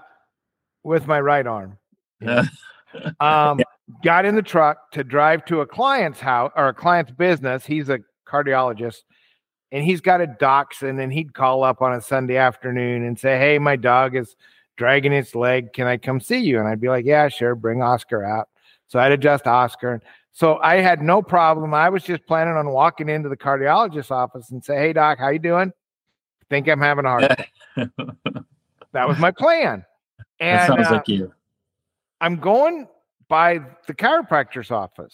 with 0.83 1.07
my 1.07 1.19
right 1.19 1.45
arm, 1.45 1.79
um, 3.19 3.59
got 4.03 4.25
in 4.25 4.35
the 4.35 4.43
truck 4.43 4.91
to 4.91 5.03
drive 5.03 5.43
to 5.45 5.61
a 5.61 5.65
client's 5.65 6.19
house 6.19 6.51
or 6.55 6.67
a 6.67 6.73
client's 6.73 7.11
business. 7.11 7.65
He's 7.65 7.89
a 7.89 7.99
cardiologist, 8.27 9.01
and 9.71 9.83
he's 9.83 10.01
got 10.01 10.21
a 10.21 10.27
dachshund, 10.27 10.91
and 10.91 10.99
then 10.99 11.09
he'd 11.09 11.33
call 11.33 11.63
up 11.63 11.81
on 11.81 11.93
a 11.93 12.01
Sunday 12.01 12.37
afternoon 12.37 13.03
and 13.03 13.19
say, 13.19 13.39
"Hey, 13.39 13.57
my 13.57 13.75
dog 13.75 14.15
is 14.15 14.35
dragging 14.77 15.13
its 15.13 15.35
leg. 15.35 15.73
Can 15.73 15.87
I 15.87 15.97
come 15.97 16.19
see 16.19 16.39
you?" 16.39 16.59
And 16.59 16.67
I'd 16.67 16.81
be 16.81 16.89
like, 16.89 17.05
"Yeah, 17.05 17.27
sure. 17.27 17.55
Bring 17.55 17.81
Oscar 17.81 18.23
out." 18.23 18.49
So 18.87 18.99
I'd 18.99 19.11
adjust 19.11 19.47
Oscar. 19.47 20.01
So 20.31 20.57
I 20.57 20.75
had 20.77 21.01
no 21.01 21.21
problem. 21.21 21.73
I 21.73 21.89
was 21.89 22.03
just 22.03 22.25
planning 22.25 22.55
on 22.55 22.69
walking 22.69 23.09
into 23.09 23.29
the 23.29 23.37
cardiologist's 23.37 24.11
office 24.11 24.51
and 24.51 24.63
say, 24.63 24.75
"Hey, 24.77 24.93
doc, 24.93 25.19
how 25.19 25.29
you 25.29 25.39
doing? 25.39 25.71
Think 26.49 26.67
I'm 26.67 26.81
having 26.81 27.05
a 27.05 27.09
heart 27.09 27.23
attack." 27.23 27.51
that 28.91 29.07
was 29.07 29.17
my 29.17 29.31
plan. 29.31 29.85
that 30.17 30.25
And 30.39 30.67
sounds 30.67 30.87
uh, 30.87 30.93
like 30.93 31.07
you. 31.07 31.33
I'm 32.21 32.37
going 32.37 32.87
by 33.27 33.59
the 33.87 33.93
chiropractor's 33.93 34.71
office. 34.71 35.13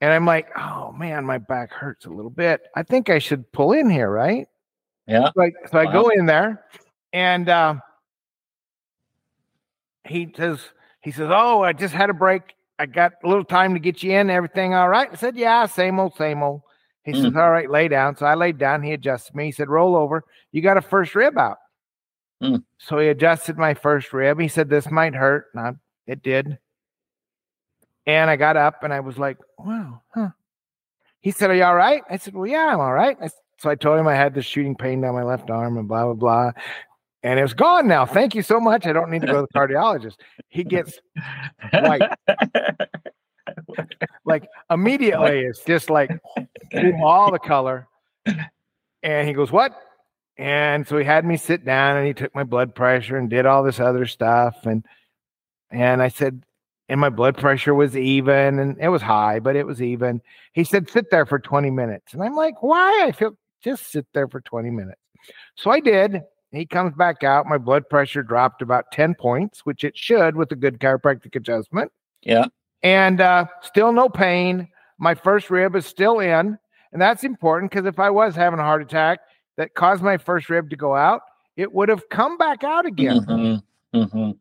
And 0.00 0.12
I'm 0.12 0.26
like, 0.26 0.48
oh 0.56 0.92
man, 0.92 1.24
my 1.24 1.38
back 1.38 1.72
hurts 1.72 2.06
a 2.06 2.10
little 2.10 2.30
bit. 2.30 2.62
I 2.74 2.82
think 2.82 3.08
I 3.08 3.18
should 3.18 3.50
pull 3.52 3.72
in 3.72 3.88
here, 3.88 4.10
right? 4.10 4.46
Yeah. 5.06 5.30
Like, 5.34 5.54
so 5.70 5.78
I 5.78 5.90
go 5.90 6.08
in 6.08 6.26
there 6.26 6.64
and 7.12 7.48
uh, 7.48 7.76
he 10.06 10.32
says, 10.36 10.60
he 11.02 11.10
says, 11.10 11.28
Oh, 11.32 11.62
I 11.62 11.72
just 11.72 11.94
had 11.94 12.10
a 12.10 12.14
break. 12.14 12.42
I 12.78 12.86
got 12.86 13.12
a 13.22 13.28
little 13.28 13.44
time 13.44 13.74
to 13.74 13.80
get 13.80 14.02
you 14.02 14.12
in. 14.12 14.30
Everything 14.30 14.74
all 14.74 14.88
right? 14.88 15.08
I 15.10 15.16
said, 15.16 15.36
Yeah, 15.36 15.66
same 15.66 15.98
old, 15.98 16.14
same 16.16 16.42
old. 16.42 16.62
He 17.04 17.12
Mm. 17.12 17.22
says, 17.22 17.36
All 17.36 17.50
right, 17.50 17.70
lay 17.70 17.88
down. 17.88 18.16
So 18.16 18.26
I 18.26 18.34
laid 18.34 18.58
down. 18.58 18.82
He 18.82 18.92
adjusted 18.92 19.34
me. 19.34 19.46
He 19.46 19.52
said, 19.52 19.68
Roll 19.68 19.96
over. 19.96 20.24
You 20.52 20.62
got 20.62 20.76
a 20.76 20.82
first 20.82 21.14
rib 21.14 21.38
out. 21.38 21.58
Mm. 22.42 22.64
So 22.78 22.98
he 22.98 23.08
adjusted 23.08 23.56
my 23.58 23.74
first 23.74 24.12
rib. 24.12 24.40
He 24.40 24.48
said, 24.48 24.68
This 24.68 24.90
might 24.90 25.14
hurt. 25.14 25.46
And 25.54 25.66
I, 25.66 25.72
it 26.06 26.22
did. 26.22 26.58
And 28.06 28.28
I 28.28 28.36
got 28.36 28.56
up 28.56 28.82
and 28.82 28.92
I 28.92 29.00
was 29.00 29.18
like, 29.18 29.38
Wow, 29.58 30.02
huh. 30.14 30.30
He 31.20 31.30
said, 31.30 31.50
Are 31.50 31.54
you 31.54 31.64
all 31.64 31.74
right? 31.74 32.02
I 32.10 32.16
said, 32.16 32.34
Well, 32.34 32.46
yeah, 32.46 32.66
I'm 32.72 32.80
all 32.80 32.92
right. 32.92 33.16
I 33.20 33.28
so 33.58 33.70
I 33.70 33.76
told 33.76 33.98
him 34.00 34.08
I 34.08 34.14
had 34.14 34.34
this 34.34 34.44
shooting 34.44 34.74
pain 34.74 35.00
down 35.00 35.14
my 35.14 35.22
left 35.22 35.48
arm 35.48 35.78
and 35.78 35.86
blah, 35.88 36.04
blah, 36.04 36.14
blah. 36.14 36.52
And 37.24 37.38
it 37.38 37.42
was 37.42 37.54
gone 37.54 37.88
now. 37.88 38.04
Thank 38.04 38.34
you 38.34 38.42
so 38.42 38.60
much. 38.60 38.86
I 38.86 38.92
don't 38.92 39.10
need 39.10 39.22
to 39.22 39.26
go 39.26 39.40
to 39.40 39.48
the 39.50 39.58
cardiologist. 39.58 40.16
He 40.50 40.62
gets 40.62 41.00
like 41.72 42.02
like 44.24 44.46
immediately, 44.70 45.40
it's 45.40 45.64
just 45.64 45.88
like 45.88 46.10
all 47.02 47.32
the 47.32 47.38
color. 47.38 47.88
And 49.02 49.26
he 49.26 49.32
goes, 49.34 49.50
What? 49.50 49.74
And 50.36 50.86
so 50.86 50.98
he 50.98 51.04
had 51.04 51.24
me 51.24 51.36
sit 51.38 51.64
down 51.64 51.96
and 51.96 52.06
he 52.06 52.12
took 52.12 52.34
my 52.34 52.44
blood 52.44 52.74
pressure 52.74 53.16
and 53.16 53.30
did 53.30 53.46
all 53.46 53.62
this 53.62 53.80
other 53.80 54.04
stuff. 54.04 54.66
And 54.66 54.84
and 55.70 56.02
I 56.02 56.08
said, 56.08 56.44
and 56.88 57.00
my 57.00 57.08
blood 57.08 57.38
pressure 57.38 57.74
was 57.74 57.96
even 57.96 58.58
and 58.58 58.76
it 58.78 58.88
was 58.88 59.00
high, 59.00 59.40
but 59.40 59.56
it 59.56 59.66
was 59.66 59.80
even. 59.80 60.20
He 60.52 60.64
said, 60.64 60.90
sit 60.90 61.10
there 61.10 61.24
for 61.24 61.38
20 61.38 61.70
minutes. 61.70 62.12
And 62.12 62.22
I'm 62.22 62.36
like, 62.36 62.62
why? 62.62 63.04
I 63.06 63.12
feel 63.12 63.36
just 63.62 63.90
sit 63.90 64.06
there 64.12 64.28
for 64.28 64.42
20 64.42 64.70
minutes. 64.70 65.00
So 65.56 65.70
I 65.70 65.80
did. 65.80 66.22
He 66.56 66.66
comes 66.66 66.94
back 66.94 67.22
out. 67.24 67.46
My 67.46 67.58
blood 67.58 67.88
pressure 67.88 68.22
dropped 68.22 68.62
about 68.62 68.90
10 68.92 69.14
points, 69.14 69.60
which 69.66 69.84
it 69.84 69.96
should 69.96 70.36
with 70.36 70.52
a 70.52 70.56
good 70.56 70.78
chiropractic 70.78 71.34
adjustment. 71.36 71.90
yeah. 72.22 72.46
And 72.82 73.20
uh, 73.22 73.46
still 73.62 73.92
no 73.92 74.10
pain. 74.10 74.68
My 74.98 75.14
first 75.14 75.48
rib 75.48 75.74
is 75.74 75.86
still 75.86 76.20
in. 76.20 76.58
And 76.92 77.00
that's 77.02 77.24
important 77.24 77.70
because 77.72 77.86
if 77.86 77.98
I 77.98 78.10
was 78.10 78.34
having 78.36 78.58
a 78.60 78.62
heart 78.62 78.82
attack 78.82 79.20
that 79.56 79.74
caused 79.74 80.02
my 80.02 80.18
first 80.18 80.50
rib 80.50 80.68
to 80.70 80.76
go 80.76 80.94
out, 80.94 81.22
it 81.56 81.72
would 81.72 81.88
have 81.88 82.08
come 82.10 82.36
back 82.36 82.62
out 82.62 82.84
again 82.84 83.20
Mhm, 83.24 83.62
mhm. 83.94 84.36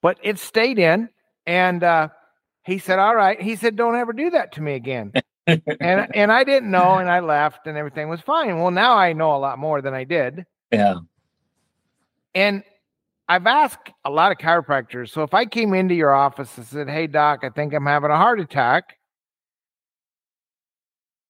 but 0.00 0.18
it 0.22 0.38
stayed 0.38 0.78
in. 0.78 1.08
And 1.46 1.82
uh, 1.82 2.08
he 2.64 2.78
said, 2.78 2.98
"All 2.98 3.16
right." 3.16 3.40
He 3.40 3.56
said, 3.56 3.74
"Don't 3.76 3.96
ever 3.96 4.12
do 4.12 4.30
that 4.30 4.52
to 4.52 4.62
me 4.62 4.74
again." 4.74 5.12
and 5.46 6.14
and 6.14 6.30
I 6.30 6.44
didn't 6.44 6.70
know, 6.70 6.96
and 6.96 7.10
I 7.10 7.20
left, 7.20 7.66
and 7.66 7.76
everything 7.76 8.08
was 8.08 8.20
fine. 8.20 8.58
Well, 8.58 8.70
now 8.70 8.96
I 8.96 9.12
know 9.14 9.34
a 9.34 9.38
lot 9.38 9.58
more 9.58 9.80
than 9.80 9.94
I 9.94 10.04
did, 10.04 10.44
Yeah. 10.70 10.96
and 12.34 12.62
I've 13.28 13.46
asked 13.46 13.90
a 14.04 14.10
lot 14.10 14.32
of 14.32 14.38
chiropractors. 14.38 15.10
So 15.10 15.22
if 15.22 15.34
I 15.34 15.44
came 15.44 15.74
into 15.74 15.94
your 15.94 16.14
office 16.14 16.56
and 16.56 16.66
said, 16.66 16.88
"Hey, 16.88 17.06
doc, 17.06 17.40
I 17.42 17.50
think 17.50 17.74
I'm 17.74 17.86
having 17.86 18.10
a 18.10 18.16
heart 18.16 18.40
attack," 18.40 18.98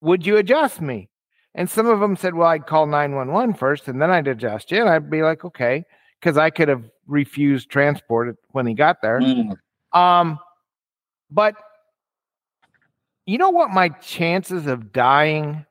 would 0.01 0.27
you 0.27 0.37
adjust 0.37 0.81
me? 0.81 1.09
And 1.55 1.69
some 1.69 1.87
of 1.87 2.01
them 2.01 2.17
said, 2.17 2.35
well, 2.35 2.49
I'd 2.49 2.67
call 2.67 2.87
911 2.87 3.55
first 3.55 3.89
and 3.89 4.01
then 4.01 4.11
I'd 4.11 4.29
adjust 4.29 4.71
you. 4.71 4.81
And 4.81 4.89
I'd 4.89 5.11
be 5.11 5.23
like, 5.23 5.45
okay, 5.45 5.85
because 6.21 6.39
I 6.39 6.51
could 6.51 6.69
have 6.69 6.85
refused 7.07 7.71
transport 7.71 8.37
when 8.51 8.67
he 8.67 8.75
got 8.75 9.03
there. 9.03 9.21
Mm. 9.21 9.57
Um, 9.93 10.39
but 11.31 11.55
you 13.27 13.39
know 13.39 13.51
what 13.51 13.71
my 13.71 13.89
chances 13.89 14.67
of 14.67 14.93
dying 14.93 15.67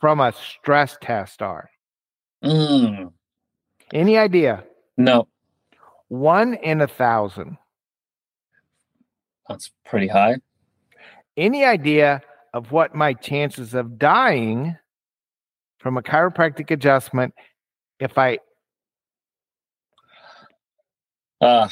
from 0.00 0.20
a 0.20 0.32
stress 0.32 0.98
test 1.00 1.40
are? 1.42 1.70
Mm. 2.44 3.12
Any 3.92 4.18
idea? 4.18 4.64
No, 4.96 5.28
One 6.08 6.54
in 6.54 6.80
a 6.80 6.86
thousand. 6.86 7.56
that's 9.48 9.70
pretty 9.84 10.08
high. 10.08 10.36
Any 11.36 11.64
idea 11.64 12.22
of 12.52 12.70
what 12.70 12.94
my 12.94 13.12
chances 13.14 13.74
of 13.74 13.98
dying 13.98 14.76
from 15.78 15.96
a 15.96 16.02
chiropractic 16.02 16.70
adjustment 16.70 17.34
if 17.98 18.16
I 18.18 18.38
Uh, 21.40 21.68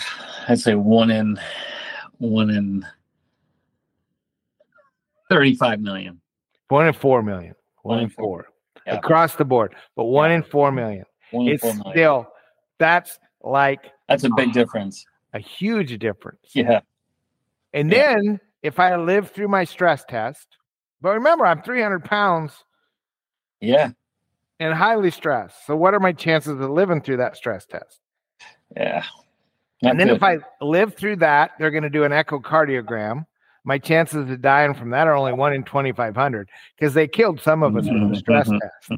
I'd 0.48 0.58
say 0.58 0.74
one 0.74 1.10
in 1.10 1.38
one 2.18 2.50
in 2.50 2.84
thirty-five 5.30 5.80
million. 5.80 6.20
one 6.68 6.86
in 6.88 6.92
four 6.92 7.22
million, 7.22 7.54
one, 7.82 7.96
One 7.96 7.98
in 8.00 8.04
in 8.04 8.10
four. 8.10 8.42
four, 8.44 8.51
Yeah. 8.86 8.96
across 8.96 9.36
the 9.36 9.44
board, 9.44 9.74
but 9.96 10.04
one 10.04 10.30
Yeah. 10.30 10.36
in 10.36 10.42
four 10.42 10.72
million. 10.72 11.04
One 11.30 11.46
It's 11.48 11.62
four 11.62 11.72
million. 11.74 11.92
still 11.92 12.32
that's 12.78 13.18
like 13.42 13.92
That's 14.08 14.24
a 14.24 14.30
big 14.36 14.52
difference. 14.52 15.04
a 15.34 15.38
huge 15.38 15.98
difference. 15.98 16.50
Yeah. 16.54 16.80
And 17.72 17.90
Yeah. 17.90 18.14
then 18.14 18.40
if 18.62 18.78
I 18.80 18.96
live 18.96 19.30
through 19.30 19.48
my 19.48 19.64
stress 19.64 20.04
test, 20.04 20.46
but 21.00 21.10
remember, 21.14 21.46
I'm 21.46 21.62
300 21.62 22.04
pounds 22.04 22.64
Yeah. 23.60 23.90
and 24.60 24.74
highly 24.74 25.10
stressed. 25.10 25.66
So, 25.66 25.74
what 25.76 25.94
are 25.94 26.00
my 26.00 26.12
chances 26.12 26.52
of 26.60 26.70
living 26.70 27.00
through 27.00 27.16
that 27.18 27.36
stress 27.36 27.66
test? 27.66 28.00
Yeah. 28.76 29.04
and 29.84 29.98
then 29.98 30.08
if 30.10 30.22
I 30.22 30.38
live 30.60 30.94
through 30.94 31.16
that, 31.16 31.52
they're 31.58 31.72
going 31.72 31.82
to 31.82 31.90
do 31.90 32.04
an 32.04 32.12
echocardiogram. 32.12 33.26
My 33.64 33.78
chances 33.78 34.28
of 34.28 34.42
dying 34.42 34.74
from 34.74 34.90
that 34.90 35.06
are 35.06 35.14
only 35.14 35.32
one 35.32 35.52
in 35.52 35.62
2,500 35.62 36.48
because 36.76 36.94
they 36.94 37.06
killed 37.06 37.40
some 37.40 37.62
of 37.62 37.76
us 37.76 37.84
with 37.88 38.10
the 38.10 38.16
stress 38.16 38.48
test. 38.48 38.90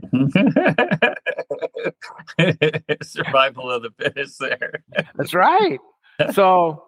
survival 3.03 3.71
of 3.71 3.83
the 3.83 3.91
fittest 3.99 4.39
there. 4.41 4.83
That's 5.17 5.35
right. 5.35 5.79
So, 6.33 6.85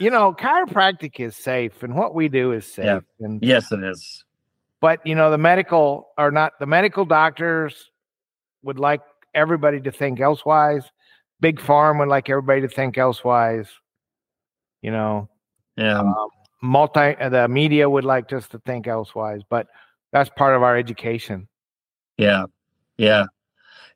you 0.00 0.08
know, 0.08 0.32
chiropractic 0.32 1.20
is 1.20 1.36
safe 1.36 1.82
and 1.82 1.94
what 1.94 2.14
we 2.14 2.28
do 2.30 2.52
is 2.52 2.64
safe. 2.64 2.86
Yeah. 2.86 3.00
And 3.20 3.42
yes, 3.42 3.70
it 3.72 3.84
is. 3.84 4.24
but 4.80 5.06
you 5.06 5.14
know 5.14 5.30
the 5.30 5.36
medical 5.36 6.08
are 6.16 6.30
not 6.30 6.52
the 6.60 6.64
medical 6.66 7.04
doctors 7.04 7.90
would 8.62 8.78
like 8.78 9.02
everybody 9.34 9.82
to 9.82 9.92
think 9.92 10.18
elsewise 10.18 10.82
big 11.40 11.60
farm 11.60 11.98
would 11.98 12.08
like 12.08 12.30
everybody 12.30 12.62
to 12.62 12.68
think 12.68 12.96
elsewise 12.96 13.68
you 14.80 14.90
know 14.90 15.28
Yeah. 15.76 15.98
um, 15.98 16.14
multi 16.64 17.14
uh, 17.20 17.28
the 17.28 17.46
media 17.48 17.88
would 17.88 18.04
like 18.04 18.32
us 18.32 18.48
to 18.48 18.58
think 18.60 18.86
elsewise 18.86 19.42
but 19.48 19.66
that's 20.12 20.30
part 20.30 20.56
of 20.56 20.62
our 20.62 20.76
education 20.76 21.46
Yeah. 22.18 22.46
Yeah. 22.96 23.26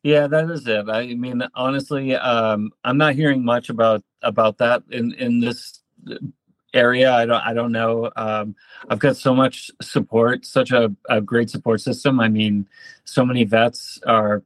Yeah, 0.03 0.29
that 0.29 0.51
is 0.51 0.67
it. 0.67 0.89
I 0.89 1.15
mean, 1.15 1.43
honestly, 1.55 2.15
um, 2.15 2.71
I'm 2.85 2.99
not 2.99 3.15
hearing 3.15 3.45
much 3.45 3.69
about 3.69 4.03
about 4.23 4.59
that 4.59 4.83
in 4.91 5.13
in 5.15 5.41
this 5.41 5.81
area. 6.73 7.13
I 7.13 7.27
don't 7.27 7.43
I 7.45 7.53
don't 7.53 7.73
know. 7.73 8.11
Um, 8.17 8.55
I've 8.89 9.01
got 9.01 9.17
so 9.17 9.35
much 9.35 9.71
support, 9.83 10.47
such 10.47 10.71
a, 10.71 10.95
a 11.09 11.21
great 11.21 11.51
support 11.51 11.81
system. 11.81 12.21
I 12.21 12.29
mean, 12.29 12.69
so 13.05 13.25
many 13.25 13.45
vets 13.45 14.01
are 14.07 14.43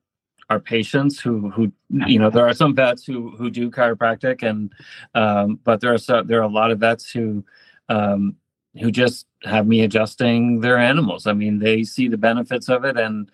are 0.49 0.61
patients 0.61 1.21
who 1.21 1.51
who 1.51 1.73
you 2.07 2.19
know 2.19 2.31
there 2.31 2.47
are 2.47 2.55
some 2.55 2.75
vets 2.75 3.05
who 3.05 3.31
who 3.37 3.51
do 3.51 3.71
chiropractic 3.71 4.43
and 4.43 4.73
um, 5.15 5.61
but 5.65 5.81
there 5.81 5.93
are 5.93 5.99
so 5.99 6.23
there 6.23 6.41
are 6.41 6.51
a 6.51 6.59
lot 6.61 6.71
of 6.71 6.81
vets 6.81 7.11
who 7.11 7.45
um, 7.89 8.37
who 8.81 8.91
just 8.91 9.27
have 9.45 9.67
me 9.67 9.83
adjusting 9.83 10.61
their 10.61 10.79
animals. 10.79 11.27
I 11.27 11.33
mean, 11.33 11.59
they 11.59 11.85
see 11.85 12.09
the 12.09 12.17
benefits 12.17 12.69
of 12.69 12.85
it 12.85 12.97
and 12.97 13.31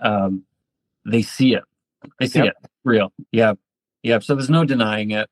um, 0.00 0.44
they 1.04 1.22
see 1.22 1.54
it. 1.54 1.64
They 2.18 2.26
see 2.26 2.40
Yep. 2.40 2.48
it 2.48 2.70
real. 2.84 3.12
Yeah, 3.30 3.54
yeah. 4.02 4.18
So 4.18 4.34
there's 4.34 4.50
no 4.50 4.64
denying 4.64 5.12
it. 5.12 5.28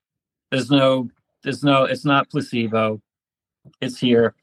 There's 0.51 0.71
no. 0.71 1.09
There's 1.43 1.63
no. 1.63 1.83
It's 1.83 2.05
not 2.05 2.29
placebo. 2.29 3.01
It's 3.81 3.97
here, 3.99 4.35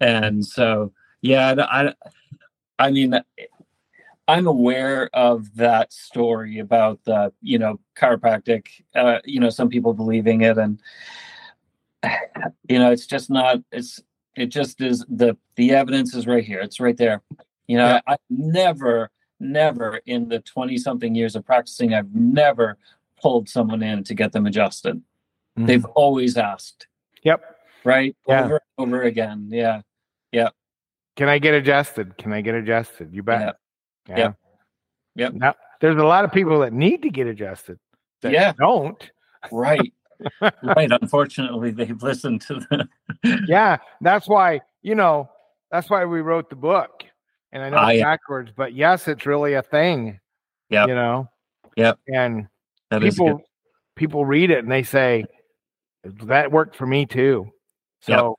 and 0.00 0.44
so 0.44 0.92
yeah. 1.22 1.54
I. 1.58 1.86
I, 1.88 1.94
I 2.76 2.90
mean, 2.90 3.14
I'm 4.26 4.46
aware 4.46 5.10
of 5.12 5.54
that 5.56 5.92
story 5.92 6.58
about 6.58 7.04
the 7.04 7.32
you 7.40 7.58
know 7.58 7.78
chiropractic. 7.96 8.66
Uh, 8.94 9.18
you 9.24 9.38
know, 9.38 9.50
some 9.50 9.68
people 9.68 9.94
believing 9.94 10.40
it, 10.40 10.58
and 10.58 10.80
you 12.68 12.78
know, 12.78 12.90
it's 12.90 13.06
just 13.06 13.30
not. 13.30 13.58
It's 13.72 14.00
it 14.36 14.46
just 14.46 14.80
is 14.80 15.04
the 15.08 15.36
the 15.56 15.72
evidence 15.72 16.14
is 16.14 16.26
right 16.26 16.44
here. 16.44 16.60
It's 16.60 16.80
right 16.80 16.96
there. 16.96 17.22
You 17.66 17.78
know, 17.78 17.86
Yeah. 17.86 18.00
I, 18.06 18.12
I've 18.14 18.18
never, 18.30 19.10
never 19.40 20.00
in 20.06 20.28
the 20.28 20.40
twenty 20.40 20.76
something 20.76 21.14
years 21.14 21.36
of 21.36 21.44
practicing, 21.44 21.94
I've 21.94 22.14
never 22.14 22.76
pulled 23.20 23.48
someone 23.48 23.82
in 23.82 24.04
to 24.04 24.14
get 24.14 24.32
them 24.32 24.46
adjusted. 24.46 24.96
Mm-hmm. 24.96 25.66
They've 25.66 25.84
always 25.84 26.36
asked, 26.36 26.88
yep 27.22 27.54
right? 27.84 28.16
Yeah. 28.26 28.44
Over 28.44 28.54
and 28.54 28.88
over 28.88 29.02
again. 29.02 29.48
Yeah. 29.50 29.82
Yeah. 30.32 30.48
Can 31.16 31.28
i 31.28 31.38
get 31.38 31.54
adjusted 31.54 32.16
can 32.18 32.32
i 32.32 32.40
get 32.40 32.54
adjusted 32.54 33.14
you 33.14 33.22
bet 33.22 33.56
Yeah. 34.08 34.16
Yep. 34.16 34.36
Yep. 35.16 35.32
Now, 35.34 35.54
there's 35.80 35.96
a 35.96 36.04
lot 36.04 36.24
of 36.24 36.32
people 36.32 36.58
that 36.60 36.72
need 36.72 37.02
to 37.02 37.10
get 37.10 37.26
adjusted 37.28 37.78
that 38.22 38.32
Yeah. 38.32 38.52
don't 38.58 39.10
Right. 39.52 39.92
Right. 40.62 40.90
Unfortunately, 41.00 41.70
they've 41.70 42.02
listened 42.02 42.40
to 42.42 42.54
the. 42.54 42.88
yeah 43.48 43.76
that's 44.00 44.28
why 44.28 44.60
you 44.82 44.94
know 44.94 45.28
that's 45.70 45.88
why 45.90 46.04
we 46.04 46.20
wrote 46.20 46.50
the 46.50 46.56
book 46.56 47.04
and 47.52 47.62
i 47.62 47.68
know 47.70 47.76
I- 47.78 47.92
it's 47.94 48.02
backwards 48.02 48.50
but 48.56 48.72
yes 48.74 49.08
it's 49.08 49.24
really 49.26 49.54
a 49.54 49.62
thing 49.62 50.20
Yeah, 50.70 50.86
you 50.86 50.94
know 50.94 51.28
Yep. 51.76 51.98
and 52.08 52.46
That 52.90 53.00
people 53.02 53.40
people 53.96 54.24
read 54.26 54.50
it 54.50 54.58
and 54.58 54.70
they 54.70 54.82
say 54.82 55.24
that 56.04 56.52
worked 56.52 56.76
for 56.76 56.86
me 56.86 57.06
too 57.06 57.50
so 58.00 58.36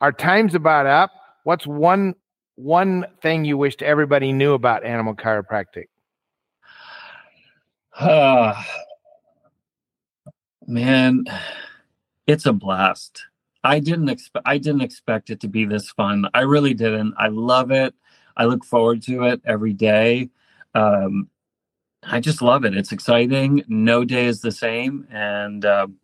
our 0.00 0.12
time's 0.12 0.54
about 0.54 0.86
up 0.86 1.10
what's 1.44 1.66
one 1.66 2.14
one 2.54 3.04
thing 3.22 3.44
you 3.44 3.58
wished 3.58 3.82
everybody 3.82 4.32
knew 4.32 4.54
about 4.54 4.84
animal 4.84 5.14
chiropractic 5.14 5.86
Ah, 7.98 8.64
man, 10.66 11.24
it's 12.26 12.46
a 12.46 12.52
blast. 12.52 13.24
I 13.64 13.80
didn't 13.80 14.08
expect 14.08 14.46
I 14.46 14.58
didn't 14.58 14.82
expect 14.82 15.30
it 15.30 15.40
to 15.40 15.48
be 15.48 15.64
this 15.64 15.90
fun. 15.90 16.26
I 16.34 16.40
really 16.42 16.74
didn't. 16.74 17.14
I 17.18 17.28
love 17.28 17.70
it. 17.70 17.94
I 18.36 18.44
look 18.44 18.64
forward 18.64 19.02
to 19.04 19.24
it 19.24 19.40
every 19.44 19.72
day. 19.72 20.30
Um, 20.74 21.28
I 22.02 22.20
just 22.20 22.42
love 22.42 22.64
it. 22.64 22.76
It's 22.76 22.92
exciting. 22.92 23.64
No 23.66 24.04
day 24.04 24.26
is 24.26 24.40
the 24.40 24.52
same. 24.52 25.08
And 25.10 25.64
um, 25.64 25.96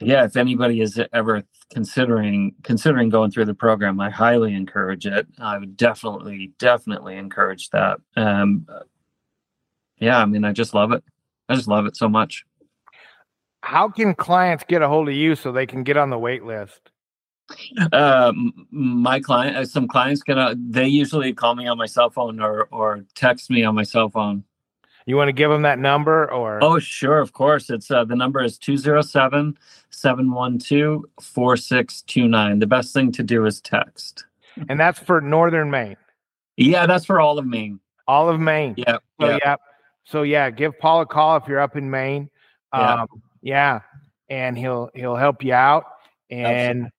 yeah, 0.00 0.24
if 0.24 0.36
anybody 0.36 0.80
is 0.80 1.00
ever 1.12 1.44
considering 1.70 2.54
considering 2.64 3.10
going 3.10 3.30
through 3.30 3.44
the 3.44 3.54
program, 3.54 4.00
I 4.00 4.10
highly 4.10 4.54
encourage 4.54 5.06
it. 5.06 5.26
I 5.38 5.58
would 5.58 5.76
definitely, 5.76 6.52
definitely 6.58 7.16
encourage 7.16 7.70
that. 7.70 8.00
Um, 8.16 8.66
yeah, 9.98 10.18
I 10.18 10.24
mean, 10.24 10.44
I 10.44 10.52
just 10.52 10.74
love 10.74 10.92
it. 10.92 11.04
I 11.48 11.54
just 11.54 11.68
love 11.68 11.86
it 11.86 11.96
so 11.96 12.08
much. 12.08 12.44
How 13.62 13.88
can 13.88 14.14
clients 14.14 14.64
get 14.66 14.82
a 14.82 14.88
hold 14.88 15.08
of 15.08 15.14
you 15.14 15.34
so 15.36 15.52
they 15.52 15.66
can 15.66 15.82
get 15.82 15.96
on 15.96 16.10
the 16.10 16.18
wait 16.18 16.44
list 16.44 16.90
Um, 17.92 18.66
my 18.70 19.18
client, 19.20 19.56
uh, 19.56 19.64
some 19.64 19.88
clients 19.88 20.22
can, 20.22 20.38
uh, 20.38 20.54
they 20.56 20.86
usually 20.86 21.32
call 21.32 21.54
me 21.56 21.66
on 21.66 21.76
my 21.78 21.86
cell 21.86 22.08
phone 22.10 22.40
or 22.40 22.68
or 22.70 23.04
text 23.14 23.50
me 23.50 23.64
on 23.64 23.74
my 23.74 23.82
cell 23.82 24.08
phone. 24.08 24.44
you 25.06 25.16
want 25.16 25.28
to 25.28 25.32
give 25.32 25.50
them 25.50 25.62
that 25.62 25.78
number 25.80 26.30
or 26.30 26.62
Oh, 26.62 26.78
sure, 26.78 27.18
of 27.18 27.32
course. 27.32 27.68
It's 27.70 27.90
uh, 27.90 28.04
the 28.04 28.14
number 28.14 28.40
is 28.42 28.56
207 28.58 29.58
712 29.90 31.04
4629. 31.20 32.58
The 32.60 32.66
best 32.66 32.92
thing 32.94 33.10
to 33.12 33.22
do 33.24 33.44
is 33.46 33.60
text. 33.60 34.24
and 34.68 34.78
that's 34.78 34.98
for 35.00 35.20
northern 35.20 35.70
maine 35.70 35.96
Yeah, 36.56 36.86
that's 36.86 37.04
for 37.04 37.20
all 37.20 37.38
of 37.38 37.46
Maine. 37.46 37.80
all 38.06 38.28
of 38.28 38.38
maine 38.40 38.74
Yeah, 38.76 38.98
So 39.20 39.28
yeah, 39.28 39.38
yeah. 39.44 39.56
So 40.04 40.22
yeah, 40.22 40.50
give 40.50 40.78
Paul 40.78 41.00
a 41.02 41.06
call 41.06 41.36
if 41.36 41.48
you're 41.48 41.60
up 41.60 41.76
in 41.76 41.90
Maine. 41.90 42.30
Um, 42.72 42.80
yeah, 42.82 43.04
and 44.28 44.56
he'll 44.56 44.90
he'll 44.94 45.16
help 45.16 45.42
you 45.42 45.52
out. 45.52 45.84
And 46.30 46.90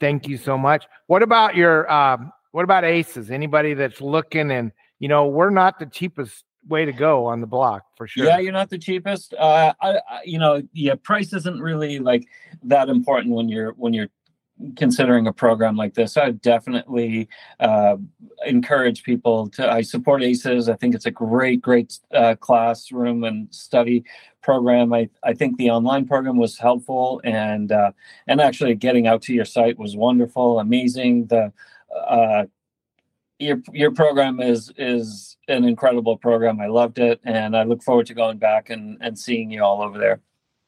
thank 0.00 0.28
you 0.28 0.36
so 0.36 0.56
much. 0.56 0.86
What 1.06 1.22
about 1.22 1.56
your 1.56 1.90
um 1.92 2.32
what 2.52 2.64
about 2.64 2.84
ACES? 2.84 3.30
Anybody 3.30 3.74
that's 3.74 4.00
looking 4.00 4.50
and 4.50 4.72
you 4.98 5.08
know, 5.08 5.26
we're 5.26 5.50
not 5.50 5.78
the 5.78 5.86
cheapest 5.86 6.44
way 6.68 6.84
to 6.84 6.92
go 6.92 7.26
on 7.26 7.40
the 7.40 7.46
block 7.46 7.84
for 7.96 8.06
sure. 8.06 8.26
Yeah, 8.26 8.38
you're 8.38 8.52
not 8.52 8.70
the 8.70 8.78
cheapest. 8.78 9.34
Uh, 9.34 9.72
I, 9.80 9.90
I, 9.96 10.20
you 10.24 10.38
know, 10.38 10.62
yeah, 10.72 10.94
price 11.02 11.32
isn't 11.32 11.60
really 11.60 11.98
like 11.98 12.26
that 12.64 12.88
important 12.88 13.34
when 13.34 13.48
you're 13.48 13.72
when 13.72 13.92
you're 13.92 14.08
considering 14.76 15.26
a 15.26 15.32
program 15.32 15.76
like 15.76 15.94
this, 15.94 16.16
I 16.16 16.30
definitely 16.30 17.28
uh, 17.60 17.96
encourage 18.44 19.02
people 19.02 19.48
to. 19.50 19.70
I 19.70 19.82
support 19.82 20.22
ACES. 20.22 20.68
I 20.68 20.74
think 20.76 20.94
it's 20.94 21.06
a 21.06 21.10
great, 21.10 21.60
great 21.60 21.98
uh, 22.14 22.36
classroom 22.36 23.24
and 23.24 23.52
study 23.54 24.04
program. 24.42 24.92
I, 24.92 25.08
I 25.22 25.34
think 25.34 25.56
the 25.58 25.70
online 25.70 26.06
program 26.06 26.36
was 26.36 26.58
helpful, 26.58 27.20
and 27.24 27.70
uh, 27.72 27.92
and 28.26 28.40
actually 28.40 28.74
getting 28.74 29.06
out 29.06 29.22
to 29.22 29.34
your 29.34 29.44
site 29.44 29.78
was 29.78 29.96
wonderful, 29.96 30.58
amazing. 30.58 31.26
The 31.26 31.52
uh, 31.94 32.44
your 33.38 33.60
your 33.72 33.90
program 33.90 34.40
is 34.40 34.72
is 34.78 35.36
an 35.48 35.64
incredible 35.64 36.16
program. 36.16 36.60
I 36.60 36.66
loved 36.68 36.98
it, 36.98 37.20
and 37.24 37.56
I 37.56 37.64
look 37.64 37.82
forward 37.82 38.06
to 38.06 38.14
going 38.14 38.38
back 38.38 38.70
and 38.70 38.96
and 39.00 39.18
seeing 39.18 39.50
you 39.50 39.62
all 39.62 39.82
over 39.82 39.98
there. 39.98 40.20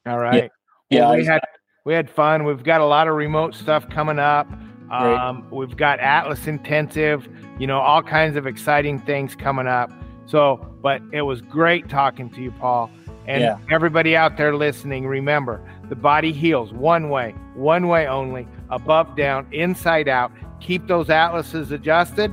All 0.06 0.18
right. 0.18 0.50
Yeah, 0.90 1.00
Well, 1.00 1.12
I- 1.12 1.16
we 1.16 1.24
had 1.24 1.40
we 1.88 1.94
had 1.94 2.10
fun. 2.10 2.44
We've 2.44 2.62
got 2.62 2.82
a 2.82 2.84
lot 2.84 3.08
of 3.08 3.14
remote 3.14 3.54
stuff 3.54 3.88
coming 3.88 4.18
up. 4.18 4.46
Um, 4.90 5.46
we've 5.50 5.74
got 5.74 5.98
Atlas 6.00 6.46
Intensive. 6.46 7.26
You 7.58 7.66
know, 7.66 7.78
all 7.78 8.02
kinds 8.02 8.36
of 8.36 8.46
exciting 8.46 8.98
things 8.98 9.34
coming 9.34 9.66
up. 9.66 9.90
So, 10.26 10.56
but 10.82 11.00
it 11.14 11.22
was 11.22 11.40
great 11.40 11.88
talking 11.88 12.28
to 12.32 12.42
you, 12.42 12.50
Paul. 12.50 12.90
And 13.26 13.40
Yeah. 13.40 13.56
everybody 13.70 14.14
out 14.14 14.36
there 14.36 14.54
listening, 14.54 15.06
remember 15.06 15.62
the 15.88 15.96
body 15.96 16.30
heals 16.30 16.74
one 16.74 17.08
way, 17.08 17.34
one 17.54 17.88
way 17.88 18.06
only, 18.06 18.46
above, 18.68 19.16
down, 19.16 19.46
inside 19.50 20.08
out. 20.08 20.30
Keep 20.60 20.88
those 20.88 21.08
atlases 21.08 21.72
adjusted, 21.72 22.30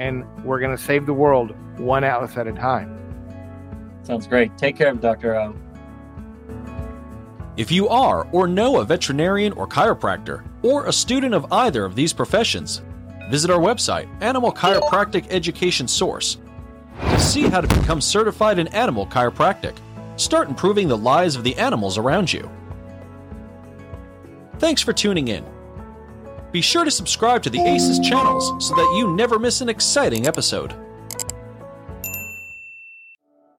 and 0.00 0.24
we're 0.44 0.58
going 0.58 0.76
to 0.76 0.82
save 0.82 1.06
the 1.06 1.14
world 1.14 1.54
one 1.76 2.02
atlas 2.02 2.36
at 2.36 2.48
a 2.48 2.52
time. 2.52 2.92
Sounds 4.02 4.26
great. 4.26 4.58
Take 4.58 4.74
care, 4.74 4.92
Doctor 4.94 5.36
O. 5.36 5.54
If 7.56 7.72
you 7.72 7.88
are 7.88 8.28
or 8.32 8.46
know 8.46 8.80
a 8.80 8.84
veterinarian 8.84 9.54
or 9.54 9.66
chiropractor, 9.66 10.44
or 10.62 10.84
a 10.84 10.92
student 10.92 11.32
of 11.32 11.50
either 11.50 11.86
of 11.86 11.94
these 11.94 12.12
professions, 12.12 12.82
visit 13.30 13.50
our 13.50 13.58
website, 13.58 14.08
Animal 14.20 14.52
Chiropractic 14.52 15.26
Education 15.30 15.88
Source, 15.88 16.36
to 17.00 17.18
see 17.18 17.48
how 17.48 17.62
to 17.62 17.80
become 17.80 18.02
certified 18.02 18.58
in 18.58 18.68
animal 18.68 19.06
chiropractic. 19.06 19.74
Start 20.16 20.50
improving 20.50 20.86
the 20.86 20.98
lives 20.98 21.34
of 21.34 21.44
the 21.44 21.56
animals 21.56 21.96
around 21.96 22.30
you. 22.30 22.50
Thanks 24.58 24.82
for 24.82 24.92
tuning 24.92 25.28
in. 25.28 25.44
Be 26.52 26.60
sure 26.60 26.84
to 26.84 26.90
subscribe 26.90 27.42
to 27.42 27.50
the 27.50 27.60
ACES 27.60 28.00
channels 28.00 28.66
so 28.66 28.74
that 28.74 28.94
you 28.98 29.14
never 29.14 29.38
miss 29.38 29.62
an 29.62 29.70
exciting 29.70 30.26
episode. 30.26 30.74